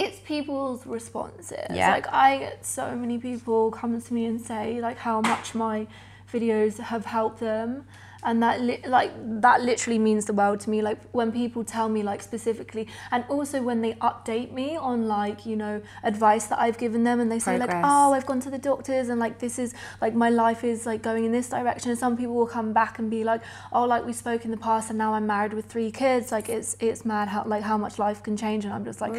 It's 0.00 0.18
people's 0.20 0.86
responses. 0.86 1.66
Yeah. 1.70 1.90
Like 1.90 2.08
I 2.12 2.38
get 2.38 2.64
so 2.64 2.96
many 2.96 3.18
people 3.18 3.70
come 3.70 4.00
to 4.00 4.14
me 4.14 4.24
and 4.24 4.40
say 4.40 4.80
like 4.80 4.96
how 4.96 5.20
much 5.20 5.54
my 5.54 5.86
videos 6.32 6.78
have 6.78 7.04
helped 7.04 7.40
them. 7.40 7.86
And 8.22 8.42
that 8.42 8.60
li- 8.60 8.82
like 8.86 9.12
that 9.40 9.62
literally 9.62 9.98
means 9.98 10.26
the 10.26 10.32
world 10.34 10.60
to 10.60 10.70
me. 10.70 10.82
Like 10.82 10.98
when 11.12 11.32
people 11.32 11.64
tell 11.64 11.88
me 11.88 12.02
like 12.02 12.20
specifically, 12.22 12.86
and 13.10 13.24
also 13.28 13.62
when 13.62 13.80
they 13.80 13.94
update 13.94 14.52
me 14.52 14.76
on 14.76 15.08
like 15.08 15.46
you 15.46 15.56
know 15.56 15.80
advice 16.02 16.46
that 16.48 16.58
I've 16.60 16.76
given 16.76 17.04
them, 17.04 17.18
and 17.20 17.32
they 17.32 17.38
say 17.38 17.52
like, 17.58 17.70
oh, 17.84 18.12
I've 18.12 18.26
gone 18.26 18.40
to 18.40 18.50
the 18.50 18.58
doctors, 18.58 19.08
and 19.08 19.18
like 19.18 19.38
this 19.38 19.58
is 19.58 19.74
like 20.02 20.14
my 20.14 20.28
life 20.28 20.64
is 20.64 20.84
like 20.84 21.02
going 21.02 21.24
in 21.24 21.32
this 21.32 21.48
direction. 21.48 21.90
And 21.90 21.98
some 21.98 22.16
people 22.16 22.34
will 22.34 22.46
come 22.46 22.72
back 22.74 22.98
and 22.98 23.10
be 23.10 23.24
like, 23.24 23.40
oh, 23.72 23.84
like 23.84 24.04
we 24.04 24.12
spoke 24.12 24.44
in 24.44 24.50
the 24.50 24.56
past, 24.58 24.90
and 24.90 24.98
now 24.98 25.14
I'm 25.14 25.26
married 25.26 25.54
with 25.54 25.64
three 25.66 25.90
kids. 25.90 26.30
Like 26.30 26.48
it's 26.50 26.76
it's 26.78 27.04
mad 27.06 27.28
how 27.28 27.44
like 27.46 27.62
how 27.62 27.78
much 27.78 27.98
life 27.98 28.22
can 28.22 28.36
change, 28.36 28.64
and 28.66 28.74
I'm 28.74 28.84
just 28.84 29.00
like, 29.00 29.12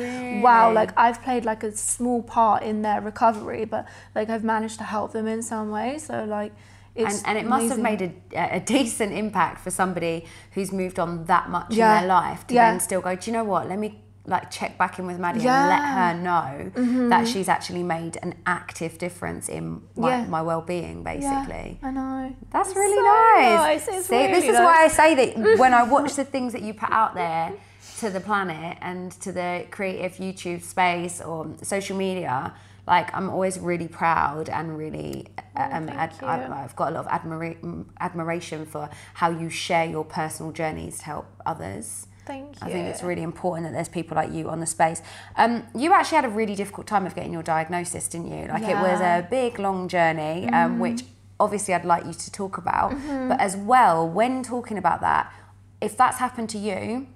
wow, 0.43 0.71
like 0.71 0.91
I've 0.97 1.21
played 1.23 1.43
like 1.43 1.63
a 1.63 1.75
small 1.75 2.21
part 2.21 2.61
in 2.63 2.83
their 2.83 3.01
recovery, 3.01 3.65
but 3.65 3.87
like 4.13 4.29
I've 4.29 4.43
managed 4.43 4.77
to 4.77 4.83
help 4.83 5.11
them 5.11 5.25
in 5.27 5.41
some 5.41 5.71
way. 5.71 5.97
So 5.97 6.23
like, 6.25 6.53
and, 6.95 7.21
and 7.25 7.37
it 7.37 7.45
must 7.45 7.69
have 7.69 7.79
made 7.79 8.01
a, 8.01 8.55
a 8.57 8.59
decent 8.59 9.13
impact 9.13 9.61
for 9.61 9.71
somebody 9.71 10.25
who's 10.53 10.71
moved 10.71 10.99
on 10.99 11.25
that 11.25 11.49
much 11.49 11.73
Yeah. 11.73 12.01
in 12.01 12.01
their 12.01 12.07
life 12.09 12.45
to 12.47 12.53
Yeah. 12.53 12.71
then 12.71 12.79
still 12.79 13.01
go, 13.01 13.15
do 13.15 13.29
you 13.31 13.33
know 13.37 13.43
what? 13.43 13.67
Let 13.69 13.79
me 13.79 14.01
like 14.27 14.51
check 14.51 14.77
back 14.77 14.99
in 14.99 15.07
with 15.07 15.17
Maddie 15.19 15.39
Yeah. 15.41 16.11
and 16.11 16.19
Mm-hmm. 16.19 16.25
let 16.25 16.73
her 16.75 17.03
know 17.03 17.09
that 17.09 17.27
she's 17.27 17.49
actually 17.49 17.81
made 17.81 18.17
an 18.21 18.35
active 18.45 18.97
difference 18.99 19.49
in 19.49 19.81
my, 19.95 20.09
Yeah. 20.09 20.25
my 20.27 20.41
well-being, 20.43 20.97
Yeah, 21.03 21.13
basically. 21.13 21.79
I 21.81 21.91
know. 21.91 22.35
That's 22.51 22.69
It's 22.69 22.77
really 22.77 22.97
so 22.97 23.01
nice. 23.03 23.87
It's 23.87 24.05
See, 24.07 24.27
this 24.27 24.43
really 24.43 24.47
is 24.49 24.59
why 24.59 24.83
I 24.85 24.87
say 24.89 25.15
that 25.15 25.57
when 25.63 25.73
I 25.73 25.83
watch 25.83 26.13
the 26.15 26.23
things 26.23 26.53
that 26.53 26.61
you 26.61 26.73
put 26.75 26.91
out 26.91 27.15
there 27.15 27.53
to 27.99 28.09
the 28.11 28.19
planet 28.19 28.77
and 28.81 29.11
to 29.21 29.31
the 29.31 29.65
creative 29.71 30.13
YouTube 30.17 30.61
space 30.61 31.19
or 31.21 31.47
social 31.63 31.97
media, 31.97 32.53
like 32.87 33.13
I'm 33.15 33.29
always 33.29 33.59
really 33.59 33.87
proud 33.87 34.49
and 34.49 34.77
really, 34.77 35.27
um, 35.55 35.87
thank 35.87 35.91
ad- 35.91 36.23
I, 36.23 36.63
I've 36.63 36.75
got 36.75 36.91
a 36.91 36.95
lot 36.95 37.05
of 37.05 37.11
admira- 37.11 37.85
admiration 37.99 38.65
for 38.65 38.89
how 39.15 39.29
you 39.29 39.49
share 39.49 39.85
your 39.85 40.03
personal 40.03 40.51
journeys 40.51 40.97
to 40.99 41.05
help 41.05 41.27
others. 41.45 42.07
Thank 42.25 42.61
you. 42.61 42.67
I 42.67 42.71
think 42.71 42.87
it's 42.87 43.03
really 43.03 43.23
important 43.23 43.67
that 43.67 43.73
there's 43.73 43.89
people 43.89 44.15
like 44.15 44.31
you 44.31 44.49
on 44.49 44.59
the 44.59 44.65
space. 44.65 45.01
Um, 45.35 45.63
you 45.75 45.91
actually 45.93 46.17
had 46.17 46.25
a 46.25 46.29
really 46.29 46.55
difficult 46.55 46.87
time 46.87 47.05
of 47.05 47.15
getting 47.15 47.33
your 47.33 47.43
diagnosis, 47.43 48.07
didn't 48.07 48.27
you? 48.27 48.47
Like 48.47 48.63
it 48.63 48.75
was 48.75 48.99
Mm-hmm. 48.99 49.25
a 49.25 49.29
big, 49.29 49.59
long 49.59 49.87
journey, 49.87 50.47
um, 50.49 50.79
which 50.79 51.01
obviously 51.39 51.73
I'd 51.73 51.85
like 51.85 52.05
you 52.05 52.13
to 52.13 52.31
talk 52.31 52.57
about. 52.57 52.91
Mm-hmm. 52.91 53.29
But 53.29 53.39
as 53.41 53.57
well, 53.57 54.07
when 54.07 54.43
talking 54.43 54.77
about 54.77 55.01
that, 55.01 55.33
if 55.81 55.97
that's 55.97 56.17
happened 56.19 56.49
to 56.51 56.57
you 56.59 57.07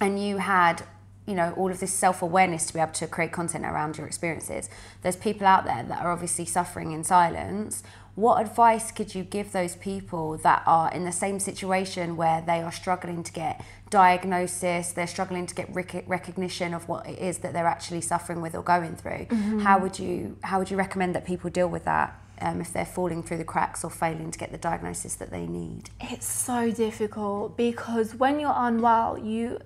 and 0.00 0.22
you 0.22 0.38
had 0.38 0.82
you 1.26 1.34
know 1.34 1.52
all 1.56 1.70
of 1.70 1.80
this 1.80 1.92
self-awareness 1.92 2.66
to 2.66 2.74
be 2.74 2.80
able 2.80 2.92
to 2.92 3.06
create 3.06 3.32
content 3.32 3.64
around 3.64 3.98
your 3.98 4.06
experiences. 4.06 4.68
There's 5.02 5.16
people 5.16 5.46
out 5.46 5.64
there 5.64 5.82
that 5.82 6.02
are 6.02 6.10
obviously 6.10 6.44
suffering 6.44 6.92
in 6.92 7.04
silence. 7.04 7.82
What 8.16 8.40
advice 8.40 8.90
could 8.90 9.14
you 9.14 9.22
give 9.22 9.52
those 9.52 9.76
people 9.76 10.36
that 10.38 10.62
are 10.66 10.92
in 10.92 11.04
the 11.04 11.12
same 11.12 11.38
situation 11.38 12.16
where 12.16 12.42
they 12.42 12.60
are 12.60 12.72
struggling 12.72 13.22
to 13.22 13.32
get 13.32 13.64
diagnosis 13.88 14.92
they're 14.92 15.06
struggling 15.08 15.46
to 15.46 15.54
get 15.54 15.68
rec- 15.74 16.04
recognition 16.06 16.72
of 16.72 16.88
what 16.88 17.04
it 17.08 17.18
is 17.18 17.38
that 17.38 17.52
they're 17.52 17.66
actually 17.66 18.00
suffering 18.00 18.40
with 18.40 18.54
or 18.54 18.62
going 18.62 18.94
through? 18.94 19.26
Mm-hmm. 19.26 19.60
How 19.60 19.78
would 19.78 19.98
you 19.98 20.36
how 20.42 20.58
would 20.58 20.70
you 20.70 20.76
recommend 20.76 21.14
that 21.14 21.26
people 21.26 21.50
deal 21.50 21.68
with 21.68 21.84
that 21.84 22.19
um, 22.40 22.60
if 22.60 22.72
they're 22.72 22.86
falling 22.86 23.22
through 23.22 23.38
the 23.38 23.44
cracks 23.44 23.84
or 23.84 23.90
failing 23.90 24.30
to 24.30 24.38
get 24.38 24.50
the 24.50 24.58
diagnosis 24.58 25.14
that 25.16 25.30
they 25.30 25.46
need? 25.46 25.90
It's 26.00 26.26
so 26.26 26.70
difficult 26.70 27.56
because 27.56 28.14
when 28.14 28.40
you're 28.40 28.54
unwell, 28.54 29.18
you 29.18 29.58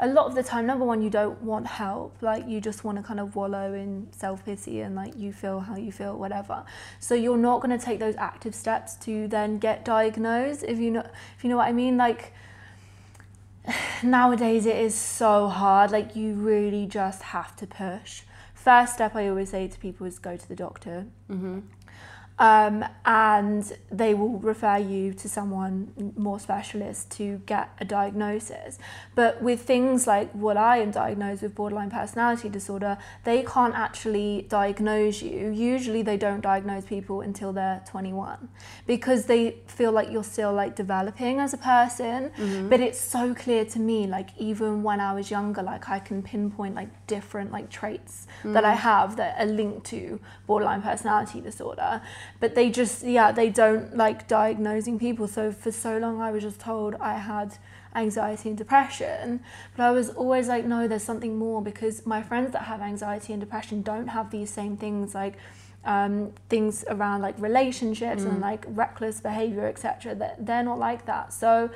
a 0.00 0.08
lot 0.08 0.26
of 0.26 0.34
the 0.34 0.42
time, 0.42 0.66
number 0.66 0.84
one, 0.84 1.02
you 1.02 1.10
don't 1.10 1.40
want 1.42 1.66
help. 1.66 2.16
Like 2.20 2.48
you 2.48 2.60
just 2.60 2.84
want 2.84 2.98
to 2.98 3.04
kind 3.04 3.20
of 3.20 3.36
wallow 3.36 3.74
in 3.74 4.08
self 4.12 4.44
pity 4.44 4.80
and 4.80 4.94
like 4.94 5.16
you 5.16 5.32
feel 5.32 5.60
how 5.60 5.76
you 5.76 5.92
feel, 5.92 6.16
whatever. 6.16 6.64
So 6.98 7.14
you're 7.14 7.36
not 7.36 7.60
going 7.60 7.78
to 7.78 7.84
take 7.84 8.00
those 8.00 8.16
active 8.16 8.54
steps 8.54 8.94
to 8.96 9.28
then 9.28 9.58
get 9.58 9.84
diagnosed. 9.84 10.64
If 10.66 10.78
you 10.78 10.90
know, 10.90 11.06
if 11.36 11.44
you 11.44 11.50
know 11.50 11.56
what 11.56 11.68
I 11.68 11.72
mean, 11.72 11.96
like 11.96 12.32
nowadays 14.02 14.66
it 14.66 14.76
is 14.76 14.94
so 14.94 15.48
hard. 15.48 15.90
Like 15.90 16.16
you 16.16 16.34
really 16.34 16.86
just 16.86 17.22
have 17.22 17.54
to 17.56 17.66
push. 17.66 18.22
First 18.54 18.94
step 18.94 19.14
I 19.14 19.28
always 19.28 19.50
say 19.50 19.68
to 19.68 19.78
people 19.78 20.06
is 20.06 20.18
go 20.18 20.36
to 20.36 20.48
the 20.48 20.56
doctor. 20.56 21.06
Mm-hmm 21.30 21.60
um, 22.38 22.84
and 23.04 23.76
they 23.90 24.12
will 24.12 24.38
refer 24.38 24.78
you 24.78 25.12
to 25.14 25.28
someone 25.28 26.12
more 26.16 26.40
specialist 26.40 27.10
to 27.12 27.40
get 27.46 27.70
a 27.78 27.84
diagnosis. 27.84 28.78
But 29.14 29.40
with 29.40 29.62
things 29.62 30.06
like 30.06 30.32
what 30.32 30.56
I 30.56 30.78
am 30.78 30.90
diagnosed 30.90 31.42
with 31.42 31.54
borderline 31.54 31.90
personality 31.90 32.48
disorder, 32.48 32.98
they 33.22 33.44
can't 33.44 33.74
actually 33.74 34.46
diagnose 34.48 35.22
you. 35.22 35.50
Usually 35.50 36.02
they 36.02 36.16
don't 36.16 36.40
diagnose 36.40 36.84
people 36.84 37.20
until 37.20 37.52
they're 37.52 37.84
21 37.88 38.48
because 38.86 39.26
they 39.26 39.58
feel 39.66 39.92
like 39.92 40.10
you're 40.10 40.24
still 40.24 40.52
like 40.52 40.74
developing 40.74 41.38
as 41.38 41.54
a 41.54 41.58
person. 41.58 42.30
Mm-hmm. 42.30 42.68
But 42.68 42.80
it's 42.80 43.00
so 43.00 43.32
clear 43.34 43.64
to 43.66 43.78
me, 43.78 44.08
like 44.08 44.30
even 44.38 44.82
when 44.82 45.00
I 45.00 45.12
was 45.12 45.30
younger, 45.30 45.62
like 45.62 45.88
I 45.88 46.00
can 46.00 46.20
pinpoint 46.20 46.74
like 46.74 47.06
different 47.06 47.52
like 47.52 47.70
traits 47.70 48.26
mm-hmm. 48.40 48.54
that 48.54 48.64
I 48.64 48.74
have 48.74 49.16
that 49.16 49.40
are 49.40 49.46
linked 49.46 49.86
to 49.86 50.18
borderline 50.48 50.82
personality 50.82 51.40
disorder 51.40 52.02
but 52.44 52.54
they 52.54 52.68
just 52.68 53.02
yeah 53.02 53.32
they 53.32 53.48
don't 53.48 53.96
like 53.96 54.28
diagnosing 54.28 54.98
people. 54.98 55.26
So 55.26 55.50
for 55.50 55.72
so 55.72 55.96
long 55.96 56.20
i 56.20 56.30
was 56.30 56.42
just 56.42 56.60
told 56.60 56.94
i 57.00 57.14
had 57.14 57.56
anxiety 57.94 58.50
and 58.50 58.58
depression. 58.58 59.40
But 59.74 59.84
i 59.84 59.90
was 59.90 60.10
always 60.10 60.46
like 60.46 60.66
no 60.66 60.86
there's 60.86 61.08
something 61.12 61.38
more 61.38 61.62
because 61.62 62.04
my 62.04 62.22
friends 62.22 62.52
that 62.52 62.64
have 62.64 62.82
anxiety 62.82 63.32
and 63.32 63.40
depression 63.40 63.80
don't 63.80 64.08
have 64.08 64.30
these 64.30 64.50
same 64.50 64.76
things 64.76 65.14
like 65.14 65.36
um, 65.86 66.32
things 66.50 66.84
around 66.88 67.22
like 67.22 67.34
relationships 67.38 68.24
mm. 68.24 68.28
and 68.28 68.40
like 68.42 68.66
reckless 68.68 69.22
behavior 69.22 69.66
etc 69.66 70.14
that 70.14 70.44
they're 70.44 70.68
not 70.70 70.78
like 70.78 71.06
that. 71.06 71.32
So 71.32 71.70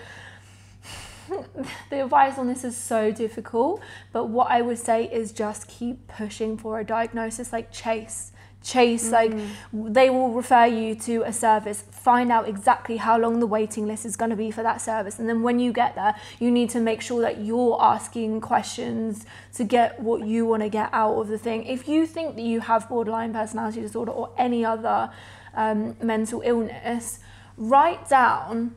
the 1.91 2.05
advice 2.05 2.37
on 2.37 2.47
this 2.47 2.63
is 2.63 2.77
so 2.77 3.11
difficult. 3.11 3.81
But 4.13 4.27
what 4.27 4.51
i 4.51 4.61
would 4.61 4.81
say 4.91 4.99
is 5.21 5.33
just 5.33 5.67
keep 5.67 6.09
pushing 6.09 6.59
for 6.59 6.79
a 6.79 6.85
diagnosis 6.85 7.55
like 7.55 7.73
chase 7.73 8.33
chase 8.63 9.11
mm-hmm. 9.11 9.83
like 9.83 9.93
they 9.93 10.11
will 10.11 10.33
refer 10.33 10.67
you 10.67 10.95
to 10.95 11.23
a 11.23 11.33
service 11.33 11.85
find 11.91 12.33
out 12.33 12.49
exactly 12.49 12.97
how 12.97 13.17
long 13.17 13.39
the 13.41 13.47
waiting 13.47 13.87
list 13.87 14.05
is 14.05 14.17
going 14.17 14.31
to 14.31 14.37
be 14.37 14.51
for 14.51 14.63
that 14.63 14.81
service 14.81 15.19
and 15.19 15.29
then 15.29 15.43
when 15.43 15.59
you 15.59 15.73
get 15.73 15.95
there 15.95 16.15
you 16.39 16.51
need 16.51 16.69
to 16.69 16.81
make 16.81 17.01
sure 17.01 17.21
that 17.21 17.41
you're 17.41 17.79
asking 17.81 18.41
questions 18.41 19.25
to 19.55 19.65
get 19.65 20.01
what 20.01 20.27
you 20.27 20.45
want 20.45 20.63
to 20.63 20.69
get 20.69 20.91
out 20.93 21.15
of 21.15 21.29
the 21.29 21.39
thing 21.39 21.65
if 21.67 21.89
you 21.89 22.07
think 22.07 22.35
that 22.35 22.43
you 22.43 22.61
have 22.61 22.89
borderline 22.89 23.33
personality 23.33 23.81
disorder 23.81 24.11
or 24.11 24.31
any 24.37 24.65
other 24.65 25.11
um, 25.55 25.97
mental 26.03 26.43
illness 26.45 27.21
write 27.57 28.09
down 28.09 28.75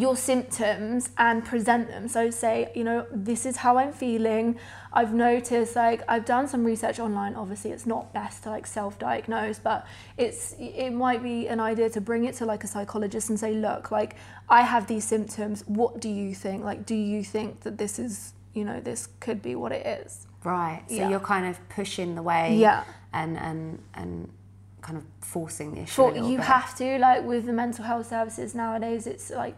your 0.00 0.16
symptoms 0.16 1.10
and 1.18 1.44
present 1.44 1.88
them. 1.88 2.08
So 2.08 2.30
say, 2.30 2.70
you 2.74 2.84
know, 2.84 3.06
this 3.10 3.46
is 3.46 3.56
how 3.56 3.78
I'm 3.78 3.92
feeling. 3.92 4.58
I've 4.92 5.12
noticed 5.12 5.76
like 5.76 6.02
I've 6.08 6.24
done 6.24 6.48
some 6.48 6.64
research 6.64 6.98
online. 6.98 7.34
Obviously, 7.34 7.70
it's 7.72 7.86
not 7.86 8.12
best 8.12 8.42
to 8.44 8.50
like 8.50 8.66
self-diagnose, 8.66 9.58
but 9.58 9.86
it's 10.16 10.54
it 10.58 10.90
might 10.90 11.22
be 11.22 11.48
an 11.48 11.60
idea 11.60 11.90
to 11.90 12.00
bring 12.00 12.24
it 12.24 12.34
to 12.36 12.46
like 12.46 12.64
a 12.64 12.66
psychologist 12.66 13.28
and 13.28 13.38
say, 13.38 13.54
look, 13.54 13.90
like 13.90 14.16
I 14.48 14.62
have 14.62 14.86
these 14.86 15.04
symptoms. 15.04 15.64
What 15.66 16.00
do 16.00 16.08
you 16.08 16.34
think? 16.34 16.64
Like, 16.64 16.86
do 16.86 16.94
you 16.94 17.22
think 17.22 17.60
that 17.60 17.78
this 17.78 17.98
is, 17.98 18.32
you 18.54 18.64
know, 18.64 18.80
this 18.80 19.08
could 19.20 19.42
be 19.42 19.54
what 19.54 19.72
it 19.72 19.86
is? 19.86 20.26
Right. 20.44 20.82
So 20.88 20.94
yeah. 20.94 21.10
you're 21.10 21.20
kind 21.20 21.46
of 21.46 21.68
pushing 21.68 22.14
the 22.14 22.22
way. 22.22 22.56
Yeah. 22.56 22.84
And 23.12 23.38
and 23.38 23.82
and 23.94 24.32
kind 24.80 24.96
of 24.96 25.04
forcing 25.20 25.74
the 25.74 25.82
issue. 25.82 25.92
For, 25.92 26.16
you 26.16 26.36
bit. 26.36 26.46
have 26.46 26.76
to 26.78 26.98
like 26.98 27.24
with 27.24 27.46
the 27.46 27.52
mental 27.52 27.84
health 27.84 28.08
services 28.08 28.54
nowadays. 28.54 29.06
It's 29.06 29.30
like 29.30 29.56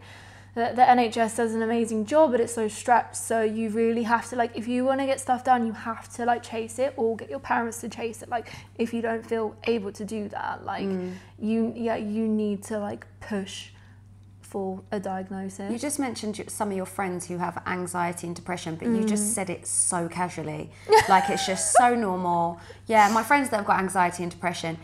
the, 0.53 0.73
the 0.75 0.81
NHS 0.81 1.37
does 1.37 1.55
an 1.55 1.61
amazing 1.61 2.05
job, 2.05 2.31
but 2.31 2.41
it's 2.41 2.53
so 2.53 2.67
strapped. 2.67 3.15
So 3.15 3.41
you 3.41 3.69
really 3.69 4.03
have 4.03 4.29
to 4.29 4.35
like, 4.35 4.51
if 4.55 4.67
you 4.67 4.83
want 4.83 4.99
to 4.99 5.05
get 5.05 5.19
stuff 5.19 5.45
done, 5.45 5.65
you 5.65 5.71
have 5.71 6.11
to 6.15 6.25
like 6.25 6.43
chase 6.43 6.77
it, 6.77 6.93
or 6.97 7.15
get 7.15 7.29
your 7.29 7.39
parents 7.39 7.79
to 7.81 7.89
chase 7.89 8.21
it. 8.21 8.29
Like, 8.29 8.51
if 8.77 8.93
you 8.93 9.01
don't 9.01 9.25
feel 9.25 9.55
able 9.65 9.93
to 9.93 10.03
do 10.03 10.27
that, 10.29 10.65
like 10.65 10.85
mm. 10.85 11.13
you, 11.39 11.73
yeah, 11.75 11.95
you 11.95 12.27
need 12.27 12.63
to 12.63 12.79
like 12.79 13.05
push 13.21 13.69
for 14.41 14.83
a 14.91 14.99
diagnosis. 14.99 15.71
You 15.71 15.79
just 15.79 15.97
mentioned 15.97 16.43
some 16.49 16.71
of 16.71 16.75
your 16.75 16.85
friends 16.85 17.25
who 17.25 17.37
have 17.37 17.63
anxiety 17.65 18.27
and 18.27 18.35
depression, 18.35 18.75
but 18.75 18.89
mm. 18.89 18.97
you 18.97 19.07
just 19.07 19.23
mm. 19.23 19.33
said 19.33 19.49
it 19.49 19.65
so 19.65 20.09
casually, 20.09 20.69
like 21.09 21.29
it's 21.29 21.47
just 21.47 21.71
so 21.77 21.95
normal. 21.95 22.59
Yeah, 22.87 23.09
my 23.13 23.23
friends 23.23 23.49
that 23.51 23.57
have 23.57 23.65
got 23.65 23.79
anxiety 23.79 24.23
and 24.23 24.31
depression. 24.31 24.77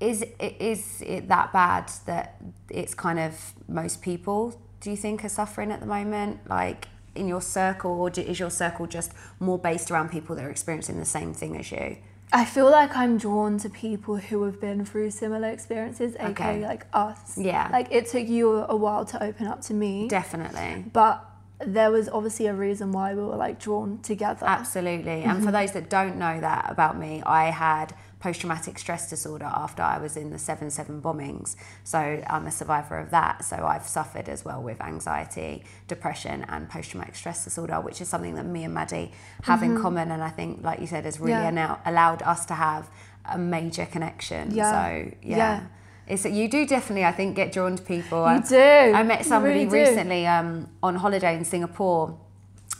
Is 0.00 0.24
is 0.38 1.02
it 1.06 1.28
that 1.28 1.52
bad 1.52 1.92
that 2.06 2.40
it's 2.70 2.94
kind 2.94 3.18
of 3.18 3.52
most 3.68 4.00
people 4.00 4.58
do 4.80 4.90
you 4.90 4.96
think 4.96 5.24
are 5.24 5.28
suffering 5.28 5.70
at 5.70 5.80
the 5.80 5.86
moment? 5.86 6.48
Like 6.48 6.88
in 7.14 7.28
your 7.28 7.40
circle, 7.40 7.92
or 7.92 8.10
is 8.10 8.38
your 8.38 8.50
circle 8.50 8.86
just 8.86 9.12
more 9.38 9.58
based 9.58 9.90
around 9.90 10.10
people 10.10 10.36
that 10.36 10.44
are 10.44 10.50
experiencing 10.50 10.98
the 10.98 11.04
same 11.04 11.34
thing 11.34 11.56
as 11.56 11.70
you? 11.70 11.96
I 12.32 12.44
feel 12.44 12.70
like 12.70 12.96
I'm 12.96 13.18
drawn 13.18 13.58
to 13.58 13.68
people 13.68 14.16
who 14.16 14.44
have 14.44 14.60
been 14.60 14.84
through 14.84 15.10
similar 15.10 15.48
experiences, 15.48 16.14
aka 16.14 16.30
okay. 16.30 16.64
like 16.64 16.86
us. 16.92 17.36
Yeah. 17.36 17.68
Like 17.72 17.88
it 17.90 18.06
took 18.06 18.28
you 18.28 18.52
a 18.52 18.76
while 18.76 19.04
to 19.06 19.22
open 19.22 19.46
up 19.46 19.62
to 19.62 19.74
me. 19.74 20.06
Definitely. 20.06 20.84
But 20.92 21.26
there 21.58 21.90
was 21.90 22.08
obviously 22.08 22.46
a 22.46 22.54
reason 22.54 22.92
why 22.92 23.14
we 23.14 23.22
were 23.22 23.36
like 23.36 23.58
drawn 23.58 23.98
together. 23.98 24.46
Absolutely. 24.46 25.22
And 25.22 25.38
for 25.38 25.46
mm-hmm. 25.46 25.52
those 25.52 25.72
that 25.72 25.90
don't 25.90 26.16
know 26.16 26.40
that 26.40 26.66
about 26.70 26.98
me, 26.98 27.22
I 27.26 27.50
had 27.50 27.94
post 28.20 28.40
traumatic 28.40 28.78
stress 28.78 29.08
disorder 29.08 29.46
after 29.46 29.82
I 29.82 29.98
was 29.98 30.16
in 30.16 30.30
the 30.30 30.38
7 30.38 30.70
7 30.70 31.00
bombings. 31.00 31.56
So 31.84 31.98
I'm 31.98 32.46
a 32.46 32.50
survivor 32.50 32.98
of 32.98 33.10
that. 33.10 33.44
So 33.44 33.66
I've 33.66 33.86
suffered 33.86 34.28
as 34.28 34.44
well 34.44 34.62
with 34.62 34.80
anxiety, 34.80 35.64
depression, 35.88 36.44
and 36.48 36.68
post 36.68 36.90
traumatic 36.90 37.16
stress 37.16 37.44
disorder, 37.44 37.80
which 37.80 38.00
is 38.00 38.08
something 38.08 38.34
that 38.34 38.46
me 38.46 38.64
and 38.64 38.74
Maddie 38.74 39.12
have 39.42 39.60
mm-hmm. 39.60 39.76
in 39.76 39.82
common. 39.82 40.10
And 40.10 40.22
I 40.22 40.30
think, 40.30 40.62
like 40.62 40.80
you 40.80 40.86
said, 40.86 41.04
has 41.04 41.18
really 41.18 41.32
yeah. 41.32 41.78
allowed 41.86 42.22
us 42.22 42.44
to 42.46 42.54
have 42.54 42.90
a 43.24 43.38
major 43.38 43.86
connection. 43.86 44.54
Yeah. 44.54 44.70
So, 44.70 45.12
yeah. 45.22 45.36
yeah. 45.36 45.66
It's, 46.06 46.24
you 46.24 46.48
do 46.48 46.66
definitely, 46.66 47.04
I 47.04 47.12
think, 47.12 47.36
get 47.36 47.52
drawn 47.52 47.76
to 47.76 47.82
people. 47.82 48.30
You 48.34 48.42
do. 48.42 48.56
I 48.56 49.02
met 49.04 49.24
somebody 49.24 49.66
really 49.66 49.88
recently 49.88 50.26
um, 50.26 50.68
on 50.82 50.96
holiday 50.96 51.36
in 51.36 51.44
Singapore, 51.44 52.18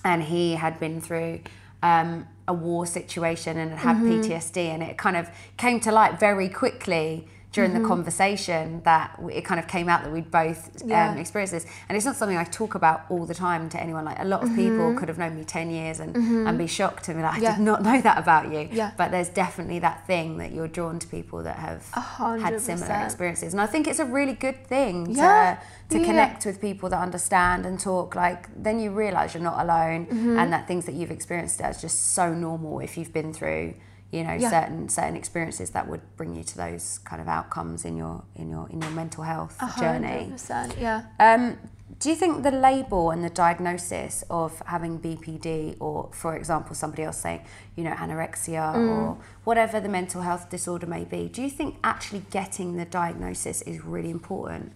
and 0.05 0.22
he 0.22 0.55
had 0.55 0.81
been 0.81 1.00
through 1.00 1.40
um, 1.83 2.26
a 2.51 2.53
war 2.53 2.85
situation 2.85 3.57
and 3.57 3.71
had 3.73 3.97
mm-hmm. 3.97 4.21
PTSD, 4.21 4.59
and 4.75 4.83
it 4.83 4.99
kind 4.99 5.17
of 5.17 5.31
came 5.57 5.79
to 5.81 5.91
light 5.93 6.19
very 6.19 6.49
quickly 6.49 7.27
during 7.53 7.73
mm-hmm. 7.73 7.83
the 7.83 7.89
conversation 7.89 8.81
that 8.85 9.19
it 9.33 9.45
kind 9.45 9.59
of 9.59 9.67
came 9.67 9.89
out 9.89 10.05
that 10.05 10.13
we'd 10.13 10.31
both 10.31 10.83
um, 10.85 11.19
experienced 11.19 11.53
this. 11.53 11.67
And 11.89 11.97
it's 11.97 12.07
not 12.07 12.15
something 12.15 12.37
I 12.37 12.45
talk 12.45 12.77
about 12.77 13.07
all 13.11 13.27
the 13.27 13.35
time 13.35 13.69
to 13.71 13.81
anyone. 13.81 14.05
Like 14.05 14.21
a 14.21 14.25
lot 14.25 14.43
of 14.43 14.51
mm-hmm. 14.51 14.71
people 14.71 14.95
could 14.95 15.09
have 15.09 15.19
known 15.19 15.35
me 15.37 15.45
10 15.45 15.71
years 15.71 15.99
and, 15.99 16.15
mm-hmm. 16.15 16.47
and 16.47 16.57
be 16.57 16.69
shocked 16.69 17.09
and 17.09 17.19
be 17.19 17.23
like, 17.23 17.39
I 17.39 17.41
yeah. 17.41 17.57
did 17.57 17.65
not 17.65 17.83
know 17.83 18.01
that 18.01 18.19
about 18.19 18.53
you. 18.53 18.69
Yeah. 18.71 18.93
But 18.97 19.11
there's 19.11 19.29
definitely 19.29 19.81
that 19.81 20.07
thing 20.07 20.39
that 20.39 20.53
you're 20.53 20.69
drawn 20.69 21.01
to 21.01 21.07
people 21.09 21.43
that 21.43 21.57
have 21.57 21.91
100%. 21.93 22.41
had 22.41 22.61
similar 22.61 23.05
experiences. 23.05 23.53
And 23.53 23.61
I 23.61 23.67
think 23.67 23.89
it's 23.89 23.99
a 23.99 24.05
really 24.05 24.35
good 24.35 24.65
thing 24.69 25.11
yeah. 25.11 25.61
to, 25.89 25.99
to 25.99 26.05
connect 26.05 26.47
with 26.47 26.61
people 26.61 26.89
that 26.91 27.01
understand 27.01 27.67
and 27.67 27.81
talk. 27.81 28.15
Like, 28.15 28.47
then 28.63 28.79
you 28.79 28.93
realize 28.93 29.35
you're 29.35 29.43
not 29.43 29.61
alone 29.61 30.07
mm-hmm. 30.07 30.39
and 30.39 30.53
that 30.53 30.69
things 30.69 30.87
that 30.87 30.95
you've 30.95 31.11
experienced 31.11 31.61
are 31.61 31.73
just 31.73 32.13
so 32.13 32.33
normal 32.33 32.79
if 32.79 32.97
you've 32.97 33.13
been 33.13 33.33
through 33.33 33.75
you 34.12 34.25
know 34.25 34.35
yeah. 34.35 34.51
certain 34.51 34.88
certain 34.88 35.16
experiences 35.16 35.70
that 35.70 35.88
would 35.88 36.01
bring 36.16 36.35
you 36.35 36.42
to 36.42 36.57
those 36.57 36.99
kind 37.05 37.23
of 37.23 37.29
outcomes 37.29 37.85
in 37.85 37.96
your 37.96 38.25
in 38.35 38.51
your 38.51 38.68
in 38.68 38.81
your 38.81 38.90
mental 38.90 39.25
health 39.25 39.57
100%, 39.61 39.81
journey 39.81 40.33
yeah 40.81 41.05
um, 41.18 41.57
do 41.99 42.09
you 42.09 42.16
think 42.16 42.42
the 42.42 42.51
label 42.51 43.11
and 43.11 43.23
the 43.23 43.31
diagnosis 43.31 44.25
of 44.31 44.62
having 44.66 44.99
BPD 44.99 45.77
or 45.81 46.09
for 46.12 46.35
example 46.37 46.75
somebody 46.75 47.03
else 47.03 47.18
saying 47.18 47.42
you 47.77 47.85
know 47.85 47.92
anorexia 47.92 48.75
mm. 48.75 48.88
or 48.88 49.18
whatever 49.44 49.81
the 49.81 49.88
mental 49.88 50.23
health 50.23 50.51
disorder 50.51 50.87
may 50.87 51.05
be 51.05 51.29
do 51.29 51.42
you 51.42 51.51
think 51.51 51.77
actually 51.85 52.23
getting 52.31 52.77
the 52.77 52.85
diagnosis 52.85 53.62
is 53.62 53.85
really 53.85 54.11
important 54.11 54.73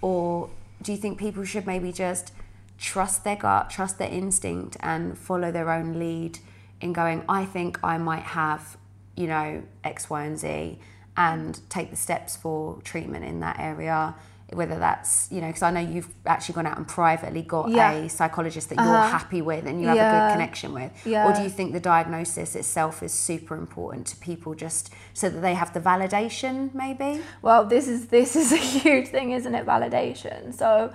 or 0.00 0.50
do 0.82 0.92
you 0.92 0.98
think 0.98 1.18
people 1.18 1.44
should 1.44 1.66
maybe 1.66 1.92
just 1.92 2.32
trust 2.78 3.24
their 3.24 3.36
gut 3.36 3.70
trust 3.70 3.98
their 3.98 4.10
instinct 4.10 4.76
and 4.80 5.16
follow 5.16 5.50
their 5.50 5.70
own 5.70 5.98
lead 5.98 6.38
in 6.80 6.92
going, 6.92 7.24
I 7.28 7.44
think 7.44 7.78
I 7.82 7.98
might 7.98 8.22
have, 8.24 8.76
you 9.16 9.26
know, 9.26 9.62
X, 9.84 10.10
Y, 10.10 10.24
and 10.24 10.38
Z, 10.38 10.78
and 11.16 11.60
take 11.70 11.90
the 11.90 11.96
steps 11.96 12.36
for 12.36 12.80
treatment 12.82 13.24
in 13.24 13.40
that 13.40 13.58
area. 13.58 14.14
whether 14.52 14.78
that's 14.78 15.26
you 15.32 15.40
know 15.40 15.46
because 15.48 15.62
I 15.62 15.70
know 15.72 15.80
you've 15.80 16.10
actually 16.26 16.54
gone 16.54 16.66
out 16.66 16.76
and 16.76 16.86
privately 16.86 17.42
got 17.42 17.70
Yeah. 17.70 17.90
a 17.92 18.08
psychologist 18.08 18.68
that 18.68 18.76
you're 18.76 18.94
Uh-huh. 18.98 19.18
happy 19.18 19.42
with 19.42 19.66
and 19.66 19.80
you 19.80 19.88
have 19.88 19.96
a 19.96 20.10
good 20.10 20.30
connection 20.32 20.72
with, 20.74 20.92
Yeah. 21.04 21.26
or 21.26 21.32
do 21.32 21.42
you 21.42 21.48
think 21.48 21.72
the 21.72 21.80
diagnosis 21.80 22.54
itself 22.54 23.02
is 23.02 23.12
super 23.12 23.56
important 23.56 24.06
to 24.08 24.16
people 24.16 24.54
just 24.54 24.90
so 25.12 25.28
that 25.30 25.40
they 25.40 25.54
have 25.54 25.72
the 25.72 25.80
validation 25.80 26.72
maybe? 26.74 27.22
Well, 27.42 27.64
this 27.64 27.88
is 27.88 28.08
this 28.08 28.36
is 28.36 28.52
a 28.52 28.56
huge 28.78 29.08
thing, 29.08 29.30
isn't 29.32 29.54
it? 29.54 29.64
Validation. 29.66 30.52
So, 30.54 30.92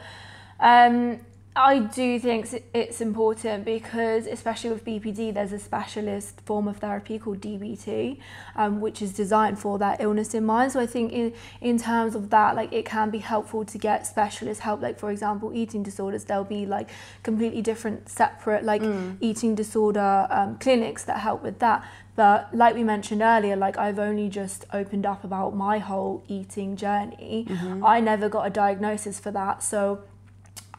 um, 0.59 1.19
I 1.55 1.79
do 1.79 2.19
think 2.19 2.63
it's 2.73 3.01
important 3.01 3.65
because, 3.65 4.27
especially 4.27 4.69
with 4.69 4.85
BPD, 4.85 5.33
there's 5.33 5.51
a 5.51 5.59
specialist 5.59 6.39
form 6.41 6.67
of 6.67 6.77
therapy 6.77 7.17
called 7.17 7.41
DBT, 7.41 8.17
um, 8.55 8.79
which 8.79 9.01
is 9.01 9.13
designed 9.13 9.59
for 9.59 9.77
that 9.79 9.99
illness 9.99 10.33
in 10.33 10.45
mind. 10.45 10.71
So 10.71 10.79
I 10.79 10.85
think 10.85 11.11
in 11.11 11.33
in 11.59 11.77
terms 11.77 12.15
of 12.15 12.29
that, 12.29 12.55
like 12.55 12.71
it 12.71 12.85
can 12.85 13.09
be 13.09 13.17
helpful 13.17 13.65
to 13.65 13.77
get 13.77 14.05
specialist 14.05 14.61
help. 14.61 14.81
Like 14.81 14.99
for 14.99 15.11
example, 15.11 15.51
eating 15.53 15.83
disorders, 15.83 16.23
there'll 16.23 16.43
be 16.43 16.65
like 16.65 16.89
completely 17.23 17.61
different, 17.61 18.09
separate 18.09 18.63
like 18.63 18.83
eating 19.19 19.55
disorder 19.55 20.27
um, 20.29 20.57
clinics 20.59 21.03
that 21.05 21.19
help 21.19 21.41
with 21.43 21.59
that. 21.59 21.83
But 22.15 22.53
like 22.53 22.75
we 22.75 22.83
mentioned 22.83 23.21
earlier, 23.21 23.55
like 23.55 23.77
I've 23.77 23.97
only 23.99 24.29
just 24.29 24.65
opened 24.71 25.05
up 25.05 25.23
about 25.23 25.55
my 25.55 25.79
whole 25.79 26.23
eating 26.27 26.75
journey. 26.75 27.47
I 27.83 27.99
never 28.01 28.29
got 28.29 28.45
a 28.45 28.49
diagnosis 28.49 29.19
for 29.19 29.31
that, 29.31 29.63
so 29.63 30.03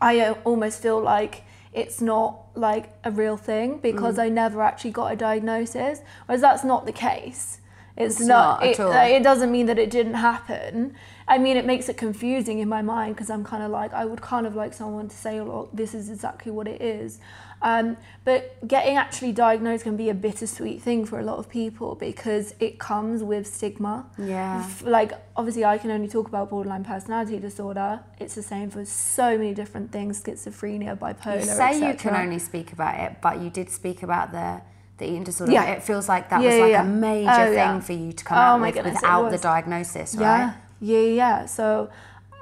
I 0.01 0.21
uh, 0.21 0.35
almost 0.45 0.83
feel 0.83 1.01
like 1.01 1.43
it's 1.73 2.01
not 2.01 2.47
like 2.55 2.93
a 3.05 3.11
real 3.11 3.37
thing 3.37 3.79
because 3.79 4.19
I 4.19 4.29
never 4.29 4.61
actually 4.63 4.91
got 4.91 5.13
a 5.13 5.17
diagnosis. 5.17 6.01
Whereas 6.27 6.41
that's 6.41 6.65
not 6.65 6.87
the 6.87 6.93
case. 6.93 7.59
It's, 7.97 8.17
It's 8.17 8.27
not, 8.27 8.61
not 8.61 8.63
at 8.63 8.71
it, 8.71 8.81
all. 8.81 8.91
like, 8.91 9.13
it 9.13 9.23
doesn't 9.23 9.53
mean 9.53 9.67
that 9.67 9.79
it 9.79 9.91
didn't 9.91 10.15
happen. 10.15 10.95
I 11.29 11.39
mean, 11.39 11.57
it 11.57 11.67
makes 11.67 11.89
it 11.89 11.97
confusing 11.97 12.59
in 12.59 12.69
my 12.69 12.83
mind 12.83 13.15
because 13.15 13.31
I'm 13.31 13.45
kind 13.45 13.63
of 13.63 13.71
like, 13.71 13.93
I 13.93 14.05
would 14.05 14.21
kind 14.21 14.47
of 14.47 14.57
like 14.57 14.73
someone 14.73 15.09
to 15.09 15.17
say, 15.17 15.39
oh, 15.39 15.69
this 15.73 15.95
is 15.95 16.09
exactly 16.09 16.51
what 16.51 16.67
it 16.67 16.81
is. 16.81 17.21
Um, 17.62 17.99
but 18.25 18.66
getting 18.66 18.96
actually 18.96 19.33
diagnosed 19.33 19.85
can 19.85 19.96
be 19.96 20.09
a 20.09 20.14
bittersweet 20.14 20.81
thing 20.81 21.05
for 21.05 21.18
a 21.18 21.23
lot 21.23 21.38
of 21.38 21.49
people 21.51 21.94
because 21.94 22.55
it 22.59 22.79
comes 22.79 23.23
with 23.23 23.46
stigma. 23.46 24.07
Yeah. 24.16 24.66
Like, 24.83 25.12
obviously, 25.37 25.64
I 25.64 25.77
can 25.77 25.90
only 25.90 26.09
talk 26.09 26.29
about 26.29 26.49
borderline 26.51 26.85
personality 26.85 27.38
disorder. 27.38 28.01
It's 28.18 28.35
the 28.35 28.42
same 28.42 28.70
for 28.70 28.85
so 28.87 29.37
many 29.37 29.53
different 29.53 29.92
things 29.92 30.23
schizophrenia, 30.23 30.99
bipolar. 30.99 31.40
You 31.40 31.44
say 31.46 31.88
you 31.88 31.94
can 31.94 32.14
only 32.14 32.38
speak 32.38 32.73
about 32.73 32.99
it, 32.99 33.16
but 33.20 33.40
you 33.42 33.51
did 33.51 33.70
speak 33.70 34.03
about 34.03 34.33
the 34.33 34.62
the 34.96 35.07
eating 35.07 35.25
disorder. 35.25 35.53
Yeah. 35.53 35.64
It 35.73 35.83
feels 35.83 36.09
like 36.09 36.29
that 36.29 36.42
Yeah, 36.42 36.51
was 36.51 36.59
like 36.61 36.70
yeah. 36.73 36.83
a 36.83 36.87
major 36.87 37.31
Oh, 37.31 37.55
thing 37.55 37.81
for 37.81 37.92
you 37.94 38.12
to 38.12 38.25
come 38.25 38.37
Oh 38.37 38.40
out 38.40 38.61
with 38.61 38.75
goodness, 38.75 38.94
without 38.96 39.31
the 39.31 39.38
diagnosis, 39.38 40.14
right? 40.16 40.55
Yeah, 40.81 40.99
yeah, 40.99 41.14
yeah. 41.14 41.46
So 41.46 41.90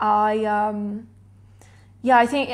I, 0.00 0.44
um, 0.44 1.07
yeah, 2.02 2.18
I 2.18 2.26
think 2.26 2.50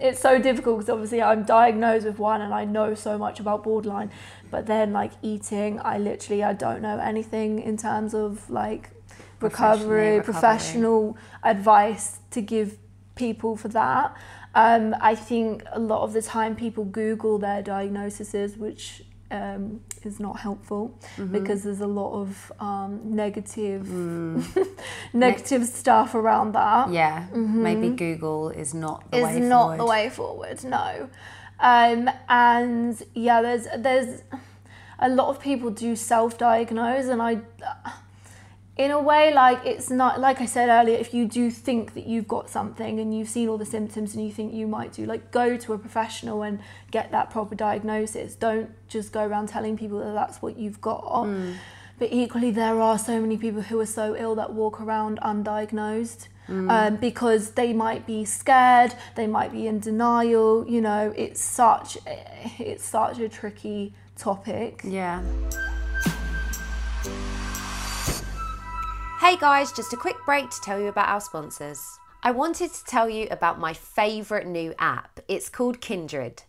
it's 0.00 0.20
so 0.20 0.38
difficult 0.38 0.78
because 0.78 0.90
obviously 0.90 1.22
I'm 1.22 1.44
diagnosed 1.44 2.06
with 2.06 2.18
one 2.18 2.40
and 2.40 2.52
I 2.52 2.64
know 2.64 2.94
so 2.94 3.18
much 3.18 3.40
about 3.40 3.64
borderline, 3.64 4.10
but 4.50 4.66
then 4.66 4.92
like 4.92 5.12
eating, 5.22 5.80
I 5.82 5.98
literally 5.98 6.42
I 6.42 6.52
don't 6.52 6.82
know 6.82 6.98
anything 6.98 7.60
in 7.60 7.76
terms 7.76 8.14
of 8.14 8.48
like 8.50 8.90
recovery, 9.40 10.16
recovery. 10.16 10.22
professional 10.22 11.16
advice 11.42 12.20
to 12.30 12.40
give 12.40 12.78
people 13.14 13.56
for 13.56 13.68
that. 13.68 14.16
Um, 14.54 14.94
I 15.00 15.14
think 15.14 15.64
a 15.72 15.78
lot 15.78 16.02
of 16.02 16.12
the 16.12 16.22
time 16.22 16.56
people 16.56 16.84
Google 16.84 17.38
their 17.38 17.62
diagnoses, 17.62 18.56
which 18.56 19.02
um, 19.32 19.80
is 20.04 20.18
not 20.20 20.38
helpful 20.40 20.82
Mm-hmm. 21.16 21.32
because 21.32 21.62
there's 21.64 21.80
a 21.80 21.86
lot 21.86 22.12
of 22.22 22.52
um, 22.60 23.00
negative, 23.04 23.86
Mm. 23.86 24.68
negative 25.12 25.64
stuff 25.66 26.14
around 26.14 26.52
that. 26.54 26.90
Yeah, 26.92 27.26
maybe 27.34 27.88
Google 27.90 28.50
is 28.50 28.74
not 28.74 29.10
the 29.10 29.18
Is 29.18 29.24
way 29.24 29.40
not 29.40 29.62
forward. 29.62 29.80
the 29.80 29.86
way 29.86 30.08
forward. 30.10 30.64
No, 30.64 31.08
um, 31.60 32.10
and 32.28 33.02
yeah, 33.14 33.42
there's 33.42 33.66
there's 33.78 34.22
a 34.98 35.08
lot 35.08 35.28
of 35.28 35.40
people 35.40 35.70
do 35.70 35.96
self-diagnose, 35.96 37.06
and 37.06 37.20
I. 37.22 37.38
In 38.78 38.90
a 38.90 38.98
way, 38.98 39.34
like 39.34 39.66
it's 39.66 39.90
not 39.90 40.18
like 40.18 40.40
I 40.40 40.46
said 40.46 40.70
earlier. 40.70 40.96
If 40.96 41.12
you 41.12 41.26
do 41.26 41.50
think 41.50 41.92
that 41.92 42.06
you've 42.06 42.26
got 42.26 42.48
something 42.48 42.98
and 42.98 43.16
you've 43.16 43.28
seen 43.28 43.48
all 43.48 43.58
the 43.58 43.66
symptoms 43.66 44.14
and 44.14 44.24
you 44.24 44.32
think 44.32 44.54
you 44.54 44.66
might 44.66 44.92
do, 44.92 45.04
like 45.04 45.30
go 45.30 45.58
to 45.58 45.72
a 45.74 45.78
professional 45.78 46.42
and 46.42 46.58
get 46.90 47.10
that 47.10 47.30
proper 47.30 47.54
diagnosis. 47.54 48.34
Don't 48.34 48.70
just 48.88 49.12
go 49.12 49.26
around 49.26 49.48
telling 49.50 49.76
people 49.76 49.98
that 49.98 50.14
that's 50.14 50.40
what 50.40 50.56
you've 50.56 50.80
got. 50.80 51.26
But 51.98 52.12
equally, 52.12 52.50
there 52.50 52.80
are 52.80 52.98
so 52.98 53.20
many 53.20 53.36
people 53.36 53.60
who 53.60 53.78
are 53.78 53.86
so 53.86 54.16
ill 54.16 54.34
that 54.36 54.54
walk 54.54 54.80
around 54.80 55.20
undiagnosed 55.20 56.28
um, 56.48 56.96
because 56.96 57.52
they 57.52 57.72
might 57.72 58.06
be 58.06 58.24
scared, 58.24 58.94
they 59.14 59.26
might 59.26 59.52
be 59.52 59.66
in 59.66 59.80
denial. 59.80 60.66
You 60.66 60.80
know, 60.80 61.12
it's 61.16 61.40
such 61.42 61.98
it's 62.58 62.84
such 62.84 63.18
a 63.18 63.28
tricky 63.28 63.92
topic. 64.16 64.80
Yeah. 64.82 65.22
Hey 69.22 69.36
guys, 69.36 69.70
just 69.70 69.92
a 69.92 69.96
quick 69.96 70.16
break 70.26 70.50
to 70.50 70.60
tell 70.62 70.80
you 70.80 70.88
about 70.88 71.08
our 71.08 71.20
sponsors. 71.20 72.00
I 72.24 72.32
wanted 72.32 72.72
to 72.72 72.84
tell 72.84 73.08
you 73.08 73.28
about 73.30 73.60
my 73.60 73.72
favourite 73.72 74.48
new 74.48 74.74
app. 74.80 75.20
It's 75.28 75.48
called 75.48 75.80
Kindred. 75.80 76.42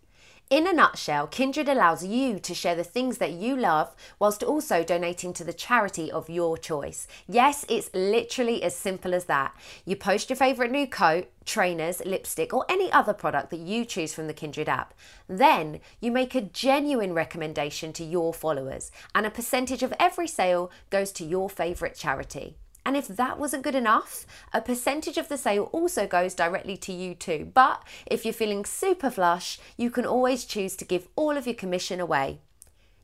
In 0.49 0.65
a 0.65 0.73
nutshell, 0.73 1.27
Kindred 1.27 1.69
allows 1.69 2.03
you 2.03 2.39
to 2.39 2.55
share 2.55 2.73
the 2.73 2.83
things 2.83 3.19
that 3.19 3.33
you 3.33 3.55
love 3.55 3.95
whilst 4.17 4.41
also 4.41 4.83
donating 4.83 5.33
to 5.33 5.43
the 5.43 5.53
charity 5.53 6.11
of 6.11 6.31
your 6.31 6.57
choice. 6.57 7.07
Yes, 7.27 7.63
it's 7.69 7.91
literally 7.93 8.63
as 8.63 8.75
simple 8.75 9.13
as 9.13 9.25
that. 9.25 9.55
You 9.85 9.95
post 9.95 10.31
your 10.31 10.37
favourite 10.37 10.71
new 10.71 10.87
coat, 10.87 11.29
trainers, 11.45 12.01
lipstick, 12.07 12.55
or 12.55 12.65
any 12.67 12.91
other 12.91 13.13
product 13.13 13.51
that 13.51 13.59
you 13.59 13.85
choose 13.85 14.15
from 14.15 14.25
the 14.25 14.33
Kindred 14.33 14.67
app. 14.67 14.95
Then 15.27 15.79
you 16.01 16.11
make 16.11 16.33
a 16.33 16.41
genuine 16.41 17.13
recommendation 17.13 17.93
to 17.93 18.03
your 18.03 18.33
followers, 18.33 18.91
and 19.13 19.27
a 19.27 19.31
percentage 19.31 19.83
of 19.83 19.93
every 19.99 20.27
sale 20.27 20.71
goes 20.89 21.11
to 21.13 21.23
your 21.23 21.51
favourite 21.51 21.95
charity. 21.95 22.57
And 22.85 22.97
if 22.97 23.07
that 23.07 23.39
wasn't 23.39 23.63
good 23.63 23.75
enough, 23.75 24.25
a 24.51 24.59
percentage 24.61 25.17
of 25.17 25.29
the 25.29 25.37
sale 25.37 25.69
also 25.71 26.05
goes 26.05 26.33
directly 26.33 26.75
to 26.77 26.91
you 26.91 27.15
too. 27.15 27.49
But 27.53 27.81
if 28.05 28.25
you're 28.25 28.33
feeling 28.33 28.65
super 28.65 29.09
flush, 29.09 29.57
you 29.77 29.89
can 29.89 30.05
always 30.05 30.43
choose 30.43 30.75
to 30.77 30.85
give 30.85 31.07
all 31.15 31.37
of 31.37 31.45
your 31.45 31.55
commission 31.55 32.01
away. 32.01 32.41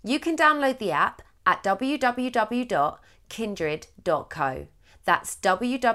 You 0.03 0.19
can 0.19 0.35
download 0.35 0.79
the 0.79 0.91
app 0.91 1.21
at 1.45 1.63
www.kindred.co. 1.63 2.97
That's 5.05 5.35
www.kindred.co. 5.37 5.85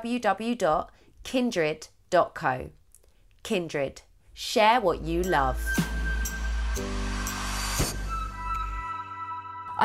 Kindred. 3.42 4.02
Share 4.32 4.80
what 4.80 5.02
you 5.02 5.22
love. 5.22 5.93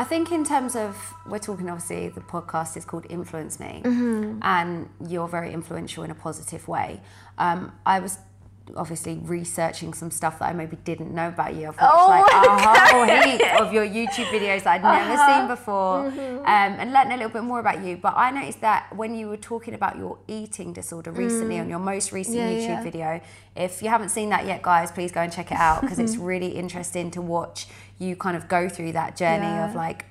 I 0.00 0.04
think 0.04 0.32
in 0.38 0.44
terms 0.44 0.72
of 0.84 0.90
we're 1.30 1.38
talking 1.48 1.68
obviously 1.68 2.08
the 2.08 2.22
podcast 2.36 2.76
is 2.80 2.84
called 2.90 3.04
Influence 3.18 3.54
Me, 3.64 3.72
Mm-hmm. 3.84 4.38
and 4.56 4.88
you're 5.12 5.28
very 5.38 5.52
influential 5.52 6.04
in 6.06 6.10
a 6.10 6.14
positive 6.28 6.66
way. 6.74 6.88
Um, 7.38 7.60
I 7.84 7.96
was 8.00 8.18
obviously 8.76 9.14
researching 9.36 9.92
some 10.00 10.10
stuff 10.12 10.34
that 10.38 10.48
I 10.50 10.52
maybe 10.52 10.76
didn't 10.90 11.12
know 11.12 11.28
about 11.28 11.52
you. 11.56 11.64
I've 11.68 11.76
watched 11.80 11.94
Oh 12.02 12.08
like 12.08 12.32
a 12.32 12.90
whole 12.92 13.04
heap 13.30 13.60
of 13.62 13.72
your 13.76 13.84
YouTube 13.96 14.26
videos 14.36 14.62
that 14.62 14.74
I'd 14.76 14.82
never 14.84 15.14
Uh-huh. 15.20 15.28
seen 15.38 15.48
before, 15.56 15.96
Mm-hmm. 16.04 16.38
um, 16.38 16.72
and 16.80 16.92
learning 16.92 17.12
a 17.14 17.16
little 17.16 17.32
bit 17.38 17.42
more 17.42 17.58
about 17.60 17.78
you. 17.84 17.96
But 17.96 18.14
I 18.16 18.30
noticed 18.30 18.60
that 18.60 18.94
when 19.00 19.14
you 19.18 19.26
were 19.28 19.36
talking 19.52 19.74
about 19.74 19.98
your 19.98 20.18
eating 20.28 20.72
disorder 20.72 21.10
recently 21.10 21.58
on 21.58 21.68
your 21.68 21.80
most 21.92 22.12
recent 22.12 22.36
Mm. 22.36 22.40
Yeah, 22.46 22.58
YouTube 22.58 22.68
yeah. 22.78 22.82
video, 22.90 23.20
if 23.56 23.82
you 23.82 23.88
haven't 23.88 24.10
seen 24.10 24.28
that 24.30 24.46
yet, 24.46 24.62
guys, 24.62 24.92
please 24.92 25.10
go 25.10 25.20
and 25.26 25.32
check 25.32 25.48
it 25.50 25.58
out 25.58 25.80
because 25.82 25.98
it's 25.98 26.16
really 26.32 26.50
interesting 26.62 27.10
to 27.16 27.20
watch 27.36 27.66
you 28.00 28.16
kind 28.16 28.36
of 28.36 28.48
go 28.48 28.68
through 28.68 28.92
that 28.92 29.14
journey 29.16 29.46
Yeah. 29.46 29.68
of 29.68 29.74
like 29.76 30.06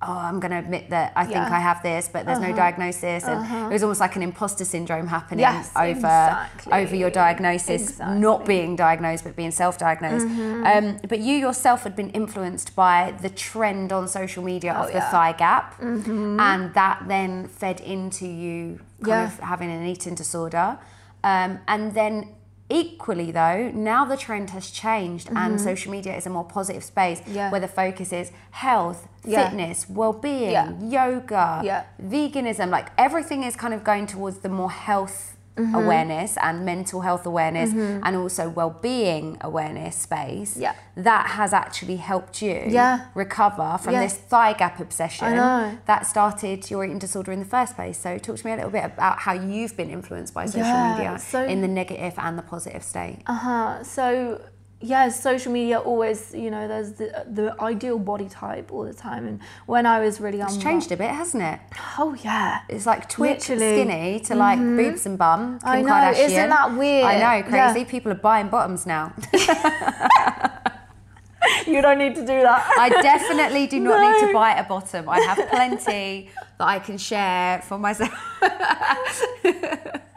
oh, 0.00 0.12
I'm 0.28 0.38
going 0.38 0.52
to 0.52 0.58
admit 0.58 0.90
that 0.90 1.12
I 1.16 1.24
think 1.24 1.34
Yeah. 1.34 1.46
Uh-huh. 1.46 1.56
I 1.56 1.58
have 1.58 1.82
this, 1.82 2.08
but 2.12 2.24
there's 2.24 2.38
no 2.38 2.52
diagnosis, 2.54 3.24
and 3.24 3.40
it 3.68 3.72
was 3.72 3.82
almost 3.82 3.98
like 3.98 4.14
an 4.14 4.22
imposter 4.22 4.64
syndrome 4.64 5.08
happening 5.08 5.40
Yes, 5.40 5.72
over 5.74 5.90
exactly. 5.90 6.72
over 6.72 6.94
your 6.94 7.10
diagnosis, 7.10 7.82
Exactly. 7.82 8.06
Mm-hmm. 8.12 8.20
not 8.20 8.46
being 8.46 8.76
diagnosed 8.76 9.24
but 9.24 9.34
being 9.34 9.50
self-diagnosed. 9.50 10.24
Um, 10.72 10.98
but 11.08 11.18
you 11.18 11.34
yourself 11.34 11.82
had 11.82 11.96
been 11.96 12.10
influenced 12.10 12.76
by 12.76 13.12
the 13.24 13.28
trend 13.28 13.92
on 13.92 14.06
social 14.06 14.44
media 14.44 14.72
of 14.72 14.86
the 14.86 14.92
Oh, 14.92 14.96
yeah. 14.98 15.02
Mm-hmm. 15.02 15.10
thigh 15.10 15.32
gap, 15.32 15.66
and 15.82 16.74
that 16.74 16.96
then 17.08 17.48
fed 17.48 17.80
into 17.80 18.26
you 18.28 18.78
kind 19.02 19.08
Yeah. 19.08 19.24
of 19.24 19.40
having 19.40 19.68
an 19.78 19.84
eating 19.84 20.14
disorder, 20.14 20.78
um, 21.24 21.58
and 21.66 21.92
then. 21.94 22.14
Equally, 22.70 23.30
though, 23.30 23.70
now 23.74 24.04
the 24.04 24.16
trend 24.16 24.50
has 24.50 24.70
changed 24.70 25.30
and 25.34 25.58
social 25.58 25.90
media 25.90 26.14
is 26.14 26.26
a 26.26 26.30
more 26.30 26.44
positive 26.44 26.84
space 26.84 27.20
Mm-hmm. 27.20 27.34
Yeah. 27.34 27.50
where 27.50 27.60
the 27.60 27.68
focus 27.68 28.12
is 28.12 28.30
health, 28.50 29.08
Yeah. 29.24 29.48
fitness, 29.48 29.88
well-being, 29.88 30.50
Yeah. 30.52 30.72
yoga, 30.82 31.86
veganism. 32.02 32.68
Like 32.68 32.88
everything 32.98 33.42
is 33.44 33.56
kind 33.56 33.72
of 33.72 33.84
going 33.84 34.06
towards 34.06 34.38
the 34.38 34.50
more 34.50 34.70
health 34.70 35.36
mm-hmm. 35.58 35.74
awareness 35.74 36.36
and 36.38 36.64
mental 36.64 37.00
health 37.00 37.26
awareness 37.26 37.70
mm-hmm. 37.70 38.00
and 38.04 38.16
also 38.16 38.48
well-being 38.48 39.36
awareness 39.40 39.96
space 39.96 40.56
yeah. 40.56 40.74
that 40.96 41.26
has 41.26 41.52
actually 41.52 41.96
helped 41.96 42.40
you 42.42 42.62
yeah. 42.68 43.06
recover 43.14 43.78
from 43.82 43.94
yeah. 43.94 44.02
this 44.02 44.14
thigh 44.14 44.52
gap 44.52 44.80
obsession 44.80 45.34
that 45.86 46.06
started 46.06 46.70
your 46.70 46.84
eating 46.84 46.98
disorder 46.98 47.32
in 47.32 47.40
the 47.40 47.44
first 47.44 47.74
place 47.74 47.98
so 47.98 48.18
talk 48.18 48.36
to 48.36 48.46
me 48.46 48.52
a 48.52 48.56
little 48.56 48.70
bit 48.70 48.84
about 48.84 49.18
how 49.18 49.32
you've 49.32 49.76
been 49.76 49.90
influenced 49.90 50.34
by 50.34 50.46
social 50.46 50.62
media 50.62 51.18
so, 51.18 51.44
in 51.44 51.60
the 51.60 51.68
negative 51.68 52.14
and 52.18 52.38
the 52.38 52.42
positive 52.42 52.82
state 52.82 53.18
uh-huh 53.26 53.82
so 53.82 54.40
yeah, 54.80 55.08
social 55.08 55.50
media 55.50 55.78
always, 55.78 56.32
you 56.32 56.50
know, 56.50 56.68
there's 56.68 56.92
the, 56.92 57.24
the 57.28 57.56
ideal 57.60 57.98
body 57.98 58.28
type 58.28 58.70
all 58.72 58.84
the 58.84 58.94
time. 58.94 59.26
And 59.26 59.40
when 59.66 59.86
I 59.86 59.98
was 59.98 60.20
really 60.20 60.38
young, 60.38 60.54
it's 60.54 60.62
changed 60.62 60.92
a 60.92 60.96
bit, 60.96 61.10
hasn't 61.10 61.42
it? 61.42 61.58
Oh 61.98 62.16
yeah, 62.22 62.60
it's 62.68 62.86
like 62.86 63.08
twitch 63.08 63.42
skinny 63.42 64.20
to 64.20 64.36
like 64.36 64.58
mm-hmm. 64.58 64.76
boobs 64.76 65.04
and 65.04 65.18
bum. 65.18 65.58
Kim 65.58 65.68
I 65.68 65.82
know, 65.82 65.90
Kardashian. 65.90 66.24
isn't 66.26 66.48
that 66.50 66.76
weird? 66.76 67.04
I 67.04 67.18
know, 67.18 67.42
crazy. 67.48 67.80
Yeah. 67.80 67.84
People 67.86 68.12
are 68.12 68.16
buying 68.16 68.48
bottoms 68.48 68.86
now. 68.86 69.12
you 71.66 71.82
don't 71.82 71.98
need 71.98 72.14
to 72.14 72.20
do 72.20 72.42
that. 72.42 72.72
I 72.78 72.88
definitely 72.88 73.66
do 73.66 73.80
not 73.80 74.00
no. 74.00 74.12
need 74.12 74.26
to 74.28 74.32
buy 74.32 74.56
a 74.56 74.62
bottom. 74.62 75.08
I 75.08 75.18
have 75.20 75.48
plenty 75.48 76.30
that 76.58 76.68
I 76.68 76.78
can 76.78 76.98
share 76.98 77.62
for 77.62 77.78
myself. 77.78 78.12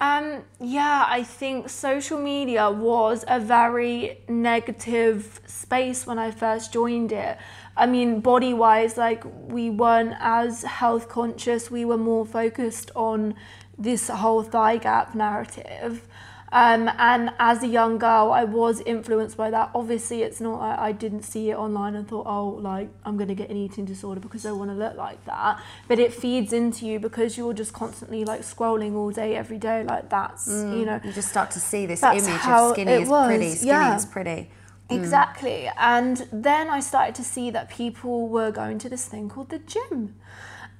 Um, 0.00 0.42
yeah, 0.60 1.06
I 1.08 1.22
think 1.22 1.68
social 1.68 2.18
media 2.18 2.70
was 2.70 3.24
a 3.28 3.40
very 3.40 4.18
negative 4.28 5.40
space 5.46 6.06
when 6.06 6.18
I 6.18 6.30
first 6.30 6.72
joined 6.72 7.12
it. 7.12 7.38
I 7.76 7.86
mean, 7.86 8.20
body 8.20 8.54
wise, 8.54 8.96
like 8.96 9.24
we 9.48 9.70
weren't 9.70 10.14
as 10.20 10.62
health 10.62 11.08
conscious, 11.08 11.70
we 11.70 11.84
were 11.84 11.96
more 11.96 12.26
focused 12.26 12.90
on 12.94 13.34
this 13.78 14.08
whole 14.08 14.42
thigh 14.42 14.76
gap 14.76 15.14
narrative. 15.14 16.06
Um, 16.54 16.88
and 16.98 17.32
as 17.40 17.64
a 17.64 17.66
young 17.66 17.98
girl, 17.98 18.30
I 18.30 18.44
was 18.44 18.80
influenced 18.82 19.36
by 19.36 19.50
that. 19.50 19.72
Obviously, 19.74 20.22
it's 20.22 20.40
not, 20.40 20.60
I, 20.60 20.86
I 20.90 20.92
didn't 20.92 21.24
see 21.24 21.50
it 21.50 21.56
online 21.56 21.96
and 21.96 22.06
thought, 22.06 22.26
oh, 22.28 22.50
like, 22.50 22.90
I'm 23.04 23.16
going 23.16 23.26
to 23.26 23.34
get 23.34 23.50
an 23.50 23.56
eating 23.56 23.84
disorder 23.84 24.20
because 24.20 24.46
I 24.46 24.52
want 24.52 24.70
to 24.70 24.76
look 24.76 24.96
like 24.96 25.24
that. 25.24 25.60
But 25.88 25.98
it 25.98 26.14
feeds 26.14 26.52
into 26.52 26.86
you 26.86 27.00
because 27.00 27.36
you're 27.36 27.54
just 27.54 27.72
constantly 27.72 28.24
like 28.24 28.42
scrolling 28.42 28.94
all 28.94 29.10
day, 29.10 29.34
every 29.34 29.58
day. 29.58 29.82
Like, 29.82 30.08
that's, 30.10 30.48
mm, 30.48 30.78
you 30.78 30.86
know. 30.86 31.00
You 31.02 31.12
just 31.12 31.28
start 31.28 31.50
to 31.50 31.60
see 31.60 31.86
this 31.86 32.04
image 32.04 32.46
of 32.46 32.72
skinny 32.74 32.92
is 32.92 33.08
was. 33.08 33.26
pretty, 33.26 33.50
skinny 33.50 33.68
yeah. 33.70 33.96
is 33.96 34.06
pretty. 34.06 34.48
Mm. 34.88 34.98
Exactly. 35.00 35.68
And 35.76 36.28
then 36.32 36.70
I 36.70 36.78
started 36.78 37.16
to 37.16 37.24
see 37.24 37.50
that 37.50 37.68
people 37.68 38.28
were 38.28 38.52
going 38.52 38.78
to 38.78 38.88
this 38.88 39.06
thing 39.06 39.28
called 39.28 39.50
the 39.50 39.58
gym 39.58 40.14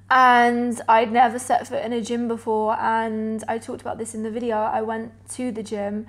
and 0.09 0.79
I'd 0.87 1.11
never 1.11 1.39
set 1.39 1.67
foot 1.67 1.83
in 1.83 1.91
a 1.91 2.01
gym 2.01 2.27
before 2.27 2.79
and 2.79 3.43
I 3.47 3.57
talked 3.57 3.81
about 3.81 3.97
this 3.97 4.13
in 4.13 4.23
the 4.23 4.29
video. 4.29 4.57
I 4.57 4.81
went 4.81 5.13
to 5.31 5.51
the 5.51 5.63
gym 5.63 6.05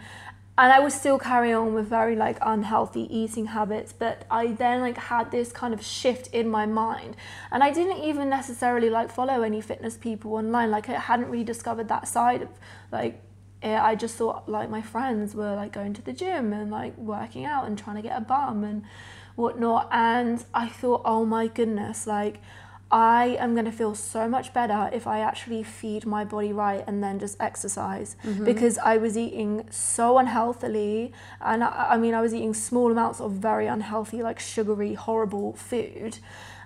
and 0.59 0.73
I 0.73 0.81
was 0.81 0.95
still 0.95 1.19
carrying 1.19 1.55
on 1.55 1.75
with 1.75 1.89
very 1.89 2.15
like 2.15 2.39
unhealthy 2.43 3.03
eating 3.15 3.47
habits 3.47 3.93
but 3.93 4.25
I 4.31 4.49
then 4.49 4.81
like 4.81 4.99
had 4.99 5.31
this 5.31 5.51
kind 5.51 5.73
of 5.73 5.83
shift 5.83 6.29
in 6.29 6.49
my 6.49 6.67
mind. 6.67 7.17
And 7.51 7.63
I 7.63 7.71
didn't 7.71 8.03
even 8.05 8.29
necessarily 8.29 8.91
like 8.91 9.11
follow 9.11 9.43
any 9.43 9.63
fitness 9.63 9.97
people 9.97 10.35
online. 10.35 10.71
Like 10.71 10.91
I 10.91 10.99
hadn't 10.99 11.31
really 11.31 11.45
discovered 11.45 11.89
that 11.89 12.07
side 12.07 12.43
of 12.43 12.49
like 12.93 13.23
I 13.63 13.95
just 13.95 14.17
thought 14.17 14.47
like 14.47 14.69
my 14.69 14.83
friends 14.83 15.35
were 15.35 15.55
like 15.55 15.73
going 15.73 15.95
to 15.95 16.03
the 16.03 16.13
gym 16.13 16.53
and 16.53 16.71
like 16.71 16.97
working 16.99 17.47
out 17.47 17.67
and 17.67 17.79
trying 17.79 17.97
to 17.97 18.03
get 18.03 18.17
a 18.17 18.21
bum 18.21 18.63
and 18.63 18.83
whatnot. 19.37 19.89
And 19.91 20.45
I 20.53 20.69
thought 20.69 21.01
oh 21.07 21.25
my 21.25 21.47
goodness 21.47 22.07
like 22.07 22.43
I 22.91 23.37
am 23.41 23.55
going 23.55 23.65
to 23.65 23.73
feel 23.73 23.97
so 23.97 24.29
much 24.29 24.53
better 24.53 24.89
if 24.93 25.09
I 25.09 25.19
actually 25.19 25.65
feed 25.65 26.07
my 26.07 26.25
body 26.25 26.53
right 26.53 26.85
and 26.87 27.03
then 27.03 27.19
just 27.19 27.37
exercise 27.41 28.17
mm-hmm. 28.25 28.45
because 28.45 28.79
I 28.79 28.97
was 28.97 29.17
eating 29.17 29.67
so 29.71 30.19
unhealthily 30.19 31.13
and 31.41 31.65
I, 31.65 31.89
I, 31.91 31.97
mean 31.97 32.15
I 32.15 32.21
was 32.21 32.33
eating 32.33 32.55
small 32.55 32.93
amounts 32.93 33.21
of 33.21 33.33
very 33.33 33.67
unhealthy 33.67 34.23
like 34.23 34.39
sugary 34.39 34.95
horrible 34.95 35.55
food 35.55 36.19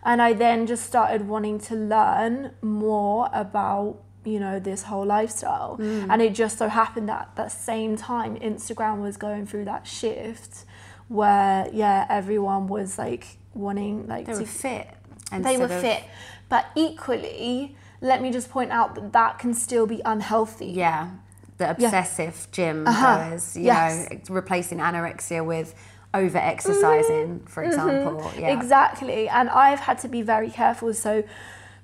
and 0.04 0.20
I 0.20 0.35
then 0.35 0.66
just 0.66 0.85
started 0.85 1.26
wanting 1.26 1.59
to 1.61 1.74
learn 1.74 2.52
more 2.61 3.30
about 3.33 4.02
you 4.22 4.38
know 4.38 4.61
this 4.61 4.83
whole 4.83 5.06
lifestyle 5.06 5.78
mm. 5.80 6.06
and 6.11 6.20
it 6.20 6.35
just 6.35 6.59
so 6.59 6.68
happened 6.68 7.09
that 7.09 7.22
at 7.22 7.37
that 7.37 7.52
same 7.52 7.96
time 7.96 8.37
Instagram 8.37 9.00
was 9.00 9.16
going 9.16 9.46
through 9.46 9.64
that 9.64 9.87
shift 9.87 10.66
where 11.09 11.70
yeah 11.72 12.06
everyone 12.11 12.66
was 12.68 12.98
like 12.98 13.38
wanting 13.54 14.06
like 14.06 14.26
they 14.26 14.35
to 14.35 14.40
were 14.40 14.46
fit 14.46 14.88
and 15.32 15.44
they 15.44 15.56
were 15.56 15.68
fit. 15.68 16.02
But 16.48 16.66
equally, 16.74 17.76
let 18.00 18.22
me 18.22 18.30
just 18.30 18.50
point 18.50 18.70
out 18.70 18.94
that 18.96 19.12
that 19.12 19.38
can 19.38 19.54
still 19.54 19.86
be 19.86 20.00
unhealthy. 20.04 20.66
Yeah, 20.66 21.10
the 21.58 21.70
obsessive 21.70 22.34
yeah. 22.34 22.52
gym 22.52 22.86
uh-huh. 22.86 23.28
goers, 23.30 23.56
you 23.56 23.64
yes. 23.64 24.10
know, 24.10 24.18
replacing 24.30 24.78
anorexia 24.78 25.44
with 25.44 25.74
over 26.12 26.38
exercising, 26.38 27.38
mm-hmm. 27.38 27.46
for 27.46 27.62
example. 27.62 28.20
Mm-hmm. 28.20 28.40
Yeah. 28.40 28.58
Exactly. 28.58 29.28
And 29.28 29.48
I've 29.50 29.80
had 29.80 29.98
to 30.00 30.08
be 30.08 30.22
very 30.22 30.50
careful. 30.50 30.92
So 30.94 31.22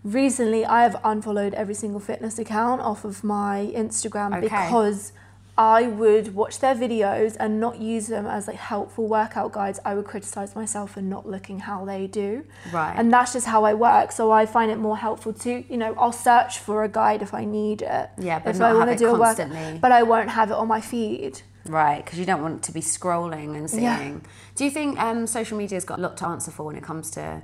recently 0.02 0.64
I've 0.64 0.96
unfollowed 1.04 1.54
every 1.54 1.74
single 1.74 2.00
fitness 2.00 2.38
account 2.38 2.80
off 2.80 3.04
of 3.04 3.22
my 3.22 3.70
Instagram 3.74 4.36
okay. 4.36 4.40
because 4.40 5.12
I 5.58 5.86
would 5.86 6.34
watch 6.34 6.58
their 6.58 6.74
videos 6.74 7.36
and 7.40 7.58
not 7.58 7.80
use 7.80 8.08
them 8.08 8.26
as 8.26 8.46
like 8.46 8.56
helpful 8.56 9.06
workout 9.08 9.52
guides. 9.52 9.80
I 9.84 9.94
would 9.94 10.04
criticize 10.04 10.54
myself 10.54 10.92
for 10.92 11.02
not 11.02 11.26
looking 11.26 11.60
how 11.60 11.84
they 11.86 12.06
do. 12.06 12.44
Right. 12.72 12.94
And 12.94 13.10
that's 13.10 13.32
just 13.32 13.46
how 13.46 13.64
I 13.64 13.72
work. 13.72 14.12
So 14.12 14.30
I 14.30 14.44
find 14.44 14.70
it 14.70 14.76
more 14.76 14.98
helpful 14.98 15.32
to, 15.32 15.64
you 15.66 15.76
know, 15.78 15.94
I'll 15.98 16.12
search 16.12 16.58
for 16.58 16.84
a 16.84 16.88
guide 16.88 17.22
if 17.22 17.32
I 17.32 17.46
need 17.46 17.80
it. 17.80 18.10
Yeah, 18.18 18.38
but 18.38 18.50
if 18.50 18.58
not 18.58 18.70
I 18.70 18.74
want 18.74 18.90
to 18.90 18.96
do 18.96 19.16
constantly. 19.16 19.58
a 19.58 19.72
work, 19.72 19.80
but 19.80 19.92
I 19.92 20.02
won't 20.02 20.28
have 20.28 20.50
it 20.50 20.54
on 20.54 20.68
my 20.68 20.82
feed. 20.82 21.40
Right, 21.64 22.04
because 22.04 22.18
you 22.18 22.26
don't 22.26 22.42
want 22.42 22.62
to 22.64 22.72
be 22.72 22.80
scrolling 22.80 23.56
and 23.56 23.68
seeing. 23.68 23.82
Yeah. 23.82 24.18
Do 24.54 24.64
you 24.64 24.70
think 24.70 25.00
um, 25.00 25.26
social 25.26 25.56
media's 25.56 25.84
got 25.84 25.98
a 25.98 26.02
lot 26.02 26.16
to 26.18 26.26
answer 26.26 26.50
for 26.50 26.64
when 26.64 26.76
it 26.76 26.82
comes 26.82 27.10
to 27.12 27.42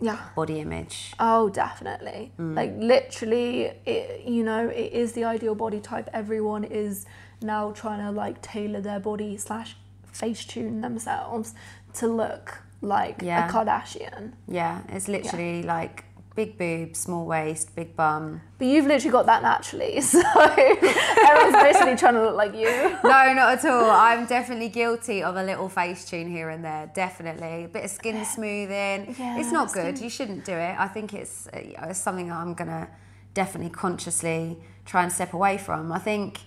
yeah 0.00 0.28
body 0.36 0.60
image 0.60 1.12
oh 1.18 1.48
definitely 1.48 2.30
mm. 2.38 2.54
like 2.54 2.72
literally 2.76 3.72
it, 3.84 4.24
you 4.24 4.44
know 4.44 4.68
it 4.68 4.92
is 4.92 5.12
the 5.12 5.24
ideal 5.24 5.56
body 5.56 5.80
type 5.80 6.08
everyone 6.12 6.62
is 6.62 7.04
now 7.40 7.72
trying 7.72 8.00
to 8.00 8.10
like 8.10 8.42
tailor 8.42 8.80
their 8.80 9.00
body 9.00 9.36
slash 9.36 9.76
face 10.12 10.44
tune 10.44 10.80
themselves 10.80 11.54
to 11.94 12.06
look 12.06 12.62
like 12.80 13.22
yeah. 13.22 13.48
a 13.48 13.52
Kardashian. 13.52 14.32
Yeah, 14.46 14.82
it's 14.88 15.08
literally 15.08 15.60
yeah. 15.60 15.74
like 15.74 16.04
big 16.38 16.56
boobs, 16.56 17.00
small 17.00 17.26
waist, 17.26 17.74
big 17.74 17.96
bum. 17.96 18.40
But 18.58 18.68
you've 18.68 18.86
literally 18.86 19.10
got 19.10 19.26
that 19.26 19.42
naturally, 19.42 20.00
so 20.12 20.20
everyone's 20.20 21.62
basically 21.62 21.96
trying 21.96 22.14
to 22.14 22.22
look 22.22 22.36
like 22.36 22.54
you. 22.54 22.70
no, 23.02 23.32
not 23.34 23.58
at 23.58 23.64
all. 23.64 23.90
I'm 23.90 24.24
definitely 24.26 24.68
guilty 24.68 25.20
of 25.22 25.34
a 25.34 25.42
little 25.42 25.68
face 25.68 26.04
tune 26.08 26.30
here 26.30 26.50
and 26.50 26.64
there. 26.64 26.90
Definitely, 26.94 27.64
a 27.64 27.68
bit 27.68 27.84
of 27.84 27.90
skin 27.90 28.24
smoothing. 28.24 29.16
Yeah, 29.18 29.40
it's 29.40 29.50
not 29.50 29.72
good. 29.72 29.98
You 29.98 30.08
shouldn't 30.08 30.44
do 30.44 30.52
it. 30.52 30.76
I 30.78 30.86
think 30.86 31.12
it's, 31.12 31.48
uh, 31.48 31.58
it's 31.90 31.98
something 31.98 32.30
I'm 32.30 32.54
gonna 32.54 32.88
definitely 33.34 33.70
consciously 33.70 34.58
try 34.84 35.02
and 35.02 35.12
step 35.12 35.32
away 35.32 35.58
from. 35.58 35.90
I 35.90 35.98
think 35.98 36.38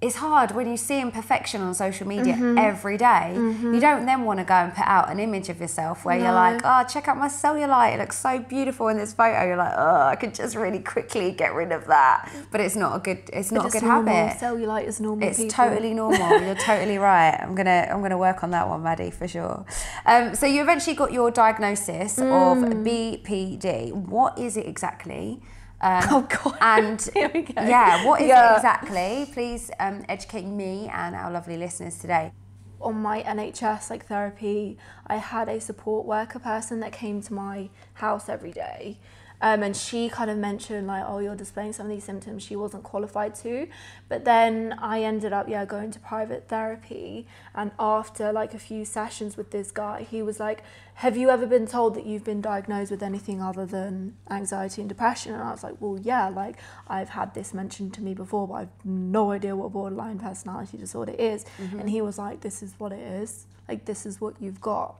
it's 0.00 0.16
hard 0.16 0.50
when 0.50 0.68
you 0.68 0.76
see 0.76 1.00
imperfection 1.00 1.62
on 1.62 1.72
social 1.72 2.06
media 2.06 2.34
mm-hmm. 2.34 2.58
every 2.58 2.98
day. 2.98 3.32
Mm-hmm. 3.34 3.74
You 3.74 3.80
don't 3.80 4.04
then 4.04 4.24
want 4.24 4.38
to 4.38 4.44
go 4.44 4.54
and 4.54 4.74
put 4.74 4.86
out 4.86 5.10
an 5.10 5.18
image 5.18 5.48
of 5.48 5.60
yourself 5.60 6.04
where 6.04 6.18
no. 6.18 6.24
you're 6.24 6.34
like, 6.34 6.60
oh, 6.62 6.84
check 6.84 7.08
out 7.08 7.16
my 7.16 7.28
cellulite. 7.28 7.94
It 7.94 8.00
looks 8.00 8.18
so 8.18 8.38
beautiful 8.38 8.88
in 8.88 8.98
this 8.98 9.14
photo. 9.14 9.46
You're 9.46 9.56
like, 9.56 9.72
oh, 9.76 10.02
I 10.02 10.16
could 10.16 10.34
just 10.34 10.56
really 10.56 10.80
quickly 10.80 11.32
get 11.32 11.54
rid 11.54 11.72
of 11.72 11.86
that. 11.86 12.30
But 12.50 12.60
it's 12.60 12.76
not 12.76 12.96
a 12.96 12.98
good. 12.98 13.30
It's 13.32 13.50
not 13.50 13.64
but 13.64 13.68
a 13.68 13.72
good 13.80 13.86
normal. 13.86 14.14
habit. 14.14 14.40
Cellulite 14.40 14.86
is 14.86 15.00
normal. 15.00 15.26
It's 15.26 15.38
people. 15.38 15.52
totally 15.52 15.94
normal. 15.94 16.40
you're 16.44 16.54
totally 16.54 16.98
right. 16.98 17.38
I'm 17.40 17.54
gonna 17.54 17.88
I'm 17.90 18.02
gonna 18.02 18.18
work 18.18 18.44
on 18.44 18.50
that 18.50 18.68
one, 18.68 18.82
Maddie, 18.82 19.10
for 19.10 19.26
sure. 19.26 19.64
Um, 20.04 20.34
so 20.34 20.44
you 20.44 20.60
eventually 20.60 20.96
got 20.96 21.12
your 21.12 21.30
diagnosis 21.30 22.16
mm. 22.16 22.24
of 22.24 22.84
BPD. 22.84 23.92
What 23.92 24.38
is 24.38 24.56
it 24.56 24.66
exactly? 24.66 25.40
Um, 25.80 26.02
oh 26.10 26.28
God! 26.28 26.56
And 26.60 27.08
yeah, 27.14 28.04
what 28.04 28.20
is 28.20 28.28
yeah. 28.28 28.54
it 28.54 28.56
exactly? 28.56 29.28
Please 29.32 29.70
um, 29.80 30.04
educate 30.08 30.44
me 30.44 30.88
and 30.92 31.14
our 31.14 31.30
lovely 31.30 31.56
listeners 31.56 31.98
today. 31.98 32.32
On 32.80 32.96
my 32.96 33.22
NHS 33.22 33.90
like 33.90 34.06
therapy, 34.06 34.78
I 35.06 35.16
had 35.16 35.48
a 35.48 35.60
support 35.60 36.06
worker 36.06 36.38
person 36.38 36.80
that 36.80 36.92
came 36.92 37.22
to 37.22 37.32
my 37.32 37.70
house 37.94 38.28
every 38.28 38.52
day 38.52 38.98
um, 39.40 39.62
and 39.62 39.76
she 39.76 40.08
kind 40.08 40.30
of 40.30 40.38
mentioned 40.38 40.86
like, 40.86 41.04
oh, 41.06 41.18
you're 41.18 41.34
displaying 41.34 41.72
some 41.72 41.86
of 41.86 41.92
these 41.92 42.04
symptoms 42.04 42.42
she 42.42 42.56
wasn't 42.56 42.82
qualified 42.82 43.34
to. 43.36 43.66
But 44.08 44.24
then 44.24 44.74
I 44.78 45.02
ended 45.02 45.32
up, 45.32 45.48
yeah, 45.48 45.64
going 45.64 45.90
to 45.90 45.98
private 45.98 46.48
therapy. 46.48 47.26
And 47.54 47.72
after 47.78 48.32
like 48.32 48.54
a 48.54 48.58
few 48.58 48.84
sessions 48.84 49.36
with 49.36 49.50
this 49.50 49.70
guy, 49.70 50.06
he 50.08 50.22
was 50.22 50.40
like, 50.40 50.62
have 50.98 51.16
you 51.16 51.28
ever 51.28 51.46
been 51.46 51.66
told 51.66 51.94
that 51.96 52.06
you've 52.06 52.24
been 52.24 52.40
diagnosed 52.40 52.90
with 52.90 53.02
anything 53.02 53.42
other 53.42 53.66
than 53.66 54.16
anxiety 54.30 54.80
and 54.80 54.88
depression? 54.88 55.34
And 55.34 55.42
I 55.42 55.50
was 55.50 55.64
like, 55.64 55.74
well, 55.80 55.98
yeah, 56.00 56.28
like 56.28 56.56
I've 56.86 57.10
had 57.10 57.34
this 57.34 57.52
mentioned 57.52 57.92
to 57.94 58.00
me 58.00 58.14
before, 58.14 58.46
but 58.46 58.54
I've 58.54 58.84
no 58.84 59.32
idea 59.32 59.56
what 59.56 59.72
borderline 59.72 60.20
personality 60.20 60.78
disorder 60.78 61.14
is. 61.18 61.44
Mm-hmm. 61.60 61.80
And 61.80 61.90
he 61.90 62.00
was 62.00 62.16
like, 62.16 62.40
this 62.40 62.62
is 62.62 62.74
what 62.78 62.92
it 62.92 63.00
is. 63.00 63.46
Like, 63.68 63.84
this 63.84 64.06
is 64.06 64.20
what 64.20 64.34
you've 64.40 64.60
got. 64.60 64.96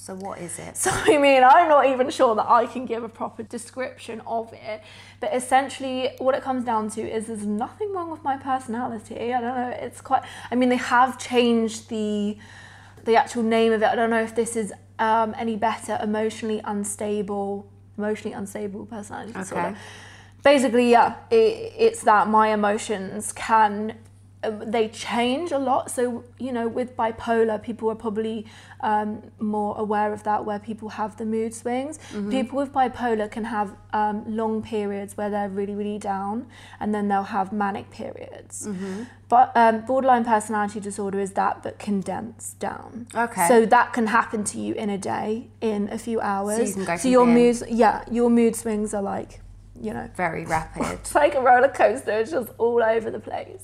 So 0.00 0.14
what 0.14 0.38
is 0.38 0.58
it? 0.58 0.78
So 0.78 0.90
I 0.94 1.18
mean, 1.18 1.44
I'm 1.44 1.68
not 1.68 1.84
even 1.86 2.08
sure 2.08 2.34
that 2.34 2.48
I 2.48 2.64
can 2.64 2.86
give 2.86 3.04
a 3.04 3.08
proper 3.08 3.42
description 3.42 4.22
of 4.26 4.50
it. 4.54 4.82
But 5.20 5.34
essentially, 5.34 6.12
what 6.18 6.34
it 6.34 6.42
comes 6.42 6.64
down 6.64 6.88
to 6.92 7.02
is 7.02 7.26
there's 7.26 7.44
nothing 7.44 7.92
wrong 7.92 8.10
with 8.10 8.24
my 8.24 8.38
personality. 8.38 9.34
I 9.34 9.40
don't 9.42 9.54
know. 9.54 9.76
It's 9.78 10.00
quite. 10.00 10.22
I 10.50 10.54
mean, 10.54 10.70
they 10.70 10.76
have 10.76 11.18
changed 11.18 11.90
the 11.90 12.38
the 13.04 13.16
actual 13.16 13.42
name 13.42 13.72
of 13.74 13.82
it. 13.82 13.88
I 13.88 13.94
don't 13.94 14.08
know 14.08 14.22
if 14.22 14.34
this 14.34 14.56
is 14.56 14.72
um, 14.98 15.34
any 15.38 15.56
better. 15.56 15.98
Emotionally 16.02 16.62
unstable, 16.64 17.70
emotionally 17.98 18.34
unstable 18.34 18.86
personality 18.86 19.34
disorder. 19.34 19.68
Okay. 19.68 19.78
Basically, 20.42 20.90
yeah, 20.90 21.16
it, 21.30 21.74
it's 21.76 22.02
that 22.04 22.26
my 22.26 22.54
emotions 22.54 23.34
can 23.34 23.98
they 24.42 24.88
change 24.88 25.52
a 25.52 25.58
lot. 25.58 25.90
So, 25.90 26.24
you 26.38 26.52
know, 26.52 26.66
with 26.66 26.96
bipolar, 26.96 27.62
people 27.62 27.90
are 27.90 27.94
probably 27.94 28.46
um, 28.80 29.22
more 29.38 29.76
aware 29.76 30.12
of 30.12 30.22
that, 30.22 30.44
where 30.44 30.58
people 30.58 30.88
have 30.90 31.16
the 31.16 31.26
mood 31.26 31.54
swings. 31.54 31.98
People 32.30 32.56
with 32.58 32.72
bipolar 32.72 33.30
can 33.30 33.44
have 33.44 33.76
um, 33.92 34.24
long 34.26 34.62
periods 34.62 35.16
where 35.16 35.28
they're 35.28 35.48
really, 35.48 35.74
really 35.74 35.98
down, 35.98 36.46
and 36.80 36.94
then 36.94 37.08
they'll 37.08 37.22
have 37.22 37.52
manic 37.52 37.90
periods. 37.90 38.66
But 39.28 39.52
um, 39.54 39.82
borderline 39.82 40.24
personality 40.24 40.80
disorder 40.80 41.20
is 41.20 41.32
that, 41.32 41.62
but 41.62 41.78
condensed 41.78 42.58
down. 42.58 43.06
Okay. 43.14 43.46
So 43.46 43.64
that 43.66 43.92
can 43.92 44.08
happen 44.08 44.42
to 44.44 44.58
you 44.58 44.74
in 44.74 44.90
a 44.90 44.98
day, 44.98 45.48
in 45.60 45.88
a 45.92 45.98
few 45.98 46.20
hours. 46.20 46.74
can 46.74 46.84
go 46.84 46.96
so 46.96 47.08
your 47.08 47.26
moods, 47.26 47.62
yeah, 47.68 48.04
your 48.10 48.28
mood 48.28 48.56
swings 48.56 48.92
are 48.92 49.02
like, 49.02 49.40
you 49.80 49.94
know, 49.94 50.10
Very 50.16 50.44
rapid. 50.44 50.84
it's 50.86 51.14
like 51.22 51.34
a 51.34 51.40
roller 51.40 51.68
coaster. 51.68 52.12
It's 52.12 52.30
just 52.30 52.50
all 52.58 52.82
over 52.82 53.10
the 53.10 53.20
place. 53.20 53.62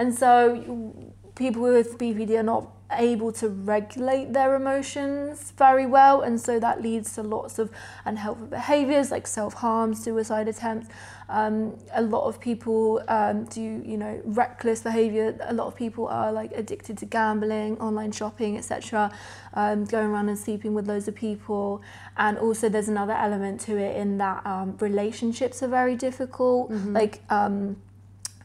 And 0.00 0.14
so 0.14 0.94
people 1.34 1.60
with 1.60 1.98
BPD 1.98 2.30
are 2.38 2.42
not 2.42 2.72
able 2.92 3.30
to 3.32 3.50
regulate 3.50 4.32
their 4.32 4.54
emotions 4.54 5.52
very 5.58 5.84
well. 5.84 6.22
And 6.22 6.40
so 6.40 6.58
that 6.58 6.80
leads 6.80 7.12
to 7.16 7.22
lots 7.22 7.58
of 7.58 7.70
unhelpful 8.06 8.46
behaviors 8.46 9.10
like 9.10 9.26
self 9.26 9.52
harm, 9.52 9.92
suicide 9.92 10.48
attempts. 10.48 10.88
Um, 11.28 11.76
a 11.92 12.00
lot 12.00 12.24
of 12.24 12.40
people 12.40 13.02
um, 13.08 13.44
do, 13.44 13.60
you 13.60 13.98
know, 13.98 14.22
reckless 14.24 14.80
behavior. 14.80 15.36
A 15.42 15.52
lot 15.52 15.66
of 15.66 15.76
people 15.76 16.08
are 16.08 16.32
like 16.32 16.52
addicted 16.52 16.96
to 16.96 17.04
gambling, 17.04 17.78
online 17.78 18.10
shopping, 18.10 18.56
etc. 18.56 19.12
Um, 19.52 19.84
going 19.84 20.06
around 20.06 20.30
and 20.30 20.38
sleeping 20.38 20.72
with 20.72 20.88
loads 20.88 21.08
of 21.08 21.14
people. 21.14 21.82
And 22.16 22.38
also, 22.38 22.70
there's 22.70 22.88
another 22.88 23.12
element 23.12 23.60
to 23.62 23.76
it 23.76 23.98
in 23.98 24.16
that 24.16 24.46
um, 24.46 24.78
relationships 24.80 25.62
are 25.62 25.68
very 25.68 25.94
difficult. 25.94 26.70
Like, 26.94 27.20
um, 27.28 27.76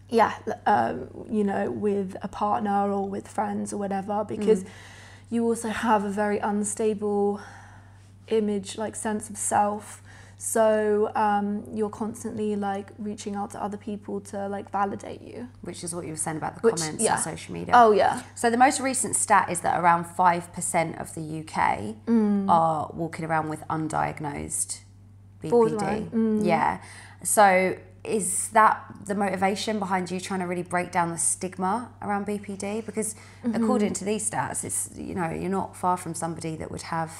yeah, 0.09 0.33
um, 0.65 1.09
you 1.29 1.43
know, 1.43 1.71
with 1.71 2.15
a 2.21 2.27
partner 2.27 2.91
or 2.91 3.07
with 3.09 3.27
friends 3.27 3.73
or 3.73 3.77
whatever, 3.77 4.23
because 4.27 4.63
you 5.29 5.43
also 5.43 5.69
have 5.69 6.03
a 6.03 6.09
very 6.09 6.37
unstable 6.39 7.39
image, 8.27 8.77
like 8.77 8.95
sense 8.95 9.29
of 9.29 9.37
self. 9.37 10.01
So 10.37 11.11
um, 11.15 11.63
you're 11.73 11.89
constantly 11.89 12.55
like 12.55 12.89
reaching 12.99 13.35
out 13.35 13.51
to 13.51 13.63
other 13.63 13.77
people 13.77 14.19
to 14.21 14.47
like 14.47 14.69
validate 14.69 15.21
you. 15.21 15.47
which 15.61 15.83
is 15.83 15.95
what 15.95 16.05
you 16.05 16.11
were 16.11 16.17
saying 16.17 16.37
about 16.37 16.55
the 16.55 16.61
Which- 16.61 16.75
comments 16.75 17.01
yeah. 17.03 17.15
on 17.15 17.21
social 17.21 17.53
media. 17.53 17.73
Oh 17.75 17.91
yeah, 17.91 18.21
So 18.35 18.49
the 18.49 18.57
most 18.57 18.79
recent 18.81 19.15
stat 19.15 19.49
is 19.49 19.61
that 19.61 19.79
around 19.79 20.05
5% 20.05 21.01
of 21.01 21.15
the 21.15 21.21
UK 21.39 21.95
Mm. 22.05 22.49
are 22.49 22.91
walking 22.93 23.25
around 23.25 23.49
with 23.49 23.63
undiagnosed 23.69 24.79
BPD. 25.41 26.09
Mm. 26.11 26.45
Yeah. 26.45 26.79
So 27.23 27.75
is 28.07 28.49
that 28.49 28.83
the 29.05 29.15
motivation 29.15 29.79
behind 29.79 30.09
you 30.11 30.19
trying 30.19 30.39
to 30.41 30.45
really 30.47 30.63
break 30.63 30.91
down 30.91 31.11
the 31.11 31.17
stigma 31.17 31.89
around 32.01 32.25
BPD? 32.27 32.85
Because 32.85 33.15
Mm-hmm. 33.43 33.63
according 33.63 33.93
to 33.93 34.05
these 34.05 34.27
stats, 34.29 34.63
it's 34.63 34.89
you 34.97 35.13
know 35.13 35.29
you're 35.29 35.49
not 35.61 35.75
far 35.75 35.97
from 35.97 36.13
somebody 36.15 36.55
that 36.55 36.71
would 36.71 36.81
have 36.83 37.11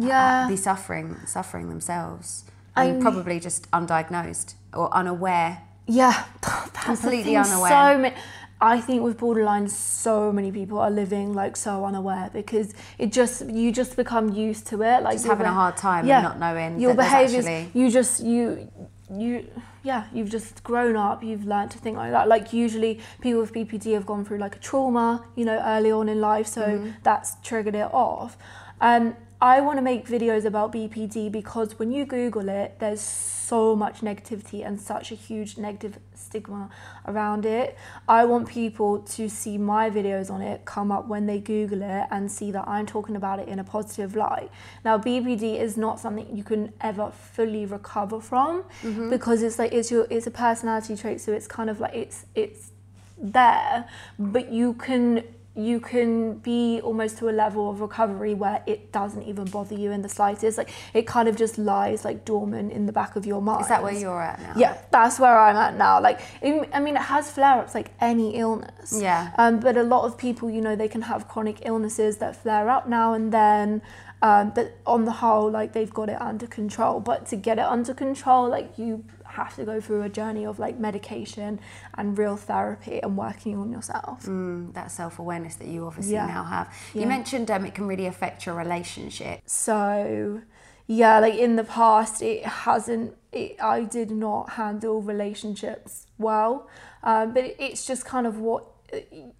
uh, 0.00 0.06
yeah. 0.06 0.46
be 0.48 0.56
suffering 0.56 1.16
suffering 1.26 1.68
themselves 1.68 2.44
and 2.76 2.92
mean- 2.94 3.02
probably 3.02 3.38
just 3.40 3.70
undiagnosed 3.72 4.54
or 4.72 4.92
unaware. 4.94 5.62
Yeah, 5.86 6.24
Completely 6.72 7.36
unaware. 7.36 7.70
So 7.70 7.98
many, 7.98 8.14
I 8.60 8.80
think 8.80 9.02
with 9.02 9.18
borderline, 9.18 9.68
so 9.68 10.30
many 10.32 10.52
people 10.52 10.78
are 10.78 10.90
living 10.90 11.34
like 11.34 11.56
so 11.56 11.84
unaware 11.84 12.30
because 12.32 12.72
it 12.98 13.10
just 13.12 13.46
you 13.48 13.72
just 13.72 13.96
become 13.96 14.32
used 14.32 14.66
to 14.68 14.82
it, 14.82 15.02
like 15.02 15.14
Just 15.14 15.26
having 15.26 15.46
a 15.46 15.52
hard 15.52 15.76
time 15.76 16.08
and 16.08 16.22
not 16.22 16.38
knowing 16.38 16.78
your 16.80 16.94
behaviors. 16.94 17.44
actually- 17.46 17.70
You 17.80 17.90
just 17.90 18.22
you 18.22 18.70
you 19.12 19.46
yeah 19.82 20.04
you've 20.12 20.30
just 20.30 20.62
grown 20.62 20.96
up. 20.96 21.22
You've 21.24 21.46
learned 21.46 21.70
to 21.72 21.78
think 21.78 21.96
like 21.96 22.12
that. 22.12 22.28
Like 22.28 22.52
usually 22.52 23.00
people 23.20 23.40
with 23.40 23.52
BPD 23.52 23.94
have 23.94 24.06
gone 24.06 24.24
through 24.24 24.38
like 24.38 24.56
a 24.56 24.58
trauma, 24.60 25.24
you 25.36 25.44
know, 25.44 25.58
early 25.64 25.90
on 25.90 26.08
in 26.08 26.20
life, 26.20 26.46
so 26.46 26.62
Mm-hmm. 26.62 26.90
that's 27.02 27.36
triggered 27.42 27.74
it 27.74 27.92
off. 27.92 28.36
Um, 28.80 29.16
I 29.42 29.60
want 29.62 29.78
to 29.78 29.82
make 29.82 30.06
videos 30.06 30.44
about 30.44 30.72
BPD 30.72 31.32
because 31.32 31.78
when 31.78 31.90
you 31.90 32.04
Google 32.04 32.50
it, 32.50 32.78
there's 32.78 33.00
so 33.00 33.74
much 33.74 34.00
negativity 34.02 34.66
and 34.66 34.78
such 34.78 35.10
a 35.10 35.14
huge 35.14 35.56
negative 35.56 35.98
stigma 36.14 36.68
around 37.06 37.46
it. 37.46 37.76
I 38.06 38.26
want 38.26 38.48
people 38.48 38.98
to 38.98 39.30
see 39.30 39.56
my 39.56 39.88
videos 39.88 40.30
on 40.30 40.42
it 40.42 40.66
come 40.66 40.92
up 40.92 41.08
when 41.08 41.24
they 41.24 41.38
Google 41.38 41.80
it 41.80 42.06
and 42.10 42.30
see 42.30 42.50
that 42.52 42.68
I'm 42.68 42.84
talking 42.84 43.16
about 43.16 43.38
it 43.38 43.48
in 43.48 43.58
a 43.58 43.64
positive 43.64 44.14
light. 44.14 44.50
Now, 44.84 44.98
BPD 44.98 45.58
is 45.58 45.78
not 45.78 45.98
something 45.98 46.36
you 46.36 46.44
can 46.44 46.74
ever 46.82 47.10
fully 47.10 47.64
recover 47.64 48.20
from 48.20 48.64
mm-hmm. 48.82 49.08
because 49.08 49.42
it's 49.42 49.58
like 49.58 49.72
it's 49.72 49.90
your 49.90 50.06
it's 50.10 50.26
a 50.26 50.30
personality 50.30 50.96
trait, 50.96 51.18
so 51.18 51.32
it's 51.32 51.46
kind 51.46 51.70
of 51.70 51.80
like 51.80 51.94
it's 51.94 52.26
it's 52.34 52.72
there, 53.18 53.88
but 54.18 54.52
you 54.52 54.74
can 54.74 55.24
you 55.56 55.80
can 55.80 56.34
be 56.34 56.80
almost 56.82 57.18
to 57.18 57.28
a 57.28 57.32
level 57.32 57.68
of 57.68 57.80
recovery 57.80 58.34
where 58.34 58.62
it 58.66 58.92
doesn't 58.92 59.24
even 59.24 59.44
bother 59.46 59.74
you 59.74 59.90
in 59.90 60.00
the 60.00 60.08
slightest. 60.08 60.56
Like 60.56 60.70
it 60.94 61.06
kind 61.06 61.28
of 61.28 61.36
just 61.36 61.58
lies 61.58 62.04
like 62.04 62.24
dormant 62.24 62.72
in 62.72 62.86
the 62.86 62.92
back 62.92 63.16
of 63.16 63.26
your 63.26 63.42
mind. 63.42 63.62
Is 63.62 63.68
that 63.68 63.82
where 63.82 63.92
you're 63.92 64.22
at 64.22 64.40
now? 64.40 64.52
Yeah, 64.56 64.78
that's 64.92 65.18
where 65.18 65.36
I'm 65.36 65.56
at 65.56 65.76
now. 65.76 66.00
Like, 66.00 66.20
I 66.42 66.68
I 66.72 66.80
mean, 66.80 66.96
it 66.96 67.02
has 67.02 67.30
flare-ups 67.30 67.74
like 67.74 67.90
any 68.00 68.36
illness. 68.36 68.96
Yeah. 68.96 69.32
Um, 69.38 69.58
but 69.58 69.76
a 69.76 69.82
lot 69.82 70.04
of 70.04 70.16
people, 70.16 70.48
you 70.50 70.60
know, 70.60 70.76
they 70.76 70.88
can 70.88 71.02
have 71.02 71.26
chronic 71.26 71.62
illnesses 71.66 72.18
that 72.18 72.36
flare 72.36 72.68
up 72.68 72.88
now 72.88 73.14
and 73.14 73.32
then. 73.32 73.82
Um, 74.22 74.52
but 74.54 74.76
on 74.86 75.04
the 75.04 75.12
whole, 75.12 75.50
like 75.50 75.72
they've 75.72 75.92
got 75.92 76.08
it 76.08 76.20
under 76.20 76.46
control. 76.46 77.00
But 77.00 77.26
to 77.28 77.36
get 77.36 77.58
it 77.58 77.64
under 77.64 77.94
control, 77.94 78.48
like 78.48 78.78
you 78.78 79.04
have 79.44 79.56
to 79.56 79.64
go 79.64 79.80
through 79.80 80.02
a 80.02 80.08
journey 80.08 80.44
of 80.46 80.58
like 80.58 80.78
medication 80.78 81.60
and 81.94 82.16
real 82.18 82.36
therapy 82.36 83.00
and 83.02 83.16
working 83.16 83.56
on 83.58 83.70
yourself. 83.72 84.24
Mm, 84.26 84.72
that 84.74 84.90
self 84.90 85.18
awareness 85.18 85.56
that 85.56 85.68
you 85.68 85.86
obviously 85.86 86.14
Yeah. 86.14 86.26
now 86.26 86.44
have. 86.44 86.72
Yeah. 86.94 87.02
You 87.02 87.06
mentioned 87.08 87.50
um, 87.50 87.64
it 87.66 87.74
can 87.74 87.86
really 87.86 88.06
affect 88.06 88.46
your 88.46 88.54
relationship. 88.54 89.40
So, 89.46 90.42
yeah, 90.86 91.18
like 91.20 91.34
in 91.34 91.56
the 91.56 91.64
past, 91.64 92.22
it 92.22 92.44
hasn't. 92.44 93.16
It, 93.32 93.56
I 93.62 93.84
did 93.84 94.10
not 94.10 94.50
handle 94.50 95.00
relationships 95.02 96.06
well, 96.18 96.68
um, 97.04 97.32
but 97.32 97.44
it's 97.58 97.86
just 97.86 98.04
kind 98.04 98.26
of 98.26 98.38
what 98.38 98.64
uh, 98.92 98.96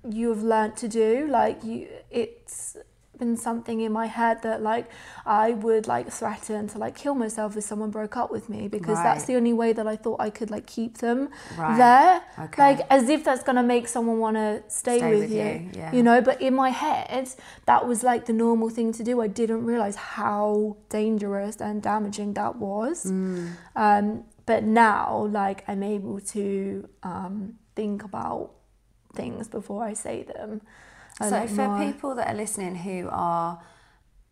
you 0.08 0.28
have 0.28 0.42
learnt 0.44 0.76
to 0.78 0.88
do. 0.88 1.26
Like 1.28 1.64
you, 1.64 1.88
it's 2.10 2.76
been 3.20 3.36
something 3.36 3.80
in 3.80 3.92
my 3.92 4.06
head 4.06 4.42
that 4.42 4.58
like 4.62 4.86
I 5.24 5.46
would 5.52 5.86
like 5.86 6.06
threaten 6.10 6.66
to 6.72 6.78
like 6.84 6.94
kill 7.02 7.14
myself 7.14 7.56
if 7.56 7.62
someone 7.64 7.90
broke 7.90 8.16
up 8.16 8.30
with 8.36 8.48
me 8.48 8.66
because 8.76 8.98
that's 9.06 9.24
the 9.26 9.36
only 9.36 9.52
way 9.52 9.70
that 9.78 9.86
I 9.86 9.96
thought 10.02 10.18
I 10.20 10.30
could 10.30 10.50
like 10.50 10.66
keep 10.66 10.98
them 10.98 11.28
Right. 11.56 11.76
there. 11.84 12.22
Okay. 12.46 12.62
Like 12.66 12.80
as 12.90 13.08
if 13.08 13.22
that's 13.24 13.44
gonna 13.44 13.62
make 13.62 13.86
someone 13.86 14.18
want 14.18 14.36
to 14.36 14.62
stay, 14.68 14.98
Stay 14.98 15.10
with, 15.10 15.20
with 15.20 15.30
you. 15.30 15.36
you, 15.44 15.70
yeah. 15.80 15.92
You 15.94 16.02
know, 16.02 16.20
but 16.20 16.40
in 16.42 16.54
my 16.54 16.70
head, 16.70 17.28
that 17.66 17.86
was 17.86 18.02
like 18.10 18.26
the 18.26 18.32
normal 18.32 18.68
thing 18.70 18.92
to 18.94 19.02
do. 19.04 19.20
I 19.20 19.28
didn't 19.28 19.64
realize 19.72 19.96
how 19.96 20.76
dangerous 20.88 21.56
and 21.60 21.82
damaging 21.82 22.34
that 22.40 22.56
was. 22.56 23.04
Mm. 23.04 23.50
Um, 23.76 24.24
but 24.46 24.64
now, 24.64 25.28
like, 25.30 25.62
I'm 25.68 25.82
able 25.82 26.18
to 26.36 26.88
um, 27.02 27.54
think 27.76 28.02
about 28.02 28.50
things 29.14 29.46
before 29.48 29.84
I 29.84 29.92
say 29.92 30.16
them. 30.24 30.62
A 31.20 31.28
So, 31.28 31.46
for 31.46 31.68
more. 31.68 31.84
people 31.86 32.14
that 32.14 32.28
are 32.28 32.34
listening 32.36 32.76
who 32.76 33.08
are 33.10 33.60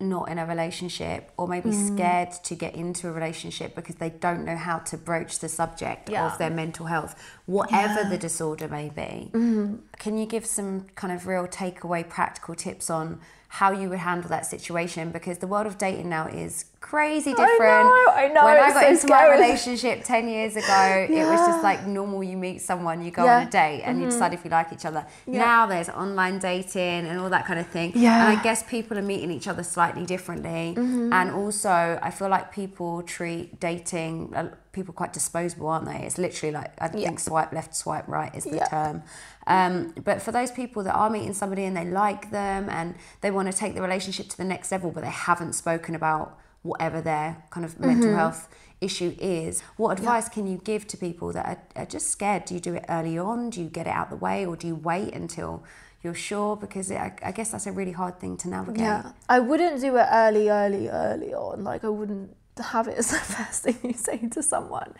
not 0.01 0.29
in 0.29 0.39
a 0.39 0.47
relationship 0.47 1.33
or 1.37 1.49
maybe 1.49 1.71
Mm. 1.71 1.95
scared 1.95 2.31
to 2.45 2.55
get 2.55 2.75
into 2.77 3.09
a 3.09 3.13
relationship 3.13 3.75
because 3.75 3.97
they 3.97 4.11
don't 4.11 4.45
know 4.45 4.57
how 4.57 4.79
to 4.79 4.97
broach 4.97 5.41
the 5.41 5.49
subject 5.49 6.09
Yeah. 6.09 6.25
of 6.27 6.39
their 6.39 6.51
mental 6.51 6.87
health, 6.87 7.17
whatever 7.47 8.09
the 8.09 8.17
disorder 8.17 8.69
may 8.69 8.91
be, 8.91 9.31
Mm-hmm. 9.35 9.75
can 9.99 10.17
you 10.17 10.25
give 10.27 10.47
some 10.47 10.87
kind 10.95 11.13
of 11.13 11.27
real 11.27 11.49
takeaway 11.49 12.09
practical 12.09 12.55
tips 12.55 12.89
on 12.91 13.21
how 13.51 13.73
you 13.73 13.89
would 13.89 13.99
handle 13.99 14.29
that 14.29 14.45
situation? 14.47 15.11
Because 15.11 15.39
the 15.39 15.47
world 15.47 15.67
of 15.67 15.79
dating 15.79 16.09
now 16.11 16.27
is 16.29 16.67
crazy 16.81 17.31
different. 17.33 17.59
know, 17.59 18.05
I 18.13 18.31
know, 18.33 18.45
When 18.45 18.57
I 18.57 18.69
got 18.73 18.83
so 18.83 18.89
into 18.89 19.09
my 19.09 19.29
relationship 19.35 20.05
10 20.05 20.29
years 20.29 20.55
ago, 20.55 21.07
it 21.11 21.25
was 21.27 21.41
just 21.47 21.63
like 21.63 21.87
normal. 21.87 22.23
You 22.23 22.37
meet 22.37 22.61
someone, 22.61 23.03
you 23.03 23.11
go 23.11 23.23
on 23.23 23.27
Yeah. 23.29 23.39
Mm-hmm. 23.41 23.49
a 23.49 23.51
date, 23.51 23.83
and 23.85 24.01
you 24.01 24.07
decide 24.07 24.35
if 24.35 24.45
you 24.45 24.51
like 24.51 24.73
each 24.73 24.85
other. 24.85 25.05
Yeah. 25.27 25.39
Now 25.41 25.67
there's 25.67 25.89
online 25.89 26.39
dating 26.39 27.07
and 27.09 27.19
all 27.19 27.31
that 27.31 27.47
kind 27.47 27.59
of 27.59 27.67
thing. 27.67 27.93
Yeah. 27.95 28.29
And 28.29 28.39
I 28.39 28.43
guess 28.43 28.63
people 28.63 28.99
are 28.99 29.03
meeting 29.03 29.31
each 29.31 29.49
other 29.49 29.63
slightly 29.63 30.05
differently. 30.05 30.75
Mm-hmm. 30.77 31.13
And 31.13 31.31
also, 31.31 31.99
I 32.03 32.11
feel 32.11 32.29
like 32.29 32.53
people 32.53 33.03
treat 33.03 33.59
dating 33.61 34.35
uh, 34.37 34.51
people 34.73 34.93
quite 34.95 35.13
disposable, 35.13 35.69
aren't 35.69 35.87
they? 35.87 36.01
It's 36.07 36.19
literally 36.19 36.53
like 36.53 36.73
I 36.79 36.89
think 36.89 37.19
swipe 37.19 37.53
left, 37.53 37.75
swipe 37.75 38.07
right 38.07 38.33
is 38.35 38.45
the 38.45 38.57
Yeah. 38.57 38.67
term. 38.67 39.03
Um, 39.49 39.95
but 40.05 40.21
for 40.21 40.31
those 40.31 40.53
people 40.53 40.85
that 40.85 40.95
are 40.95 41.09
meeting 41.09 41.33
somebody 41.33 41.65
and 41.65 41.77
they 41.77 41.87
like 41.87 42.31
them 42.31 42.69
and 42.69 42.95
they 43.23 43.31
want 43.31 43.51
to 43.51 43.57
take 43.57 43.75
the 43.75 43.83
relationship 43.83 44.29
to 44.29 44.37
the 44.37 44.45
next 44.45 44.71
level, 44.71 44.91
but 44.91 45.03
they 45.03 45.11
haven't 45.11 45.55
spoken 45.55 45.95
about 45.95 46.39
whatever 46.63 47.01
their 47.01 47.43
kind 47.51 47.65
of 47.65 47.81
mental 47.81 48.15
health 48.15 48.49
issue 48.81 49.17
is, 49.19 49.63
what 49.77 49.99
advice 49.99 50.29
can 50.29 50.47
you 50.47 50.59
give 50.59 50.87
to 50.89 50.97
people 50.97 51.33
that 51.33 51.47
are, 51.47 51.83
are 51.83 51.87
just 51.87 52.11
scared? 52.11 52.45
Do 52.45 52.55
you 52.55 52.61
do 52.61 52.75
it 52.75 52.85
early 52.89 53.19
on? 53.19 53.51
Do 53.51 53.63
you 53.63 53.69
get 53.69 53.87
it 53.87 53.91
out 53.91 54.11
the 54.11 54.17
way, 54.17 54.47
or 54.47 54.55
do 54.55 54.67
you 54.67 54.77
wait 54.77 55.15
until 55.15 55.65
you're 56.03 56.15
sure? 56.15 56.55
Because 56.57 56.93
I, 56.93 57.15
I 57.23 57.33
guess 57.33 57.51
that's 57.51 57.67
a 57.67 57.73
really 57.73 57.93
hard 57.93 58.21
thing 58.21 58.37
to 58.39 58.49
navigate. 58.49 58.83
Yeah, 58.83 59.13
I 59.29 59.41
wouldn't 59.41 59.81
do 59.81 59.97
it 59.97 60.07
early, 60.11 60.51
early, 60.51 60.89
early 60.89 61.35
on. 61.35 61.65
Like 61.65 61.85
I 61.85 61.89
wouldn't 61.89 62.37
have 62.63 62.89
it 62.89 62.99
as 62.99 63.11
the 63.11 63.19
first 63.19 63.63
thing 63.63 63.79
you 63.83 63.95
say 63.95 64.19
to 64.19 64.43
someone. 64.43 64.95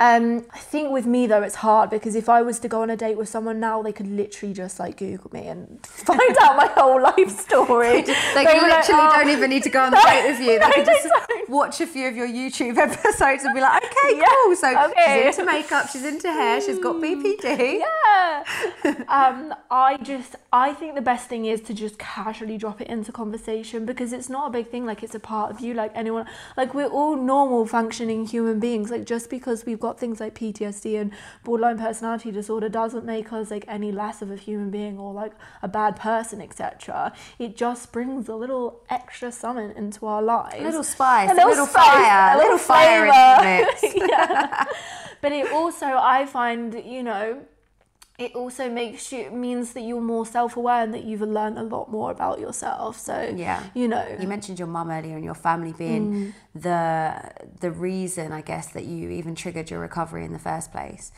Um, 0.00 0.44
I 0.52 0.58
think 0.58 0.90
with 0.90 1.06
me 1.06 1.26
though, 1.26 1.42
it's 1.42 1.54
hard 1.56 1.88
because 1.88 2.16
if 2.16 2.28
I 2.28 2.42
was 2.42 2.58
to 2.60 2.68
go 2.68 2.82
on 2.82 2.90
a 2.90 2.96
date 2.96 3.16
with 3.16 3.28
someone 3.28 3.60
now, 3.60 3.80
they 3.80 3.92
could 3.92 4.08
literally 4.08 4.52
just 4.52 4.78
like 4.80 4.96
Google 4.96 5.30
me 5.32 5.46
and 5.46 5.84
find 5.86 6.36
out 6.42 6.56
my 6.56 6.66
whole 6.74 7.00
life 7.00 7.30
story. 7.38 8.02
They 8.02 8.12
can 8.12 8.34
be 8.34 8.60
like, 8.70 8.88
literally 8.88 9.02
"Oh, 9.04 9.12
don't 9.22 9.30
even 9.30 9.50
need 9.50 9.62
to 9.62 9.70
go 9.70 9.82
on 9.82 9.90
the 9.92 10.02
date 10.04 10.26
with 10.26 10.40
you. 10.40 10.58
They 10.58 10.58
No, 10.58 10.84
just. 10.84 11.08
Watch 11.54 11.80
a 11.80 11.86
few 11.86 12.08
of 12.08 12.16
your 12.16 12.26
YouTube 12.26 12.76
episodes 12.88 13.44
and 13.44 13.54
be 13.54 13.60
like, 13.60 13.84
okay, 13.84 14.18
Yeah, 14.18 14.26
cool. 14.44 14.56
So 14.56 14.90
okay. 14.90 15.22
she's 15.26 15.38
into 15.38 15.50
makeup, 15.50 15.88
she's 15.88 16.04
into 16.04 16.30
hair, 16.30 16.60
she's 16.60 16.78
got 16.78 16.96
BPD. 16.96 17.80
Yeah. 17.80 18.44
um, 19.08 19.54
I 19.70 19.96
just, 20.02 20.36
I 20.52 20.72
think 20.72 20.94
the 20.94 21.00
best 21.00 21.28
thing 21.28 21.46
is 21.46 21.60
to 21.62 21.74
just 21.74 21.98
casually 21.98 22.58
drop 22.58 22.80
it 22.80 22.88
into 22.88 23.12
conversation 23.12 23.86
because 23.86 24.12
it's 24.12 24.28
not 24.28 24.48
a 24.48 24.50
big 24.50 24.68
thing. 24.70 24.84
Like 24.84 25.02
it's 25.02 25.14
a 25.14 25.20
part 25.20 25.50
of 25.50 25.60
you. 25.60 25.74
Like 25.74 25.92
anyone, 25.94 26.26
like 26.56 26.74
we're 26.74 26.86
all 26.86 27.16
normal 27.16 27.66
functioning 27.66 28.26
human 28.26 28.58
beings. 28.60 28.90
Like 28.90 29.04
just 29.04 29.30
because 29.30 29.64
we've 29.64 29.80
got 29.80 29.98
things 29.98 30.20
like 30.20 30.34
PTSD 30.34 31.00
and 31.00 31.12
borderline 31.44 31.78
personality 31.78 32.30
disorder 32.30 32.68
doesn't 32.68 33.04
make 33.04 33.32
us 33.32 33.50
like 33.50 33.64
any 33.68 33.92
less 33.92 34.22
of 34.22 34.30
a 34.30 34.36
human 34.36 34.70
being 34.70 34.98
or 34.98 35.12
like 35.12 35.32
a 35.62 35.68
bad 35.68 35.96
person, 35.96 36.40
etc. 36.40 37.12
It 37.38 37.56
just 37.56 37.92
brings 37.92 38.28
a 38.28 38.34
little 38.34 38.80
extra 38.90 39.30
something 39.30 39.72
into 39.76 40.06
our 40.06 40.22
lives. 40.22 40.56
A 40.60 40.64
little 40.64 40.82
spice, 40.82 41.30
a 41.30 41.43
little 41.46 41.66
fire, 41.66 42.34
a 42.34 42.38
little 42.38 42.58
fire 42.58 43.06
into 43.06 43.34
the 43.36 43.44
mix. 43.90 44.10
yeah. 44.10 44.64
But 45.20 45.32
it 45.32 45.50
also, 45.52 45.86
I 45.86 46.26
find, 46.26 46.74
you 46.84 47.02
know, 47.02 47.42
it 48.18 48.34
also 48.36 48.70
makes 48.70 49.10
you 49.10 49.30
means 49.30 49.72
that 49.72 49.80
you're 49.80 50.00
more 50.00 50.24
self-aware 50.24 50.82
and 50.84 50.94
that 50.94 51.02
you've 51.04 51.22
learned 51.22 51.58
a 51.58 51.62
lot 51.64 51.90
more 51.90 52.10
about 52.12 52.38
yourself. 52.38 52.96
So 52.98 53.32
Yeah. 53.34 53.60
you 53.74 53.88
know, 53.88 54.06
You 54.20 54.28
mentioned 54.28 54.58
your 54.58 54.68
mum 54.68 54.90
earlier 54.90 55.16
and 55.16 55.24
your 55.24 55.34
family 55.34 55.72
being 55.72 56.32
the 56.54 57.14
the 57.60 57.70
reason, 57.70 58.32
I 58.32 58.40
guess, 58.42 58.66
that 58.68 58.84
you 58.84 59.10
even 59.10 59.34
triggered 59.34 59.68
your 59.70 59.80
recovery 59.80 60.24
in 60.24 60.32
the 60.32 60.38
first 60.38 60.70
place. 60.72 61.10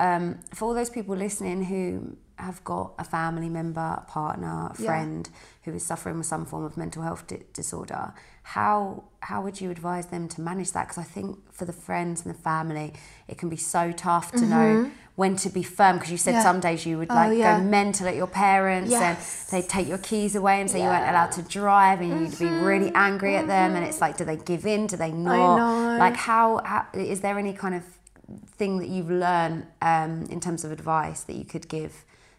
Um, 0.00 0.38
for 0.54 0.66
all 0.66 0.74
those 0.74 0.90
people 0.90 1.16
listening 1.16 1.64
who 1.64 2.16
have 2.36 2.62
got 2.62 2.92
a 2.98 3.04
family 3.04 3.48
member, 3.48 3.80
a 3.80 4.04
partner, 4.06 4.70
a 4.72 4.82
Yeah. 4.82 4.86
friend 4.86 5.28
who 5.64 5.72
is 5.72 5.84
suffering 5.84 6.18
with 6.18 6.26
some 6.26 6.44
form 6.44 6.64
of 6.64 6.76
mental 6.76 7.02
health 7.02 7.26
di- 7.26 7.42
disorder, 7.52 8.12
how 8.54 9.04
how 9.20 9.42
would 9.42 9.60
you 9.60 9.70
advise 9.70 10.06
them 10.06 10.26
to 10.28 10.40
manage 10.40 10.72
that? 10.72 10.84
Because 10.88 10.96
I 10.98 11.02
think 11.16 11.52
for 11.52 11.64
the 11.66 11.72
friends 11.72 12.24
and 12.24 12.34
the 12.34 12.38
family, 12.38 12.94
it 13.26 13.36
can 13.36 13.48
be 13.50 13.56
so 13.56 13.92
tough 13.92 14.32
to 14.32 14.46
know 14.46 14.90
when 15.16 15.36
to 15.36 15.50
be 15.50 15.62
firm. 15.62 15.96
Because 15.96 16.10
you 16.10 16.16
said 16.16 16.30
Mm-hmm. 16.30 16.38
Yeah. 16.38 16.42
some 16.50 16.60
days 16.60 16.86
you 16.86 16.96
would 16.98 17.10
Oh, 17.10 17.14
like 17.14 17.36
yeah. 17.36 17.58
go 17.58 17.64
mental 17.64 18.06
at 18.08 18.14
your 18.16 18.26
parents 18.28 18.90
Yes. 18.90 19.52
and 19.52 19.62
they'd 19.62 19.68
take 19.68 19.86
your 19.86 19.98
keys 19.98 20.34
away 20.34 20.60
and 20.62 20.70
say 20.70 20.78
you 20.80 20.88
weren't 20.88 21.10
allowed 21.10 21.32
to 21.32 21.42
drive 21.42 22.00
and 22.00 22.10
you'd 22.20 22.38
be 22.38 22.46
really 22.70 22.90
angry 22.94 23.36
at 23.36 23.46
them 23.48 23.74
and 23.76 23.84
it's 23.84 24.00
like 24.00 24.16
do 24.16 24.24
they 24.24 24.36
give 24.36 24.64
in 24.64 24.86
do 24.86 24.96
they 24.96 25.12
not 25.12 25.56
know. 25.58 25.98
like 25.98 26.16
how, 26.16 26.62
how 26.64 26.86
is 26.94 27.20
there 27.20 27.38
any 27.38 27.52
kind 27.52 27.74
of 27.74 27.82
thing 28.60 28.78
that 28.78 28.88
you've 28.88 29.10
learned 29.10 29.66
um, 29.82 30.12
in 30.30 30.40
terms 30.40 30.64
of 30.64 30.70
advice 30.72 31.20
that 31.24 31.34
you 31.40 31.44
could 31.44 31.68
give 31.68 31.92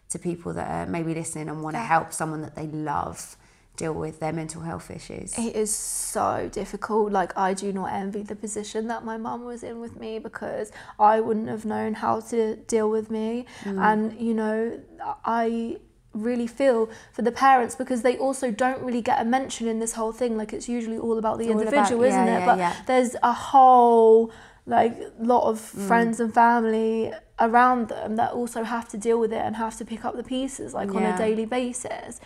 to 0.08 0.18
people 0.18 0.52
that 0.54 0.68
are 0.68 0.86
maybe 0.90 1.14
listening 1.14 1.48
and 1.48 1.62
want 1.62 1.76
to 1.76 1.80
help 1.94 2.12
someone 2.12 2.40
that 2.42 2.56
they 2.56 2.66
love 2.66 3.36
deal 3.76 3.94
with 3.94 4.20
their 4.20 4.32
mental 4.32 4.60
health 4.60 4.90
issues 4.90 5.38
it 5.38 5.56
is 5.56 5.74
so 5.74 6.50
difficult. 6.52 7.12
Like 7.12 7.32
I 7.38 7.54
do 7.54 7.72
not 7.72 7.92
envy 7.92 8.22
the 8.22 8.36
position 8.36 8.88
that 8.88 9.04
my 9.04 9.16
mum 9.16 9.44
was 9.44 9.62
in 9.62 9.80
with 9.80 9.96
me 9.98 10.18
because 10.18 10.70
I 10.98 11.20
wouldn't 11.20 11.48
have 11.48 11.64
known 11.64 11.94
how 11.94 12.20
to 12.32 12.56
deal 12.56 12.90
with 12.90 13.10
me. 13.10 13.46
And 13.64 14.20
you 14.20 14.34
know, 14.34 14.80
I 15.24 15.78
really 16.12 16.46
feel 16.48 16.90
for 17.12 17.22
the 17.22 17.32
parents 17.32 17.74
because 17.76 18.02
they 18.02 18.18
also 18.18 18.50
don't 18.50 18.82
really 18.82 19.00
get 19.00 19.22
a 19.22 19.24
mention 19.24 19.66
in 19.68 19.78
this 19.78 19.92
whole 19.94 20.12
thing. 20.12 20.36
Like 20.36 20.52
it's 20.52 20.68
usually 20.68 20.98
all 20.98 21.16
about 21.18 21.38
the 21.38 21.44
It's 21.44 21.54
all 21.54 21.60
about- 21.62 21.72
individual, 21.72 22.02
isn't 22.04 22.26
yeah, 22.26 22.42
it? 22.42 22.46
but 22.46 22.58
yeah. 22.58 22.74
there's 22.86 23.16
a 23.22 23.32
whole 23.32 24.30
like 24.66 24.94
lot 25.18 25.44
of 25.48 25.58
Mm. 25.58 25.86
friends 25.88 26.20
and 26.20 26.34
family 26.34 27.12
around 27.38 27.88
them 27.88 28.16
that 28.16 28.32
also 28.32 28.62
have 28.64 28.88
to 28.90 28.98
deal 28.98 29.18
with 29.18 29.32
it 29.32 29.40
and 29.46 29.56
have 29.56 29.76
to 29.78 29.84
pick 29.86 30.04
up 30.04 30.16
the 30.16 30.22
pieces 30.22 30.74
like 30.74 30.94
on 30.94 31.02
a 31.02 31.16
daily 31.16 31.46
basis. 31.46 32.20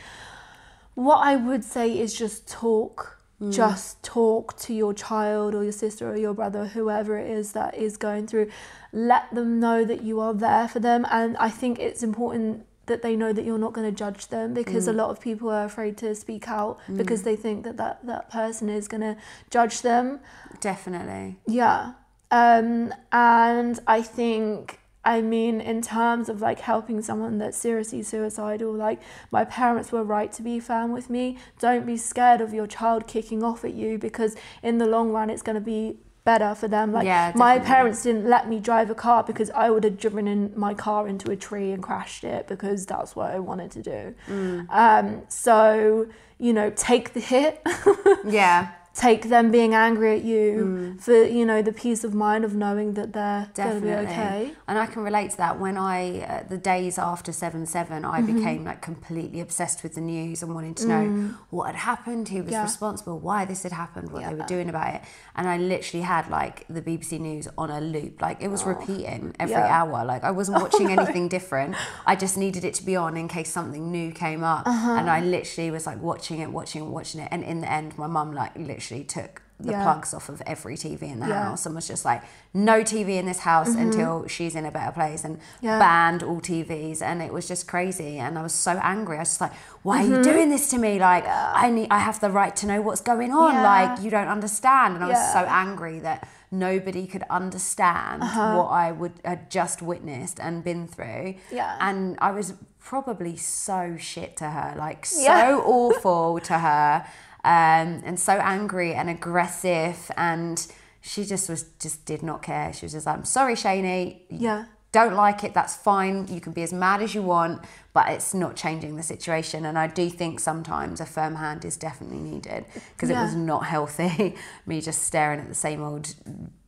What 0.95 1.19
I 1.19 1.37
would 1.37 1.65
say 1.65 1.99
is 1.99 2.17
just 2.17 2.49
talk. 2.49 3.19
Hmm. 3.39 3.51
Just 3.51 4.03
talk 4.05 4.57
to 4.59 4.73
your 4.73 4.95
child 4.95 5.55
or 5.55 5.65
your 5.65 5.73
sister 5.73 6.09
or 6.09 6.17
your 6.17 6.35
brother, 6.35 6.67
whoever 6.67 7.19
it 7.19 7.29
is 7.29 7.53
that 7.53 7.75
is 7.75 7.97
going 7.97 8.29
through. 8.29 8.49
Let 8.93 9.35
them 9.35 9.59
know 9.59 9.85
that 9.85 10.03
you 10.03 10.21
are 10.21 10.33
there 10.33 10.69
for 10.69 10.79
them. 10.79 11.05
And 11.11 11.37
I 11.39 11.51
think 11.51 11.81
it's 11.81 12.05
important 12.05 12.65
that 12.87 13.03
they 13.03 13.17
know 13.17 13.33
that 13.33 13.45
you're 13.45 13.59
not 13.59 13.73
going 13.73 13.91
to 13.91 13.97
judge 13.97 14.29
them 14.29 14.55
because 14.55 14.87
a 14.87 14.93
hmm. 14.93 14.99
lot 14.99 15.11
of 15.11 15.21
people 15.21 15.51
are 15.51 15.65
afraid 15.65 15.97
to 15.99 16.15
speak 16.15 16.49
out 16.49 16.79
hmm. 16.87 16.97
because 16.97 17.23
they 17.23 17.35
think 17.35 17.65
that 17.65 17.77
that, 17.77 18.07
that 18.07 18.31
person 18.31 18.69
is 18.69 18.89
going 18.89 19.01
to 19.01 19.17
judge 19.51 19.83
them. 19.83 20.21
definitely 20.61 21.39
Yeah. 21.47 21.95
Um, 22.31 22.93
and 23.13 23.79
I 23.87 24.03
think, 24.03 24.81
I 25.05 25.21
mean, 25.21 25.61
in 25.61 25.83
terms 25.83 26.29
of 26.29 26.41
like 26.41 26.61
helping 26.61 27.03
someone 27.03 27.39
that's 27.39 27.57
seriously 27.57 28.03
suicidal, 28.03 28.73
like 28.73 29.01
my 29.31 29.45
parents 29.45 29.93
were 29.93 30.05
right 30.05 30.33
to 30.33 30.43
be 30.43 30.61
firm 30.61 30.93
with 30.93 31.11
me. 31.11 31.39
Don't 31.59 31.87
be 31.87 31.97
scared 31.97 32.41
of 32.41 32.55
your 32.55 32.67
child 32.67 33.07
kicking 33.07 33.43
off 33.43 33.65
at 33.65 33.75
you 33.75 33.99
because 33.99 34.37
in 34.63 34.79
the 34.79 34.87
long 34.87 35.11
run, 35.11 35.31
it's 35.31 35.43
going 35.43 35.55
to 35.55 35.61
be 35.61 35.97
better 36.25 36.55
for 36.55 36.69
them. 36.69 36.93
Like 36.93 37.05
Yeah, 37.05 37.33
my 37.35 37.59
parents 37.59 38.03
didn't 38.03 38.29
let 38.29 38.49
me 38.49 38.59
drive 38.59 38.91
a 38.91 38.95
car 38.95 39.23
because 39.23 39.51
I 39.51 39.71
would 39.71 39.85
have 39.85 39.99
driven 39.99 40.27
in 40.27 40.53
my 40.57 40.73
car 40.73 41.07
into 41.07 41.31
a 41.31 41.37
tree 41.37 41.71
and 41.73 41.83
crashed 41.83 42.25
it 42.25 42.49
because 42.49 42.87
that's 42.87 43.15
what 43.15 43.31
I 43.31 43.39
wanted 43.39 43.71
to 43.73 43.83
do. 43.83 44.15
Mm. 44.29 44.67
Um, 44.71 45.23
so, 45.29 46.09
you 46.39 46.53
know, 46.53 46.71
take 46.71 47.13
the 47.13 47.21
hit. 47.21 47.63
yeah 48.25 48.73
take 48.95 49.29
them 49.29 49.51
being 49.51 49.75
angry 49.75 50.17
at 50.19 50.25
you 50.25 50.45
Mm. 50.65 51.01
for 51.01 51.25
you 51.25 51.45
know 51.45 51.61
the 51.63 51.73
peace 51.73 52.05
of 52.05 52.15
mind 52.15 52.45
of 52.45 52.55
knowing 52.55 52.95
that 52.95 53.13
they're 53.13 53.49
going 53.55 53.75
to 53.75 53.81
be 53.81 53.89
Definitely. 53.89 54.13
okay. 54.13 54.53
And 54.69 54.79
I 54.79 54.87
can 54.87 55.03
relate 55.03 55.31
to 55.33 55.37
that. 55.39 55.59
When 55.59 55.77
I, 55.77 56.21
uh, 56.21 56.43
the 56.49 56.57
days 56.57 56.97
after 56.99 57.33
7 57.33 57.67
7, 57.67 58.05
I 58.05 58.21
Mm-hmm. 58.21 58.35
became 58.37 58.65
like 58.65 58.81
completely 58.83 59.41
obsessed 59.41 59.83
with 59.83 59.95
the 59.97 60.01
news 60.01 60.43
and 60.45 60.55
wanting 60.55 60.75
to 60.77 60.87
know 60.87 61.31
what 61.51 61.67
had 61.67 61.75
happened, 61.77 62.29
who 62.29 62.39
was 62.45 62.49
Mm. 62.49 62.53
Yeah. 62.53 62.63
responsible, 62.63 63.19
why 63.19 63.45
this 63.45 63.63
had 63.65 63.73
happened, 63.73 64.11
what 64.13 64.23
they 64.29 64.35
were 64.35 64.47
doing 64.47 64.69
about 64.69 64.95
it. 64.95 65.01
And 65.35 65.49
I 65.49 65.57
literally 65.59 66.05
had 66.05 66.31
like 66.31 66.65
the 66.69 66.81
BBC 66.81 67.19
News 67.19 67.49
on 67.59 67.71
a 67.71 67.81
loop. 67.81 68.23
Like 68.23 68.41
it 68.41 68.49
was 68.49 68.65
repeating 68.65 69.35
every 69.41 69.57
Oh. 69.57 69.59
Yeah. 69.59 69.83
Oh, 69.83 69.95
hour. 69.95 70.05
Like 70.05 70.23
I 70.23 70.31
wasn't 70.31 70.63
watching 70.63 70.89
anything 70.97 71.27
different. 71.29 71.75
I 72.07 72.15
just 72.15 72.37
needed 72.39 72.65
it 72.65 72.75
to 72.75 72.85
be 72.87 72.95
on 72.95 73.17
in 73.17 73.27
case 73.27 73.51
something 73.51 73.91
new 73.91 74.13
came 74.13 74.45
up. 74.45 74.63
Uh-huh. 74.69 74.93
And 74.99 75.11
I 75.11 75.19
literally 75.21 75.71
was 75.73 75.85
like 75.87 76.01
watching 76.01 76.39
it, 76.39 76.51
watching 76.53 76.83
it, 76.85 76.89
watching 76.89 77.21
it. 77.23 77.29
And 77.33 77.43
in 77.43 77.61
the 77.61 77.71
end, 77.71 77.99
my 77.99 78.07
mum 78.07 78.33
like 78.33 78.55
literally 78.55 78.84
took 79.05 79.41
the 79.61 79.71
Yeah. 79.71 79.85
plugs 79.85 80.13
off 80.13 80.29
of 80.29 80.43
every 80.47 80.77
TV 80.77 81.03
in 81.13 81.21
the 81.21 81.29
Yeah. 81.29 81.35
Mm-hmm. 81.35 81.45
house 81.51 81.65
and 81.65 81.75
was 81.77 81.87
just 81.87 82.05
like, 82.05 82.23
no 82.53 82.83
TV 82.83 83.19
in 83.19 83.25
this 83.25 83.39
house 83.39 83.69
until 83.69 84.27
she's 84.27 84.57
in 84.57 84.67
a 84.67 84.71
better 84.73 84.91
place 84.91 85.23
and 85.25 85.39
Yeah. 85.61 85.79
banned 85.79 86.25
all 86.25 86.41
TVs. 86.41 87.01
And 87.01 87.23
it 87.23 87.33
was 87.33 87.47
just 87.47 87.69
crazy. 87.69 88.19
And 88.19 88.37
I 88.37 88.43
was 88.43 88.53
so 88.53 88.73
angry. 88.83 89.17
I 89.17 89.21
was 89.21 89.29
just 89.29 89.41
like, 89.41 89.53
why 89.83 90.03
Mm-hmm. 90.03 90.13
are 90.13 90.17
you 90.19 90.25
doing 90.25 90.49
this 90.51 90.69
to 90.71 90.79
me? 90.79 90.99
Like, 90.99 91.25
I 91.27 91.71
need, 91.71 91.87
I 91.91 92.01
have 92.01 92.19
the 92.21 92.31
right 92.31 92.55
to 92.57 92.67
know 92.67 92.83
what's 92.83 93.01
going 93.01 93.33
on. 93.33 93.55
Like, 93.63 94.03
you 94.03 94.11
don't 94.11 94.29
understand. 94.29 94.97
And 94.97 95.05
I 95.05 95.09
was 95.09 95.33
so 95.33 95.41
angry 95.49 96.01
that 96.01 96.27
nobody 96.51 97.07
could 97.07 97.23
understand 97.31 98.23
Uh-huh. 98.25 98.57
what 98.57 98.67
I 98.71 98.91
would 98.91 99.13
had 99.25 99.51
just 99.51 99.83
witnessed 99.83 100.39
and 100.41 100.65
been 100.65 100.87
through. 100.89 101.37
Yeah. 101.53 101.77
And 101.81 102.17
I 102.21 102.33
was 102.33 102.55
probably 102.81 103.35
so 103.37 103.97
shit 103.99 104.37
to 104.37 104.51
her, 104.51 104.75
like 104.77 105.07
so 105.07 105.63
awful 105.65 106.39
to 106.41 106.59
her, 106.59 107.07
um, 107.45 108.03
and 108.05 108.19
so 108.19 108.33
angry 108.35 108.95
and 108.95 109.09
aggressive, 109.11 110.11
and 110.17 110.67
she 111.01 111.25
just 111.25 111.49
was 111.49 111.65
just 111.79 112.05
did 112.07 112.23
not 112.23 112.43
care. 112.43 112.73
She 112.73 112.87
was 112.87 112.93
just 112.93 113.07
like, 113.07 113.17
"I'm 113.17 113.25
sorry, 113.25 113.55
Shani. 113.55 114.21
Yeah. 114.31 114.65
Don't 114.93 115.15
like 115.15 115.43
it. 115.43 115.55
That's 115.55 115.75
fine. 115.75 116.29
You 116.29 116.41
can 116.41 116.53
be 116.53 116.63
as 116.63 116.73
mad 116.73 117.03
as 117.03 117.17
you 117.17 117.23
want, 117.23 117.63
but 117.93 118.09
it's 118.11 118.33
not 118.33 118.55
changing 118.55 118.95
the 118.95 119.03
situation. 119.03 119.67
And 119.67 119.77
I 119.77 119.89
do 119.89 120.09
think 120.09 120.39
sometimes 120.39 121.01
a 121.01 121.05
firm 121.07 121.35
hand 121.35 121.65
is 121.65 121.77
definitely 121.77 122.19
needed 122.19 122.65
because 122.93 123.11
it 123.11 123.17
was 123.17 123.35
not 123.35 123.67
healthy. 123.75 124.37
me 124.67 124.81
just 124.81 125.03
staring 125.03 125.41
at 125.41 125.49
the 125.49 125.55
same 125.57 125.83
old 125.83 126.15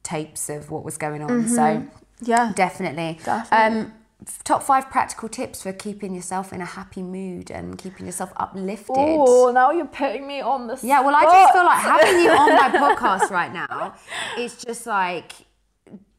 tapes 0.03 0.49
of 0.49 0.72
what 0.72 0.83
was 0.85 0.99
going 0.99 1.22
on. 1.22 1.47
So 1.47 1.87
Yeah. 2.20 2.53
definitely. 2.57 3.20
Definitely. 3.24 3.81
Um, 3.83 3.93
top 4.45 4.62
five 4.62 4.91
practical 4.91 5.29
tips 5.29 5.62
for 5.62 5.73
keeping 5.73 6.14
yourself 6.14 6.53
in 6.53 6.61
a 6.61 6.64
happy 6.64 7.03
mood 7.03 7.51
and 7.51 7.77
keeping 7.79 8.07
yourself 8.07 8.33
uplifted. 8.37 8.95
Oh, 8.97 9.51
now 9.53 9.71
you're 9.71 9.87
putting 9.87 10.27
me 10.27 10.41
on 10.41 10.67
the 10.67 10.79
Yeah, 10.83 11.01
well, 11.03 11.14
I 11.14 11.23
just 11.25 11.53
feel 11.53 11.64
like 11.64 11.79
having 11.79 12.21
you 12.25 12.31
on 12.31 12.55
my 12.55 12.71
podcast 12.97 13.31
right 13.31 13.53
now 13.53 13.95
is 14.39 14.57
just 14.57 14.87
like 14.87 15.33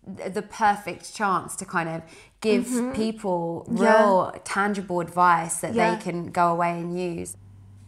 the 0.06 0.42
perfect 0.42 1.14
chance 1.14 1.56
to 1.58 1.66
kind 1.66 1.90
of 1.90 2.02
give 2.40 2.66
people 2.94 3.66
Mm-hmm. 3.68 3.84
Yeah. 3.84 4.00
real 4.04 4.32
tangible 4.46 5.00
advice 5.02 5.60
that 5.62 5.74
Yeah. 5.74 5.96
they 5.96 6.02
can 6.02 6.28
go 6.32 6.48
away 6.52 6.80
and 6.80 6.98
use. 6.98 7.36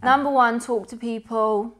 Number 0.03 0.29
one, 0.29 0.59
talk 0.59 0.87
to 0.87 0.97
people, 0.97 1.75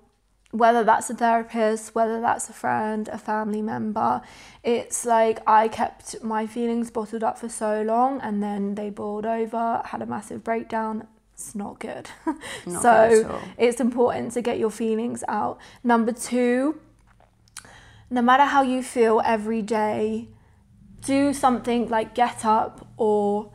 whether 0.51 0.83
that's 0.83 1.09
a 1.09 1.13
therapist, 1.13 1.93
whether 1.93 2.19
that's 2.19 2.49
a 2.49 2.53
friend, 2.53 3.07
a 3.09 3.17
family 3.17 3.61
member. 3.61 4.21
It's 4.63 5.05
like 5.05 5.39
I 5.47 5.67
kept 5.67 6.23
my 6.23 6.47
feelings 6.47 6.89
bottled 6.89 7.23
up 7.23 7.37
for 7.37 7.49
so 7.49 7.83
long 7.83 8.19
and 8.21 8.41
then 8.41 8.75
they 8.75 8.89
boiled 8.89 9.25
over, 9.25 9.81
had 9.85 10.01
a 10.01 10.05
massive 10.05 10.43
breakdown. 10.43 11.07
It's 11.33 11.55
not 11.55 11.79
good. 11.79 12.09
Not 12.65 12.81
so 12.81 13.23
good 13.23 13.41
it's 13.57 13.79
important 13.79 14.33
to 14.33 14.41
get 14.41 14.59
your 14.59 14.71
feelings 14.71 15.23
out. 15.27 15.59
Number 15.83 16.11
two, 16.11 16.81
no 18.09 18.21
matter 18.21 18.43
how 18.43 18.61
you 18.63 18.83
feel 18.83 19.21
every 19.23 19.61
day, 19.61 20.27
do 21.01 21.31
something 21.31 21.87
like 21.87 22.13
get 22.15 22.43
up 22.43 22.87
or 22.97 23.53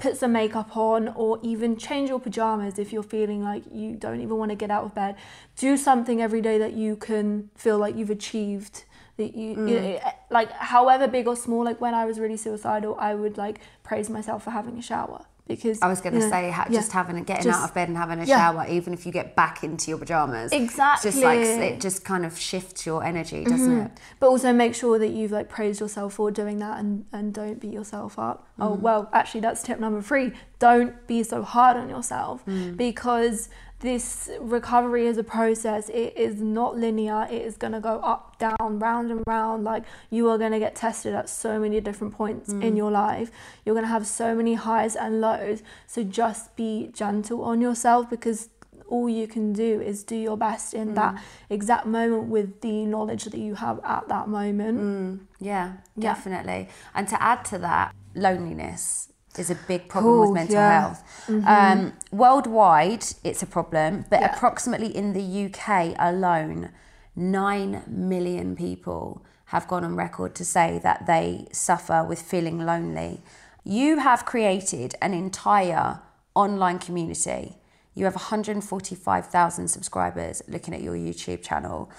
put 0.00 0.16
some 0.16 0.32
makeup 0.32 0.76
on 0.76 1.08
or 1.08 1.38
even 1.42 1.76
change 1.76 2.08
your 2.08 2.18
pajamas 2.18 2.78
if 2.78 2.92
you're 2.92 3.02
feeling 3.02 3.42
like 3.44 3.62
you 3.70 3.94
don't 3.94 4.20
even 4.20 4.36
want 4.36 4.50
to 4.50 4.54
get 4.56 4.70
out 4.70 4.84
of 4.84 4.94
bed 4.94 5.14
do 5.56 5.76
something 5.76 6.20
every 6.22 6.40
day 6.40 6.56
that 6.58 6.72
you 6.72 6.96
can 6.96 7.50
feel 7.54 7.78
like 7.78 7.94
you've 7.96 8.10
achieved 8.10 8.84
that 9.18 9.34
you, 9.36 9.54
Mm. 9.56 9.68
you 9.68 10.00
like 10.30 10.50
however 10.52 11.06
big 11.06 11.26
or 11.28 11.36
small 11.36 11.62
like 11.64 11.80
when 11.80 11.94
i 11.94 12.04
was 12.06 12.18
really 12.18 12.38
suicidal 12.38 12.96
i 12.98 13.14
would 13.14 13.36
like 13.36 13.60
praise 13.82 14.08
myself 14.08 14.42
for 14.44 14.50
having 14.50 14.78
a 14.78 14.82
shower 14.82 15.26
because 15.56 15.82
I 15.82 15.88
was 15.88 16.00
going 16.00 16.14
to 16.14 16.28
say, 16.28 16.50
ha- 16.50 16.66
yeah, 16.68 16.78
just 16.78 16.92
having 16.92 17.16
a, 17.18 17.22
getting 17.22 17.44
just- 17.44 17.58
out 17.60 17.68
of 17.68 17.74
bed 17.74 17.88
and 17.88 17.96
having 17.96 18.20
a 18.20 18.24
yeah. 18.24 18.38
shower, 18.38 18.66
even 18.68 18.92
if 18.92 19.04
you 19.04 19.12
get 19.12 19.36
back 19.36 19.62
into 19.62 19.90
your 19.90 19.98
pajamas. 19.98 20.52
It's 20.52 20.76
just 20.76 21.18
like 21.18 21.40
Exactly. 21.40 21.66
it 21.66 21.80
just 21.80 22.04
kind 22.04 22.24
of 22.24 22.38
shifts 22.38 22.86
your 22.86 23.04
energy, 23.04 23.44
doesn't 23.44 23.58
mm-hmm. 23.68 23.86
it? 23.86 24.00
but 24.18 24.28
also 24.28 24.52
make 24.52 24.74
sure 24.74 24.98
that 24.98 25.10
you've 25.10 25.32
like 25.32 25.48
praised 25.48 25.80
yourself 25.80 26.14
for 26.14 26.30
doing 26.30 26.58
that 26.58 26.78
and 26.78 27.04
and 27.12 27.34
don't 27.34 27.60
beat 27.60 27.72
yourself 27.72 28.18
up 28.18 28.48
oh 28.58 28.76
mm. 28.76 28.80
well 28.80 29.08
actually 29.12 29.40
that's 29.40 29.62
tip 29.62 29.78
number 29.80 30.00
three 30.02 30.32
don't 30.58 31.06
be 31.06 31.22
so 31.22 31.42
hard 31.42 31.76
on 31.76 31.88
yourself 31.88 32.44
mm. 32.46 32.76
because 32.76 33.48
this 33.80 34.28
recovery 34.40 35.06
is 35.06 35.16
a 35.16 35.24
process 35.24 35.88
it 35.88 36.16
is 36.16 36.40
not 36.40 36.76
linear. 36.76 37.26
It 37.30 37.42
is 37.42 37.56
going 37.56 37.72
to 37.72 37.80
go 37.80 37.98
up 38.00 38.38
down 38.38 38.78
round 38.78 39.10
and 39.10 39.22
round. 39.26 39.64
Like 39.64 39.84
you 40.10 40.28
are 40.28 40.38
going 40.38 40.52
to 40.52 40.58
get 40.58 40.76
tested 40.76 41.14
at 41.14 41.28
so 41.28 41.58
many 41.58 41.80
different 41.80 42.14
points 42.14 42.50
in 42.50 42.60
mm. 42.60 42.76
your 42.76 42.90
life. 42.90 43.30
You're 43.64 43.74
going 43.74 43.84
to 43.84 43.90
have 43.90 44.06
so 44.06 44.34
many 44.34 44.54
highs 44.54 44.96
and 44.96 45.20
lows. 45.20 45.62
So 45.86 46.04
just 46.04 46.54
be 46.56 46.90
gentle 46.92 47.42
on 47.42 47.60
yourself 47.60 48.08
because 48.10 48.50
all 48.86 49.08
you 49.08 49.26
can 49.26 49.52
do 49.52 49.80
is 49.80 50.02
do 50.02 50.16
your 50.16 50.36
best 50.36 50.74
in 50.74 50.94
that 50.94 51.14
mm. 51.14 51.20
exact 51.48 51.86
moment 51.86 52.24
with 52.24 52.60
the 52.60 52.84
knowledge 52.84 53.24
that 53.24 53.38
you 53.38 53.54
have 53.54 53.80
at 53.84 54.08
that 54.08 54.28
moment. 54.28 54.80
Mm. 54.80 55.20
Yeah, 55.38 55.74
Yeah. 55.96 56.12
definitely. 56.12 56.68
And 56.94 57.08
to 57.08 57.22
add 57.22 57.44
to 57.46 57.58
that, 57.58 57.94
loneliness 58.14 59.09
is 59.40 59.50
a 59.50 59.58
big 59.66 59.88
problem 59.88 60.14
Ooh, 60.14 60.20
with 60.20 60.32
mental 60.32 60.56
yeah. 60.56 60.94
Mm-hmm. 61.26 61.40
health. 61.40 61.80
Um, 61.80 61.92
worldwide, 62.12 63.04
it's 63.24 63.42
a 63.42 63.46
problem, 63.46 64.04
but 64.10 64.20
Yeah. 64.20 64.34
approximately 64.34 64.94
in 65.00 65.12
the 65.12 65.24
UK 65.46 65.94
alone, 65.98 66.70
9 67.16 67.82
million 67.88 68.54
people 68.54 69.24
have 69.46 69.66
gone 69.66 69.84
on 69.84 69.96
record 69.96 70.34
to 70.36 70.44
say 70.44 70.78
that 70.82 71.06
they 71.06 71.46
suffer 71.52 72.04
with 72.04 72.20
feeling 72.22 72.58
lonely. 72.64 73.20
You 73.64 73.98
have 73.98 74.24
created 74.24 74.94
an 75.02 75.12
entire 75.12 76.00
online 76.34 76.78
community. 76.78 77.56
You 77.94 78.04
have 78.04 78.14
145,000 78.14 79.68
subscribers 79.68 80.42
looking 80.46 80.72
at 80.74 80.82
your 80.82 80.94
YouTube 80.94 81.42
channel 81.42 81.90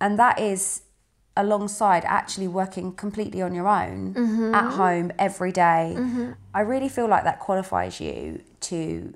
and 0.00 0.18
that 0.18 0.38
is 0.38 0.82
alongside 1.36 2.04
actually 2.06 2.48
working 2.48 2.92
completely 2.92 3.42
on 3.42 3.54
your 3.54 3.68
own 3.68 4.14
Mm-hmm. 4.14 4.54
at 4.54 4.72
home 4.72 5.12
every 5.18 5.52
day. 5.52 5.96
I 6.54 6.60
really 6.60 6.88
feel 6.88 7.08
like 7.08 7.24
that 7.24 7.38
qualifies 7.40 8.00
you 8.00 8.42
to 8.62 9.12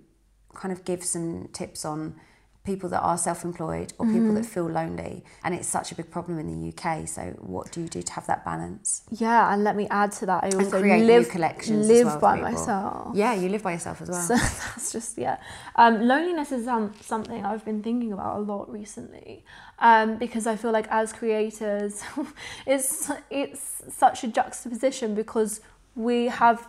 kind 0.55 0.73
of 0.73 0.85
give 0.85 1.03
some 1.05 1.49
tips 1.53 1.85
on 1.85 2.15
people 2.63 2.91
that 2.91 3.01
are 3.01 3.17
self-employed 3.17 3.95
or 3.99 4.05
people 4.05 4.21
Mm-hmm. 4.21 4.35
that 4.35 4.45
feel 4.45 4.67
lonely 4.67 5.25
and 5.43 5.55
it's 5.55 5.67
such 5.67 5.93
a 5.93 5.95
big 5.95 6.11
problem 6.11 6.39
in 6.39 6.47
the 6.53 6.69
UK 6.73 7.09
so 7.09 7.23
what 7.41 7.73
do 7.73 7.81
you 7.81 7.89
do 7.89 8.03
to 8.03 8.13
have 8.13 8.27
that 8.27 8.45
balance 8.45 9.03
Yeah, 9.11 9.51
and 9.53 9.65
let 9.65 9.77
me 9.77 9.89
add 9.89 10.13
to 10.21 10.27
that. 10.27 10.45
I 10.45 10.51
also 10.51 10.79
create 10.79 11.07
live, 11.07 11.23
new 11.25 11.31
collections 11.31 11.89
live 11.89 12.07
as 12.07 12.13
well 12.13 12.21
by 12.21 12.35
people. 12.37 12.51
myself. 12.53 13.17
yeah 13.17 13.33
you 13.33 13.49
live 13.49 13.63
by 13.63 13.73
yourself 13.73 14.03
as 14.03 14.11
well 14.11 14.21
So 14.21 14.35
that's 14.37 14.93
just 14.93 15.17
yeah. 15.17 15.39
Um, 15.77 16.03
loneliness 16.03 16.53
is 16.53 16.69
um, 16.69 16.93
something 17.01 17.47
I've 17.47 17.65
been 17.65 17.83
thinking 17.83 18.13
about 18.13 18.37
a 18.37 18.41
lot 18.41 18.71
recently, 18.71 19.43
um, 19.81 20.17
because 20.17 20.47
I 20.47 20.57
feel 20.57 20.73
like 20.73 20.87
as 20.91 21.13
creators, 21.13 22.03
it's 22.67 23.11
it's 23.31 23.83
such 23.91 24.25
a 24.25 24.29
juxtaposition 24.29 25.15
because 25.15 25.61
we 25.95 26.27
have 26.27 26.69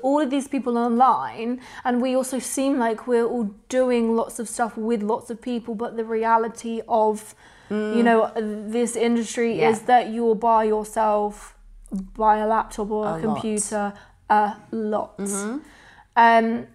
all 0.00 0.20
of 0.20 0.30
these 0.30 0.46
people 0.48 0.78
online 0.78 1.60
and 1.84 2.00
we 2.00 2.14
also 2.16 2.38
seem 2.38 2.78
like 2.78 3.06
we're 3.06 3.26
all 3.26 3.50
doing 3.68 4.14
lots 4.16 4.38
of 4.38 4.48
stuff 4.48 4.76
with 4.76 5.02
lots 5.02 5.28
of 5.28 5.42
people 5.42 5.74
but 5.74 5.96
the 5.96 6.04
reality 6.04 6.80
of 6.88 7.34
you 7.68 8.02
know 8.02 8.30
this 8.36 8.96
industry 8.96 9.54
Mm. 9.54 9.58
Yeah. 9.58 9.70
is 9.70 9.80
that 9.82 10.10
you're 10.10 10.34
by 10.36 10.64
yourself 10.64 11.56
by 12.16 12.36
a 12.38 12.46
laptop 12.46 12.90
or 12.90 13.06
a, 13.06 13.08
A 13.08 13.12
lot. 13.12 13.20
computer 13.22 13.92
a 14.30 14.56
lot 14.70 15.18
Mm-hmm. 15.18 15.58
um, 16.16 16.66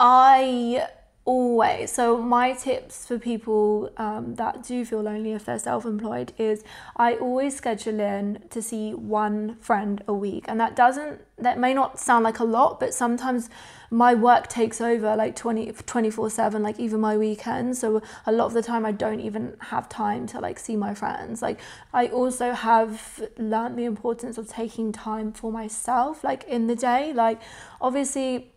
I 0.00 0.86
always. 1.26 1.92
So 1.92 2.16
my 2.18 2.52
tips 2.52 3.04
for 3.04 3.18
people 3.18 3.90
um, 3.96 4.36
that 4.36 4.62
do 4.62 4.84
feel 4.84 5.02
lonely 5.02 5.32
if 5.32 5.44
they're 5.44 5.58
self-employed 5.58 6.32
is 6.38 6.62
I 6.96 7.14
always 7.14 7.56
schedule 7.56 7.98
in 7.98 8.44
to 8.50 8.62
see 8.62 8.94
one 8.94 9.56
friend 9.56 10.02
a 10.06 10.14
week. 10.14 10.44
And 10.48 10.58
that 10.60 10.76
doesn't 10.76 11.20
that 11.38 11.58
may 11.58 11.74
not 11.74 12.00
sound 12.00 12.24
like 12.24 12.38
a 12.38 12.44
lot 12.44 12.80
but 12.80 12.94
sometimes 12.94 13.50
my 13.90 14.14
work 14.14 14.46
takes 14.46 14.80
over 14.80 15.14
like 15.16 15.36
20 15.36 15.72
24 15.72 16.30
7 16.30 16.62
like 16.62 16.78
even 16.78 17.00
my 17.00 17.16
weekends. 17.16 17.80
So 17.80 18.00
a 18.24 18.30
lot 18.30 18.46
of 18.46 18.54
the 18.54 18.62
time 18.62 18.86
I 18.86 18.92
don't 18.92 19.20
even 19.20 19.56
have 19.58 19.88
time 19.88 20.28
to 20.28 20.38
like 20.38 20.60
see 20.60 20.76
my 20.76 20.94
friends. 20.94 21.42
Like 21.42 21.58
I 21.92 22.06
also 22.06 22.52
have 22.52 23.20
learned 23.36 23.76
the 23.76 23.84
importance 23.84 24.38
of 24.38 24.48
taking 24.48 24.92
time 24.92 25.32
for 25.32 25.50
myself 25.50 26.22
like 26.22 26.44
in 26.44 26.68
the 26.68 26.76
day. 26.76 27.12
Like 27.12 27.42
obviously 27.80 28.52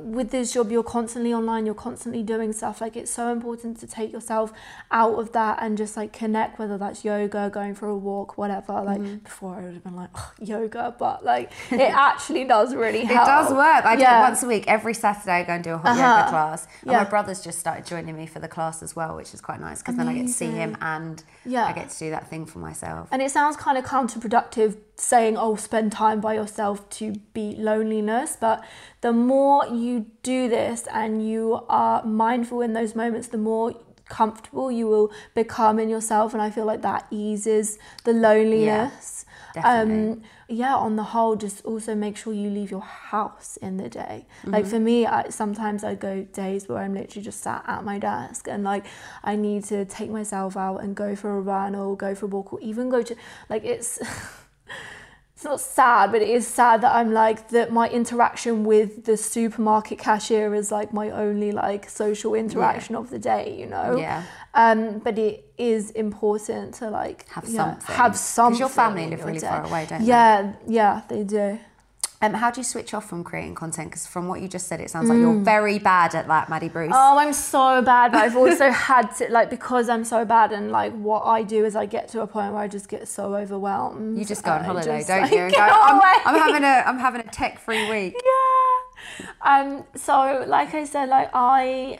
with 0.00 0.30
this 0.30 0.52
job 0.52 0.70
you're 0.70 0.82
constantly 0.82 1.32
online 1.32 1.66
you're 1.66 1.74
constantly 1.74 2.22
doing 2.22 2.52
stuff 2.52 2.80
like 2.80 2.96
it's 2.96 3.10
so 3.10 3.30
important 3.32 3.78
to 3.80 3.86
take 3.86 4.12
yourself 4.12 4.52
out 4.90 5.14
of 5.18 5.32
that 5.32 5.58
and 5.62 5.76
just 5.78 5.96
like 5.96 6.12
connect 6.12 6.58
whether 6.58 6.76
that's 6.78 7.04
yoga 7.04 7.50
going 7.52 7.74
for 7.74 7.88
a 7.88 7.96
walk 7.96 8.36
whatever 8.38 8.72
like 8.82 9.00
Mm-hmm. 9.00 9.16
before 9.18 9.56
i 9.56 9.62
would 9.62 9.74
have 9.74 9.84
been 9.84 9.96
like 9.96 10.10
"Ugh, 10.14 10.32
yoga 10.40 10.94
but 10.98 11.24
like 11.24 11.50
it 11.70 11.80
actually 12.10 12.44
does 12.44 12.74
really 12.74 13.04
help. 13.04 13.22
It 13.22 13.30
does 13.30 13.52
work. 13.52 13.84
I 13.84 13.96
do 13.96 14.02
it 14.02 14.06
once 14.28 14.42
a 14.42 14.46
week. 14.46 14.64
Every 14.66 14.94
Saturday, 14.94 15.32
I 15.32 15.42
go 15.44 15.52
and 15.54 15.64
do 15.64 15.74
a 15.74 15.78
hot 15.78 15.96
yoga 15.96 16.02
Uh-huh. 16.04 16.30
class. 16.30 16.66
And 16.82 16.90
Yeah. 16.92 16.98
my 17.02 17.08
brother's 17.08 17.40
just 17.42 17.58
started 17.58 17.86
joining 17.86 18.16
me 18.16 18.26
for 18.26 18.38
the 18.38 18.48
class 18.48 18.82
as 18.82 18.94
well, 18.96 19.16
which 19.16 19.34
is 19.34 19.40
quite 19.40 19.60
nice 19.60 19.78
because 19.80 19.96
then 19.96 20.08
I 20.08 20.14
get 20.14 20.26
to 20.26 20.32
see 20.32 20.50
him 20.50 20.76
and 20.80 21.22
Yeah. 21.44 21.66
I 21.66 21.72
get 21.72 21.90
to 21.90 21.98
do 21.98 22.10
that 22.10 22.28
thing 22.28 22.46
for 22.46 22.58
myself. 22.58 23.08
And 23.12 23.20
it 23.22 23.30
sounds 23.30 23.56
kind 23.56 23.76
of 23.78 23.84
counterproductive 23.84 24.76
saying, 24.96 25.36
oh, 25.36 25.56
spend 25.56 25.90
time 25.92 26.20
by 26.20 26.34
yourself 26.34 26.88
to 26.98 27.14
beat 27.32 27.58
loneliness. 27.58 28.36
But 28.40 28.64
the 29.04 29.12
more 29.12 29.66
you 29.66 30.06
do 30.22 30.48
this 30.48 30.88
and 30.90 31.28
you 31.28 31.60
are 31.68 32.02
mindful 32.06 32.62
in 32.62 32.72
those 32.72 32.94
moments, 32.94 33.28
the 33.28 33.36
more 33.36 33.74
comfortable 34.08 34.72
you 34.72 34.86
will 34.86 35.12
become 35.34 35.78
in 35.78 35.90
yourself. 35.90 36.32
And 36.32 36.40
I 36.40 36.50
feel 36.50 36.64
like 36.64 36.80
that 36.80 37.06
eases 37.10 37.78
the 38.04 38.14
loneliness. 38.14 39.26
definitely. 39.52 40.12
Um, 40.12 40.22
yeah, 40.48 40.74
on 40.74 40.96
the 40.96 41.02
whole, 41.02 41.36
just 41.36 41.62
also 41.66 41.94
make 41.94 42.16
sure 42.16 42.32
you 42.32 42.48
leave 42.48 42.70
your 42.70 42.80
house 42.80 43.58
in 43.58 43.76
the 43.76 43.90
day. 43.90 44.24
Like 44.44 44.64
for 44.64 44.80
me, 44.80 45.04
I, 45.04 45.28
sometimes 45.28 45.84
I 45.84 45.96
go 45.96 46.22
days 46.22 46.66
where 46.66 46.78
I'm 46.78 46.94
literally 46.94 47.24
just 47.24 47.42
sat 47.42 47.62
at 47.66 47.84
my 47.84 47.98
desk 47.98 48.48
and 48.48 48.64
like 48.64 48.86
I 49.22 49.36
need 49.36 49.64
to 49.64 49.84
take 49.84 50.08
myself 50.08 50.56
out 50.56 50.78
and 50.78 50.96
go 50.96 51.14
for 51.14 51.36
a 51.36 51.40
run 51.42 51.74
or 51.74 51.94
go 51.94 52.14
for 52.14 52.24
a 52.24 52.28
walk 52.28 52.54
or 52.54 52.60
even 52.62 52.88
go 52.88 53.02
to 53.02 53.14
like 53.50 53.64
it's. 53.66 54.00
It's 55.34 55.44
not 55.44 55.60
sad, 55.60 56.12
but 56.12 56.22
it 56.22 56.28
is 56.28 56.46
sad 56.46 56.80
that 56.82 56.94
I'm 56.94 57.12
like 57.12 57.48
that 57.48 57.72
my 57.72 57.88
interaction 57.88 58.64
with 58.64 59.04
the 59.04 59.16
supermarket 59.16 59.98
cashier 59.98 60.54
is 60.54 60.70
like 60.70 60.92
my 60.92 61.10
only 61.10 61.50
like 61.50 61.90
social 61.90 62.34
interaction 62.34 62.94
of 62.94 63.10
the 63.10 63.18
day, 63.18 63.56
you 63.58 63.66
know? 63.66 63.96
Yeah. 63.98 64.22
Um, 64.54 65.00
but 65.00 65.18
it 65.18 65.52
is 65.58 65.90
important 65.90 66.74
to 66.74 66.88
like 66.88 67.28
Have 67.30 67.48
yeah, 67.48 67.56
something. 67.56 67.96
Have 67.96 68.16
something. 68.16 68.52
Because 68.52 68.60
your 68.60 68.68
family 68.68 69.06
live 69.08 69.18
your 69.18 69.26
really 69.26 69.40
day. 69.40 69.48
far 69.48 69.64
away, 69.66 69.86
don't 69.86 70.02
they? 70.02 70.06
Yeah, 70.06 70.52
yeah, 70.68 71.00
they 71.08 71.24
do. 71.24 71.58
Um, 72.22 72.32
how 72.32 72.50
do 72.50 72.60
you 72.60 72.64
switch 72.64 72.94
off 72.94 73.08
from 73.08 73.22
creating 73.22 73.54
content? 73.54 73.90
Because 73.90 74.06
from 74.06 74.28
what 74.28 74.40
you 74.40 74.48
just 74.48 74.66
said, 74.66 74.80
it 74.80 74.88
sounds 74.88 75.08
like 75.08 75.18
you're 75.18 75.40
very 75.40 75.78
bad 75.78 76.14
at 76.14 76.26
that, 76.28 76.48
Maddie 76.48 76.68
Bruce. 76.68 76.92
Oh, 76.94 77.18
I'm 77.18 77.32
so 77.32 77.82
bad, 77.82 78.12
but 78.12 78.22
I've 78.22 78.36
also 78.36 78.70
had 78.70 79.08
to 79.16 79.30
like 79.30 79.50
because 79.50 79.88
I'm 79.88 80.04
so 80.04 80.24
bad 80.24 80.52
and 80.52 80.70
like 80.70 80.92
what 80.94 81.22
I 81.22 81.42
do 81.42 81.64
is 81.64 81.76
I 81.76 81.86
get 81.86 82.08
to 82.08 82.22
a 82.22 82.26
point 82.26 82.52
where 82.52 82.62
I 82.62 82.68
just 82.68 82.88
get 82.88 83.08
so 83.08 83.34
overwhelmed. 83.34 84.16
you 84.18 84.24
just 84.24 84.44
go 84.44 84.52
on 84.52 84.64
holiday, 84.64 84.98
just, 84.98 85.08
don't 85.08 85.22
like, 85.22 85.32
you? 85.32 85.38
And 85.44 85.52
go, 85.52 85.60
I'm, 85.60 85.96
away." 85.96 86.14
I'm 86.24 86.34
having 86.34 86.64
a 86.64 86.82
I'm 86.86 86.98
having 86.98 87.20
a 87.20 87.30
tech 87.30 87.58
free 87.58 87.90
week. 87.90 88.14
yeah. 88.24 89.26
Um. 89.42 89.84
So, 89.94 90.44
like 90.46 90.72
I 90.74 90.84
said, 90.84 91.08
like 91.08 91.30
I, 91.34 91.98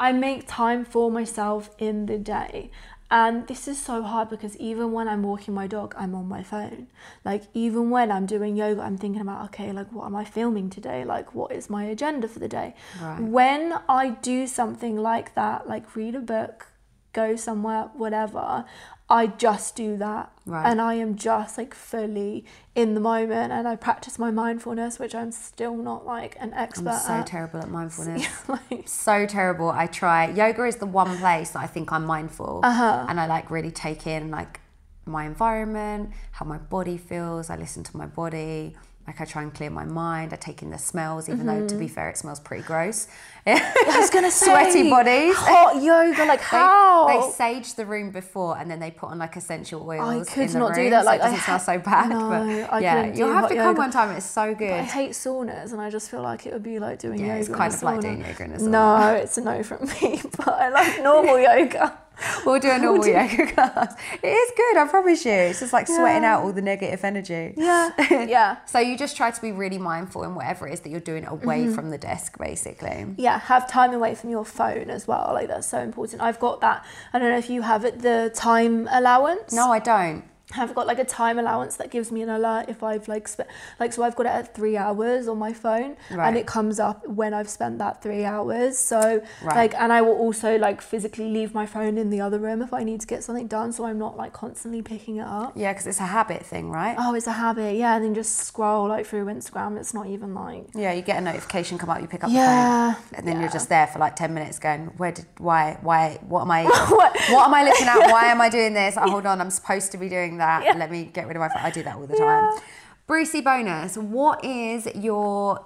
I 0.00 0.12
make 0.12 0.46
time 0.46 0.84
for 0.84 1.10
myself 1.10 1.70
in 1.78 2.06
the 2.06 2.18
day. 2.18 2.70
And 3.10 3.46
this 3.46 3.66
is 3.66 3.80
so 3.82 4.02
hard 4.02 4.28
because 4.28 4.54
even 4.58 4.92
when 4.92 5.08
I'm 5.08 5.22
walking 5.22 5.54
my 5.54 5.66
dog, 5.66 5.94
I'm 5.96 6.14
on 6.14 6.28
my 6.28 6.42
phone. 6.42 6.88
Like, 7.24 7.44
even 7.54 7.88
when 7.88 8.12
I'm 8.12 8.26
doing 8.26 8.54
yoga, 8.54 8.82
I'm 8.82 8.98
thinking 8.98 9.22
about, 9.22 9.46
okay, 9.46 9.72
like, 9.72 9.90
what 9.92 10.04
am 10.04 10.14
I 10.14 10.24
filming 10.24 10.68
today? 10.68 11.04
Like, 11.04 11.34
what 11.34 11.50
is 11.52 11.70
my 11.70 11.84
agenda 11.84 12.28
for 12.28 12.38
the 12.38 12.48
day? 12.48 12.74
Right. 13.00 13.20
When 13.20 13.74
I 13.88 14.10
do 14.10 14.46
something 14.46 14.96
like 14.96 15.34
that, 15.34 15.66
like 15.66 15.96
read 15.96 16.16
a 16.16 16.20
book, 16.20 16.66
go 17.14 17.34
somewhere, 17.36 17.84
whatever, 17.94 18.66
I 19.10 19.26
just 19.26 19.74
do 19.74 19.96
that. 19.96 20.30
Right. 20.44 20.70
And 20.70 20.80
I 20.82 20.94
am 20.94 21.16
just 21.16 21.56
like 21.56 21.74
fully 21.74 22.44
in 22.74 22.92
the 22.94 23.00
moment 23.00 23.52
and 23.52 23.66
I 23.66 23.74
practice 23.74 24.18
my 24.18 24.30
mindfulness, 24.30 24.98
which 24.98 25.14
I'm 25.14 25.32
still 25.32 25.76
not 25.76 26.04
like 26.04 26.36
an 26.40 26.52
expert 26.52 26.90
I'm 26.90 26.98
so 27.00 27.12
at. 27.14 27.26
terrible 27.26 27.60
at 27.60 27.70
mindfulness. 27.70 28.26
like, 28.48 28.86
so 28.88 29.24
terrible. 29.26 29.70
I 29.70 29.86
try. 29.86 30.30
Yoga 30.30 30.64
is 30.64 30.76
the 30.76 30.86
one 30.86 31.16
place 31.18 31.50
that 31.52 31.60
I 31.60 31.66
think 31.66 31.90
I'm 31.90 32.04
mindful, 32.04 32.60
Uh-huh. 32.62 33.06
and 33.08 33.18
I 33.18 33.26
like 33.26 33.50
really 33.50 33.70
take 33.70 34.06
in 34.06 34.30
like 34.30 34.60
my 35.06 35.24
environment, 35.24 36.10
how 36.32 36.44
my 36.44 36.58
body 36.58 36.98
feels. 36.98 37.48
I 37.48 37.56
listen 37.56 37.82
to 37.84 37.96
my 37.96 38.06
body. 38.06 38.76
Like 39.08 39.22
I 39.22 39.24
try 39.24 39.42
and 39.42 39.54
clear 39.54 39.70
my 39.70 39.86
mind. 39.86 40.34
I 40.34 40.36
take 40.36 40.60
in 40.62 40.68
the 40.68 40.76
smells, 40.76 41.30
even 41.30 41.46
though 41.46 41.66
to 41.66 41.74
be 41.76 41.86
mm-hmm. 41.86 41.94
fair, 41.94 42.10
it 42.10 42.18
smells 42.18 42.40
pretty 42.40 42.62
gross. 42.62 43.08
I 43.46 43.94
was 43.98 44.10
gonna 44.10 44.30
say 44.40 44.44
Sweaty 44.44 44.90
bodies. 44.90 45.34
Hot 45.34 45.82
yoga, 45.82 46.26
like 46.26 46.42
how? 46.42 47.06
they 47.08 47.32
sage 47.32 47.72
the 47.72 47.86
room 47.86 48.10
before 48.10 48.58
and 48.58 48.70
then 48.70 48.80
they 48.80 48.90
put 48.90 49.08
on 49.08 49.18
like 49.18 49.34
essential 49.36 49.82
oils. 49.88 50.28
I 50.28 50.34
could 50.34 50.52
not 50.52 50.74
do 50.74 50.82
room, 50.82 50.90
that, 50.90 51.04
So 51.04 51.06
like, 51.06 51.20
it 51.20 51.24
I 51.24 51.30
doesn't 51.30 51.40
smell 51.42 51.58
ha- 51.58 51.64
so 51.64 51.78
bad. 51.78 52.10
No, 52.10 52.28
but 52.28 52.74
I 52.74 52.80
yeah, 52.80 53.14
you'll 53.14 53.32
have 53.32 53.48
to 53.48 53.54
come 53.54 53.64
yoga. 53.68 53.78
one 53.78 53.90
time. 53.90 54.14
It's 54.14 54.26
so 54.26 54.54
good. 54.54 54.72
I 54.72 54.82
hate 54.82 55.12
saunas, 55.12 55.72
and 55.72 55.80
I 55.80 55.88
just 55.88 56.10
feel 56.10 56.20
like 56.20 56.44
it 56.44 56.52
would 56.52 56.62
be 56.62 56.78
like 56.78 56.98
doing 56.98 57.18
Yeah, 57.18 57.28
yoga. 57.28 57.40
it's 57.40 57.48
in 57.48 57.54
kind 57.54 57.72
a 57.72 57.76
of 57.76 57.82
like 57.82 58.00
doing 58.02 58.20
yoga 58.20 58.44
in 58.44 58.52
a 58.52 58.56
sauna. 58.58 58.68
No, 58.68 59.14
it's 59.14 59.38
a 59.38 59.40
no 59.40 59.62
from 59.62 59.88
me. 60.02 60.20
But 60.36 60.48
I 60.48 60.68
like 60.68 61.02
normal 61.02 61.38
yoga. 61.50 61.98
We'll 62.46 62.60
do 62.60 62.70
a 62.70 62.78
normal 62.78 63.06
yoga 63.06 63.46
class. 63.52 63.94
It 64.22 64.26
is 64.28 64.52
good, 64.56 64.76
I 64.76 64.86
promise 64.88 65.24
you. 65.24 65.32
It's 65.32 65.60
just 65.60 65.72
like 65.72 65.86
sweating 65.86 66.22
Yeah. 66.22 66.36
out 66.36 66.44
all 66.44 66.52
the 66.52 66.62
negative 66.62 67.04
energy. 67.04 67.54
Yeah, 67.56 67.90
yeah, 68.26 68.56
So 68.66 68.78
you 68.78 68.96
just 68.96 69.16
try 69.16 69.30
to 69.30 69.40
be 69.40 69.52
really 69.52 69.78
mindful 69.78 70.22
in 70.24 70.34
whatever 70.34 70.66
it 70.66 70.72
is 70.74 70.80
that 70.80 70.90
you're 70.90 71.00
doing 71.00 71.26
away 71.26 71.64
Mm-hmm. 71.64 71.74
from 71.74 71.90
the 71.90 71.98
desk, 71.98 72.38
basically. 72.38 73.06
yeah. 73.18 73.38
Have 73.40 73.68
time 73.68 73.92
away 73.94 74.14
from 74.14 74.30
your 74.30 74.44
phone 74.44 74.90
as 74.90 75.06
well. 75.08 75.30
Like 75.32 75.48
that's 75.48 75.66
so 75.66 75.78
important. 75.80 76.22
I've 76.22 76.38
got 76.40 76.60
that. 76.60 76.84
I 77.12 77.18
don't 77.18 77.30
know 77.30 77.38
if 77.38 77.50
you 77.50 77.62
have 77.62 77.84
it. 77.84 78.00
The 78.00 78.30
time 78.34 78.88
allowance. 78.90 79.52
No, 79.52 79.70
I 79.72 79.78
don't. 79.78 80.24
I've 80.56 80.74
got 80.74 80.86
like 80.86 80.98
a 80.98 81.04
time 81.04 81.38
allowance 81.38 81.76
that 81.76 81.90
gives 81.90 82.10
me 82.10 82.22
an 82.22 82.30
alert 82.30 82.66
if 82.68 82.82
I've 82.82 83.06
like 83.06 83.28
spent 83.28 83.50
like 83.78 83.92
so 83.92 84.02
I've 84.02 84.16
got 84.16 84.24
it 84.24 84.30
at 84.30 84.54
three 84.54 84.78
hours 84.78 85.28
on 85.28 85.36
my 85.38 85.52
phone 85.52 85.96
Right. 86.10 86.26
and 86.26 86.38
it 86.38 86.46
comes 86.46 86.80
up 86.80 87.06
when 87.06 87.34
I've 87.34 87.50
spent 87.50 87.76
that 87.78 88.02
three 88.02 88.24
hours. 88.24 88.78
So 88.78 89.20
Right. 89.42 89.56
like 89.56 89.74
and 89.74 89.92
I 89.92 90.00
will 90.00 90.16
also 90.16 90.56
like 90.56 90.80
physically 90.80 91.28
leave 91.28 91.52
my 91.52 91.66
phone 91.66 91.98
in 91.98 92.08
the 92.08 92.22
other 92.22 92.38
room 92.38 92.62
if 92.62 92.72
I 92.72 92.82
need 92.82 93.00
to 93.02 93.06
get 93.06 93.22
something 93.22 93.46
done 93.46 93.72
so 93.72 93.84
I'm 93.84 93.98
not 93.98 94.16
like 94.16 94.32
constantly 94.32 94.80
picking 94.80 95.16
it 95.16 95.26
up. 95.26 95.52
Yeah, 95.54 95.72
because 95.72 95.86
it's 95.86 96.00
a 96.00 96.06
habit 96.06 96.46
thing, 96.46 96.70
right? 96.70 96.96
Oh, 96.98 97.14
it's 97.14 97.26
a 97.26 97.32
habit, 97.32 97.76
yeah, 97.76 97.96
and 97.96 98.04
then 98.04 98.14
just 98.14 98.36
scroll 98.38 98.88
like 98.88 99.04
through 99.04 99.26
Instagram. 99.26 99.76
It's 99.78 99.92
not 99.92 100.06
even 100.06 100.34
like 100.34 100.64
Yeah, 100.74 100.92
you 100.94 101.02
get 101.02 101.18
a 101.18 101.20
notification 101.20 101.76
come 101.76 101.90
up, 101.90 102.00
you 102.00 102.06
pick 102.08 102.24
up 102.24 102.30
Yeah, 102.30 102.94
the 102.94 102.94
phone, 102.94 103.04
and 103.18 103.28
then 103.28 103.40
you're 103.40 103.50
just 103.50 103.68
there 103.68 103.86
for 103.86 103.98
like 103.98 104.16
ten 104.16 104.32
minutes, 104.32 104.58
going, 104.58 104.86
"Where 104.96 105.12
did? 105.12 105.26
Why? 105.36 105.76
Why? 105.82 106.18
What 106.26 106.42
am 106.42 106.50
I? 106.50 106.62
What? 106.88 107.14
what 107.28 107.46
am 107.48 107.52
I 107.54 107.64
looking 107.64 107.86
at? 107.86 107.98
Why 108.10 108.26
am 108.26 108.40
I 108.40 108.48
doing 108.48 108.72
this? 108.72 108.96
Oh, 108.96 109.10
hold 109.10 109.26
on, 109.26 109.40
I'm 109.42 109.50
supposed 109.50 109.92
to 109.92 109.98
be 109.98 110.08
doing 110.08 110.37
that. 110.38 110.64
Yeah. 110.64 110.74
Let 110.76 110.90
me 110.90 111.04
get 111.04 111.26
rid 111.26 111.36
of 111.36 111.40
my 111.40 111.48
phone. 111.48 111.62
I 111.62 111.70
do 111.70 111.82
that 111.82 111.96
all 111.96 112.06
the 112.06 112.16
time." 112.16 112.60
Brucey 113.06 113.40
bonus. 113.40 113.96
What 113.96 114.44
is 114.44 114.86
your 114.94 115.64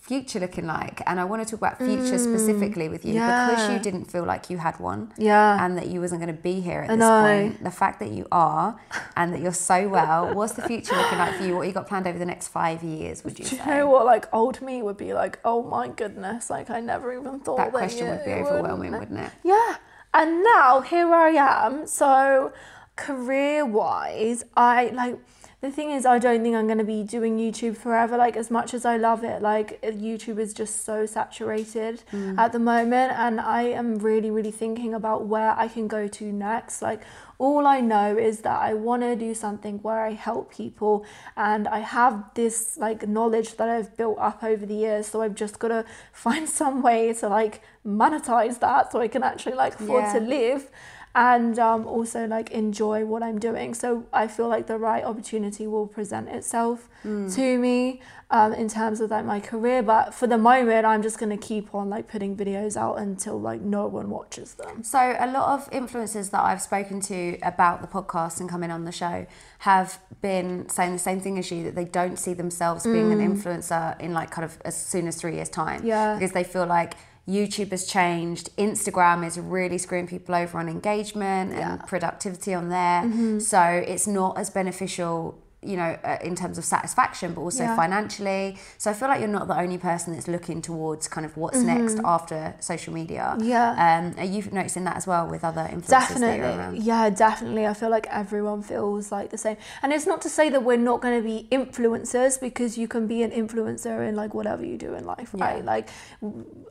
future 0.00 0.38
looking 0.38 0.66
like? 0.66 1.00
And 1.06 1.18
I 1.18 1.24
want 1.24 1.42
to 1.42 1.50
talk 1.50 1.58
about 1.60 1.78
future 1.78 2.18
specifically 2.18 2.88
with 2.90 3.04
you 3.06 3.14
because 3.14 3.58
Mm, 3.68 3.72
you 3.72 3.78
didn't 3.80 4.04
feel 4.04 4.24
like 4.24 4.50
you 4.50 4.58
had 4.58 4.78
one, 4.78 5.12
Yeah. 5.16 5.64
and 5.64 5.76
that 5.78 5.86
you 5.88 6.00
wasn't 6.00 6.20
going 6.20 6.36
to 6.36 6.40
be 6.40 6.60
here 6.60 6.82
at 6.82 6.90
I 6.90 6.94
this 6.94 6.98
know. 7.00 7.22
point. 7.22 7.64
The 7.64 7.70
fact 7.70 7.98
that 8.00 8.10
you 8.10 8.26
are, 8.30 8.76
and 9.16 9.32
that 9.32 9.40
you're 9.40 9.52
so 9.72 9.88
well. 9.88 10.34
What's 10.34 10.52
the 10.52 10.62
future 10.62 10.94
looking 10.94 11.18
like 11.18 11.34
for 11.36 11.44
you? 11.44 11.56
What 11.56 11.66
you 11.66 11.72
got 11.72 11.88
planned 11.88 12.06
over 12.06 12.18
the 12.18 12.26
next 12.26 12.48
five 12.48 12.82
years? 12.84 13.24
Would 13.24 13.38
you 13.38 13.44
Do 13.46 13.56
you 13.56 13.62
say? 13.62 13.70
know 13.78 13.88
what? 13.88 14.04
Like 14.04 14.26
old 14.32 14.60
me 14.60 14.82
would 14.82 14.98
be 14.98 15.14
like, 15.14 15.38
oh 15.44 15.62
my 15.62 15.88
goodness! 15.88 16.50
Like 16.50 16.68
I 16.70 16.80
never 16.80 17.12
even 17.18 17.40
thought 17.40 17.56
That 17.56 17.72
that 17.72 17.72
question 17.72 18.08
would 18.10 18.24
be 18.26 18.32
overwhelming, 18.34 18.92
wouldn't. 18.92 19.10
wouldn't 19.10 19.26
it? 19.26 19.32
Yeah. 19.42 19.76
And 20.12 20.44
now 20.44 20.80
here 20.80 21.12
I 21.12 21.30
am. 21.30 21.86
So 21.88 22.52
career 22.96 23.64
wise, 23.66 24.44
I 24.56 24.86
like 24.94 25.18
the 25.60 25.70
thing 25.70 25.90
is 25.92 26.04
I 26.04 26.18
don't 26.18 26.42
think 26.42 26.54
I'm 26.54 26.66
going 26.66 26.76
to 26.78 26.84
be 26.84 27.02
doing 27.02 27.38
YouTube 27.38 27.78
forever 27.78 28.18
like 28.18 28.36
as 28.36 28.50
much 28.50 28.74
as 28.74 28.84
I 28.84 28.98
love 28.98 29.24
it. 29.24 29.40
Like 29.40 29.80
YouTube 29.82 30.38
is 30.38 30.52
just 30.52 30.84
so 30.84 31.06
saturated 31.06 32.02
Mm. 32.12 32.38
at 32.38 32.52
the 32.52 32.58
moment 32.58 33.12
and 33.12 33.40
I 33.40 33.62
am 33.62 33.96
really 33.96 34.30
really 34.30 34.50
thinking 34.50 34.92
about 34.92 35.24
where 35.26 35.52
I 35.58 35.68
can 35.68 35.88
go 35.88 36.06
to 36.06 36.24
next. 36.32 36.82
Like 36.82 37.00
all 37.38 37.66
I 37.66 37.80
know 37.80 38.16
is 38.16 38.40
that 38.40 38.60
I 38.60 38.74
want 38.74 39.02
to 39.02 39.16
do 39.16 39.34
something 39.34 39.78
where 39.78 40.04
I 40.04 40.12
help 40.12 40.52
people 40.54 41.04
and 41.36 41.66
I 41.66 41.78
have 41.80 42.22
this 42.34 42.76
like 42.76 43.08
knowledge 43.08 43.56
that 43.56 43.68
I've 43.70 43.96
built 43.96 44.18
up 44.20 44.44
over 44.44 44.66
the 44.66 44.74
years 44.74 45.06
so 45.08 45.22
I've 45.22 45.34
just 45.34 45.58
got 45.58 45.68
to 45.68 45.84
find 46.12 46.46
some 46.48 46.82
way 46.82 47.12
to 47.14 47.28
like 47.28 47.62
monetize 47.86 48.60
that 48.60 48.92
so 48.92 49.00
I 49.00 49.08
can 49.08 49.22
actually 49.22 49.56
like 49.56 49.80
afford 49.80 50.04
to 50.12 50.20
live 50.20 50.70
and 51.14 51.58
um, 51.58 51.86
also 51.86 52.26
like 52.26 52.50
enjoy 52.50 53.04
what 53.04 53.22
I'm 53.22 53.38
doing. 53.38 53.72
So 53.74 54.04
I 54.12 54.26
feel 54.26 54.48
like 54.48 54.66
the 54.66 54.78
right 54.78 55.04
opportunity 55.04 55.66
will 55.66 55.86
present 55.86 56.28
itself 56.28 56.88
to 57.04 57.58
me 57.58 58.00
um, 58.30 58.52
in 58.52 58.68
terms 58.68 59.00
of 59.00 59.10
like 59.10 59.24
my 59.24 59.38
career. 59.38 59.82
But 59.82 60.12
for 60.12 60.26
the 60.26 60.38
moment, 60.38 60.84
I'm 60.84 61.02
just 61.02 61.18
gonna 61.18 61.36
keep 61.36 61.74
on 61.74 61.88
like 61.88 62.08
putting 62.08 62.36
videos 62.36 62.76
out 62.76 62.98
until 62.98 63.40
like 63.40 63.60
no 63.60 63.86
one 63.86 64.10
watches 64.10 64.54
them. 64.54 64.82
So 64.82 64.98
a 64.98 65.30
lot 65.30 65.50
of 65.50 65.70
influencers 65.70 66.30
that 66.30 66.42
I've 66.42 66.62
spoken 66.62 67.00
to 67.02 67.38
about 67.42 67.80
the 67.80 67.86
podcast 67.88 68.40
and 68.40 68.48
coming 68.48 68.70
on 68.72 68.84
the 68.84 68.92
show 68.92 69.26
have 69.58 70.00
been 70.20 70.68
saying 70.68 70.92
the 70.94 70.98
same 70.98 71.20
thing 71.20 71.38
as 71.38 71.50
you 71.50 71.62
that 71.64 71.76
they 71.76 71.84
don't 71.84 72.18
see 72.18 72.34
themselves 72.34 72.84
being 72.84 73.12
an 73.12 73.20
influencer 73.20 73.98
in 74.00 74.12
like 74.12 74.30
kind 74.30 74.44
of 74.44 74.58
as 74.64 74.74
soon 74.76 75.06
as 75.06 75.16
three 75.16 75.34
years 75.36 75.48
time. 75.48 75.82
Mm. 75.82 75.86
Yeah. 75.86 76.14
Because 76.14 76.32
they 76.32 76.44
feel 76.44 76.66
like 76.66 76.94
YouTube 77.28 77.70
has 77.70 77.86
changed. 77.86 78.50
Instagram 78.58 79.26
is 79.26 79.38
really 79.38 79.78
screwing 79.78 80.06
people 80.06 80.34
over 80.34 80.58
on 80.58 80.68
engagement 80.68 81.52
and 81.52 81.58
Yeah. 81.58 81.76
Mm-hmm. 81.76 81.86
productivity 81.86 82.52
on 82.54 82.68
there. 82.68 83.40
So 83.40 83.60
it's 83.62 84.06
not 84.06 84.36
as 84.38 84.50
beneficial. 84.50 85.38
You 85.64 85.76
know, 85.76 85.96
uh, 86.04 86.18
in 86.22 86.34
terms 86.36 86.58
of 86.58 86.64
satisfaction, 86.64 87.32
but 87.34 87.40
also 87.40 87.64
Yeah. 87.64 87.76
financially. 87.76 88.58
So 88.78 88.90
I 88.90 88.94
feel 88.94 89.08
like 89.08 89.20
you're 89.20 89.28
not 89.40 89.48
the 89.48 89.58
only 89.58 89.78
person 89.78 90.12
that's 90.12 90.28
looking 90.28 90.60
towards 90.62 91.08
kind 91.08 91.24
of 91.24 91.36
what's 91.36 91.58
next 91.58 91.98
after 92.04 92.54
social 92.60 92.92
media. 92.92 93.34
Mm-hmm. 93.36 93.48
Yeah. 93.48 93.70
Um, 93.86 94.14
are 94.18 94.24
you 94.24 94.42
noticing 94.52 94.84
that 94.84 94.96
as 94.96 95.06
well 95.06 95.26
with 95.26 95.42
other 95.44 95.62
influencers 95.72 95.88
Definitely. 95.88 96.80
Yeah, 96.80 97.10
definitely. 97.10 97.66
I 97.66 97.74
feel 97.74 97.88
like 97.90 98.06
everyone 98.10 98.62
feels 98.62 99.10
like 99.10 99.30
the 99.30 99.38
same. 99.38 99.56
And 99.82 99.92
it's 99.92 100.06
not 100.06 100.20
to 100.22 100.28
say 100.28 100.50
that 100.50 100.62
we're 100.62 100.76
not 100.90 101.00
going 101.00 101.16
to 101.20 101.26
be 101.26 101.48
influencers 101.50 102.40
because 102.40 102.76
you 102.78 102.86
can 102.88 103.06
be 103.06 103.22
an 103.22 103.30
influencer 103.30 104.06
in 104.08 104.14
like 104.16 104.34
whatever 104.34 104.64
you 104.64 104.76
do 104.76 104.94
in 104.94 105.04
life, 105.04 105.30
right? 105.34 105.58
Yeah. 105.58 105.64
Like 105.74 105.88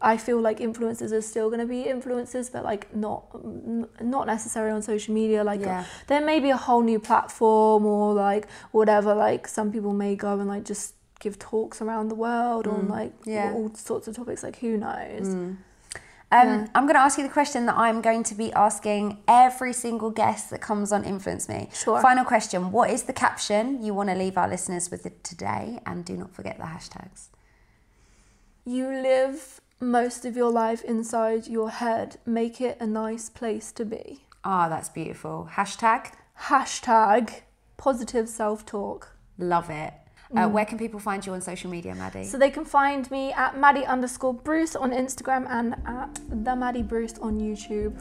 I 0.02 0.18
feel 0.18 0.40
like 0.42 0.60
influencers 0.60 1.12
are 1.12 1.22
still 1.22 1.50
going 1.50 1.60
to 1.62 1.66
be 1.66 1.84
influencers 1.86 2.52
but 2.52 2.64
like 2.64 2.94
not 2.96 3.24
not 4.02 4.28
necessarily 4.28 4.72
on 4.74 4.82
social 4.82 5.14
media 5.14 5.44
like 5.44 5.62
Yeah. 5.62 5.84
there 6.08 6.22
may 6.22 6.40
be 6.40 6.50
a 6.50 6.58
whole 6.58 6.82
new 6.82 7.00
platform 7.00 7.86
or 7.86 8.14
like 8.14 8.48
whatever 8.84 9.12
like 9.16 9.48
some 9.48 9.72
people 9.72 9.94
may 9.94 10.14
go 10.28 10.32
and 10.42 10.48
like 10.56 10.66
just 10.66 10.96
give 11.22 11.40
talks 11.40 11.82
around 11.82 12.10
the 12.10 12.16
world 12.28 12.68
on 12.68 12.90
like 12.90 13.14
Mm. 13.22 13.34
yeah. 13.38 13.52
Mm. 13.52 13.56
all 13.56 13.70
sorts 13.76 14.06
of 14.10 14.16
topics 14.20 14.44
like 14.44 14.58
who 14.64 14.72
knows. 14.78 15.28
Um, 16.38 16.68
I'm 16.76 16.86
going 16.88 16.96
to 16.96 17.06
ask 17.08 17.16
you 17.20 17.24
the 17.30 17.36
question 17.42 17.68
that 17.68 17.78
I'm 17.78 18.02
going 18.02 18.24
to 18.32 18.36
be 18.44 18.52
asking 18.68 19.06
every 19.28 19.72
single 19.72 20.10
guest 20.24 20.50
that 20.50 20.62
comes 20.70 20.92
on 20.92 21.02
Influence 21.06 21.48
Me. 21.48 21.70
Sure. 21.72 22.02
Final 22.02 22.26
question 22.26 22.72
What 22.78 22.90
is 22.90 23.04
the 23.04 23.14
caption 23.14 23.64
you 23.86 23.94
want 23.94 24.10
to 24.10 24.16
leave 24.16 24.36
our 24.42 24.50
listeners 24.50 24.90
with 24.92 25.02
today? 25.32 25.80
And 25.86 26.04
do 26.04 26.18
not 26.18 26.32
forget 26.38 26.56
the 26.58 26.64
hashtags. 26.74 27.28
You 28.66 28.88
live 29.12 29.62
most 29.80 30.26
of 30.26 30.36
your 30.36 30.52
life 30.64 30.82
inside 30.84 31.42
your 31.48 31.70
head. 31.70 32.18
Make 32.26 32.60
it 32.70 32.76
a 32.82 32.88
nice 32.88 33.30
place 33.30 33.72
to 33.74 33.86
be. 33.86 34.06
Ah, 34.44 34.68
that's 34.70 34.90
beautiful. 34.90 35.50
Hashtag, 35.54 36.02
Hashtag 36.50 37.26
positive 37.78 38.30
self 38.30 38.66
talk. 38.66 39.16
love 39.38 39.70
it. 39.70 39.94
Uh, 40.36 40.50
where 40.50 40.66
can 40.66 40.80
people 40.80 41.00
find 41.00 41.24
you 41.24 41.34
on 41.34 41.42
social 41.42 41.70
media, 41.70 41.94
Maddie? 41.94 42.20
Mm. 42.22 42.26
So 42.26 42.40
they 42.40 42.50
can 42.50 42.66
find 42.66 43.10
me 43.12 43.32
at 43.34 43.58
Maddie 43.60 43.86
underscore 43.86 44.34
Bruce 44.34 44.76
on 44.76 44.92
Instagram 44.92 45.46
and 45.48 45.76
at 45.86 46.20
the 46.30 46.56
Maddie 46.56 46.82
Bruce 46.82 47.20
on 47.20 47.40
YouTube. 47.40 47.94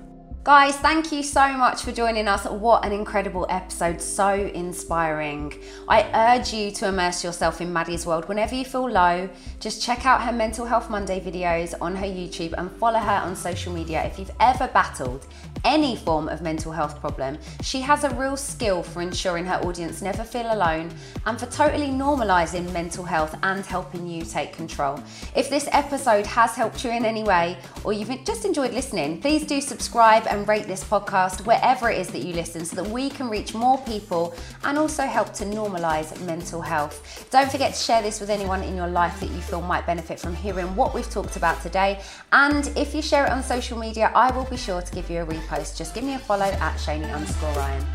Guys, 0.45 0.75
thank 0.79 1.13
you 1.13 1.23
so 1.23 1.53
much 1.53 1.83
for 1.83 1.93
joining 1.93 2.27
us. 2.27 2.47
What 2.47 2.85
an 2.85 2.91
incredible 2.91 3.47
episode, 3.49 4.03
so 4.03 4.35
inspiring. 4.35 5.55
I 5.87 6.37
urge 6.37 6.53
you 6.53 6.73
to 6.73 6.89
immerse 6.89 7.23
yourself 7.23 7.61
in 7.61 7.73
Maddie's 7.73 8.05
world 8.05 8.27
whenever 8.29 8.57
you 8.57 8.65
feel 8.65 8.91
low. 8.91 9.29
Just 9.61 9.81
check 9.81 10.05
out 10.05 10.21
her 10.23 10.33
Mental 10.33 10.67
Health 10.67 10.91
Monday 10.91 11.21
videos 11.21 11.75
on 11.81 11.95
her 11.95 12.07
YouTube 12.07 12.55
and 12.59 12.73
follow 12.73 12.99
her 12.99 13.23
on 13.25 13.37
social 13.37 13.73
media. 13.73 14.03
If 14.03 14.19
you've 14.19 14.33
ever 14.41 14.67
battled 14.67 15.29
any 15.65 15.95
form 15.95 16.29
of 16.29 16.43
mental 16.43 16.73
health 16.73 16.99
problem, 16.99 17.39
she 17.63 17.81
has 17.81 18.03
a 18.03 18.11
real 18.17 18.37
skill 18.37 18.83
for 18.83 19.01
ensuring 19.01 19.45
her 19.45 19.61
audience 19.63 20.03
never 20.03 20.25
feel 20.25 20.53
alone 20.53 20.91
and 21.25 21.39
for 21.39 21.47
totally 21.47 21.87
normalizing 21.87 22.73
mental 22.73 23.05
health 23.05 23.39
and 23.45 23.65
helping 23.65 24.09
you 24.09 24.25
take 24.25 24.53
control. 24.53 25.01
If 25.37 25.49
this 25.49 25.69
episode 25.71 26.27
has 26.27 26.57
helped 26.57 26.85
you 26.85 26.91
in 26.91 27.05
any 27.05 27.23
way 27.23 27.59
or 27.85 27.93
you've 27.93 28.25
just 28.25 28.45
enjoyed 28.45 28.73
listening, 28.73 29.21
please 29.21 29.47
do 29.47 29.61
subscribe 29.61 30.27
and 30.33 30.49
rate 30.49 30.67
this 30.67 30.83
podcast 30.83 31.45
wherever 31.45 31.91
it 31.91 31.99
is 31.99 32.09
that 32.09 32.23
you 32.23 32.33
listen 32.33 32.65
so 32.65 32.75
that 32.77 32.91
we 32.91 33.11
can 33.11 33.29
reach 33.29 33.55
more 33.55 33.77
people 33.83 34.35
and 34.65 34.79
also 34.79 35.05
help 35.05 35.33
to 35.35 35.45
normalise 35.45 36.19
mental 36.25 36.63
health. 36.63 37.29
Don't 37.31 37.51
forget 37.51 37.75
to 37.75 37.79
share 37.79 38.01
this 38.01 38.19
with 38.19 38.31
anyone 38.31 38.63
in 38.63 38.75
your 38.75 38.87
life 38.87 39.21
that 39.21 39.31
you 39.31 39.41
feel 39.43 39.61
might 39.61 39.85
benefit 39.85 40.19
from 40.19 40.35
hearing 40.35 40.75
what 40.75 40.95
we've 40.95 41.11
talked 41.11 41.37
about 41.37 41.61
today. 41.61 42.01
And 42.33 42.67
if 42.77 42.95
you 42.95 43.03
share 43.03 43.27
it 43.27 43.31
on 43.31 43.43
social 43.43 43.79
media, 43.79 44.11
I 44.15 44.35
will 44.35 44.45
be 44.45 44.57
sure 44.57 44.81
to 44.81 44.93
give 44.95 45.11
you 45.11 45.21
a 45.21 45.27
repost. 45.27 45.77
Just 45.77 45.95
give 45.95 46.05
me 46.05 46.15
a 46.15 46.19
follow 46.19 46.47
at 46.47 46.77
Shani 46.79 47.13
underscore 47.15 47.53
Ryan. 47.53 47.87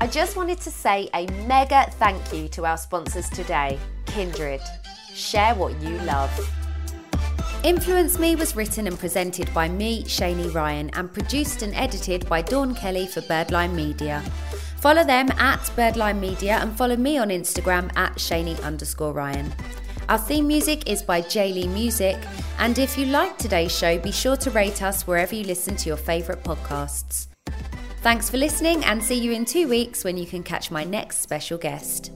I 0.00 0.06
just 0.06 0.36
wanted 0.36 0.60
to 0.60 0.70
say 0.70 1.08
a 1.14 1.26
mega 1.46 1.90
thank 1.92 2.32
you 2.32 2.48
to 2.48 2.64
our 2.64 2.76
sponsors 2.76 3.28
today, 3.30 3.78
Kindred. 4.06 4.60
Share 5.14 5.54
what 5.56 5.80
you 5.80 5.98
love. 6.00 6.61
Influence 7.64 8.18
Me 8.18 8.34
was 8.34 8.56
written 8.56 8.88
and 8.88 8.98
presented 8.98 9.52
by 9.54 9.68
me, 9.68 10.02
Shani 10.02 10.52
Ryan, 10.52 10.90
and 10.94 11.12
produced 11.12 11.62
and 11.62 11.72
edited 11.76 12.28
by 12.28 12.42
Dawn 12.42 12.74
Kelly 12.74 13.06
for 13.06 13.20
Birdline 13.20 13.72
Media. 13.72 14.20
Follow 14.78 15.04
them 15.04 15.30
at 15.38 15.60
Birdline 15.76 16.18
Media 16.18 16.58
and 16.60 16.76
follow 16.76 16.96
me 16.96 17.18
on 17.18 17.28
Instagram 17.28 17.96
at 17.96 18.16
Shani 18.16 18.60
underscore 18.64 19.12
Ryan. 19.12 19.52
Our 20.08 20.18
theme 20.18 20.48
music 20.48 20.90
is 20.90 21.04
by 21.04 21.22
Jaylee 21.22 21.72
Music, 21.72 22.18
and 22.58 22.76
if 22.80 22.98
you 22.98 23.06
like 23.06 23.38
today's 23.38 23.76
show, 23.76 23.96
be 23.96 24.10
sure 24.10 24.36
to 24.38 24.50
rate 24.50 24.82
us 24.82 25.06
wherever 25.06 25.32
you 25.32 25.44
listen 25.44 25.76
to 25.76 25.88
your 25.88 25.96
favourite 25.96 26.42
podcasts. 26.42 27.28
Thanks 27.98 28.28
for 28.28 28.38
listening, 28.38 28.84
and 28.84 29.02
see 29.02 29.20
you 29.20 29.30
in 29.30 29.44
two 29.44 29.68
weeks 29.68 30.02
when 30.02 30.16
you 30.16 30.26
can 30.26 30.42
catch 30.42 30.72
my 30.72 30.82
next 30.82 31.18
special 31.18 31.58
guest. 31.58 32.10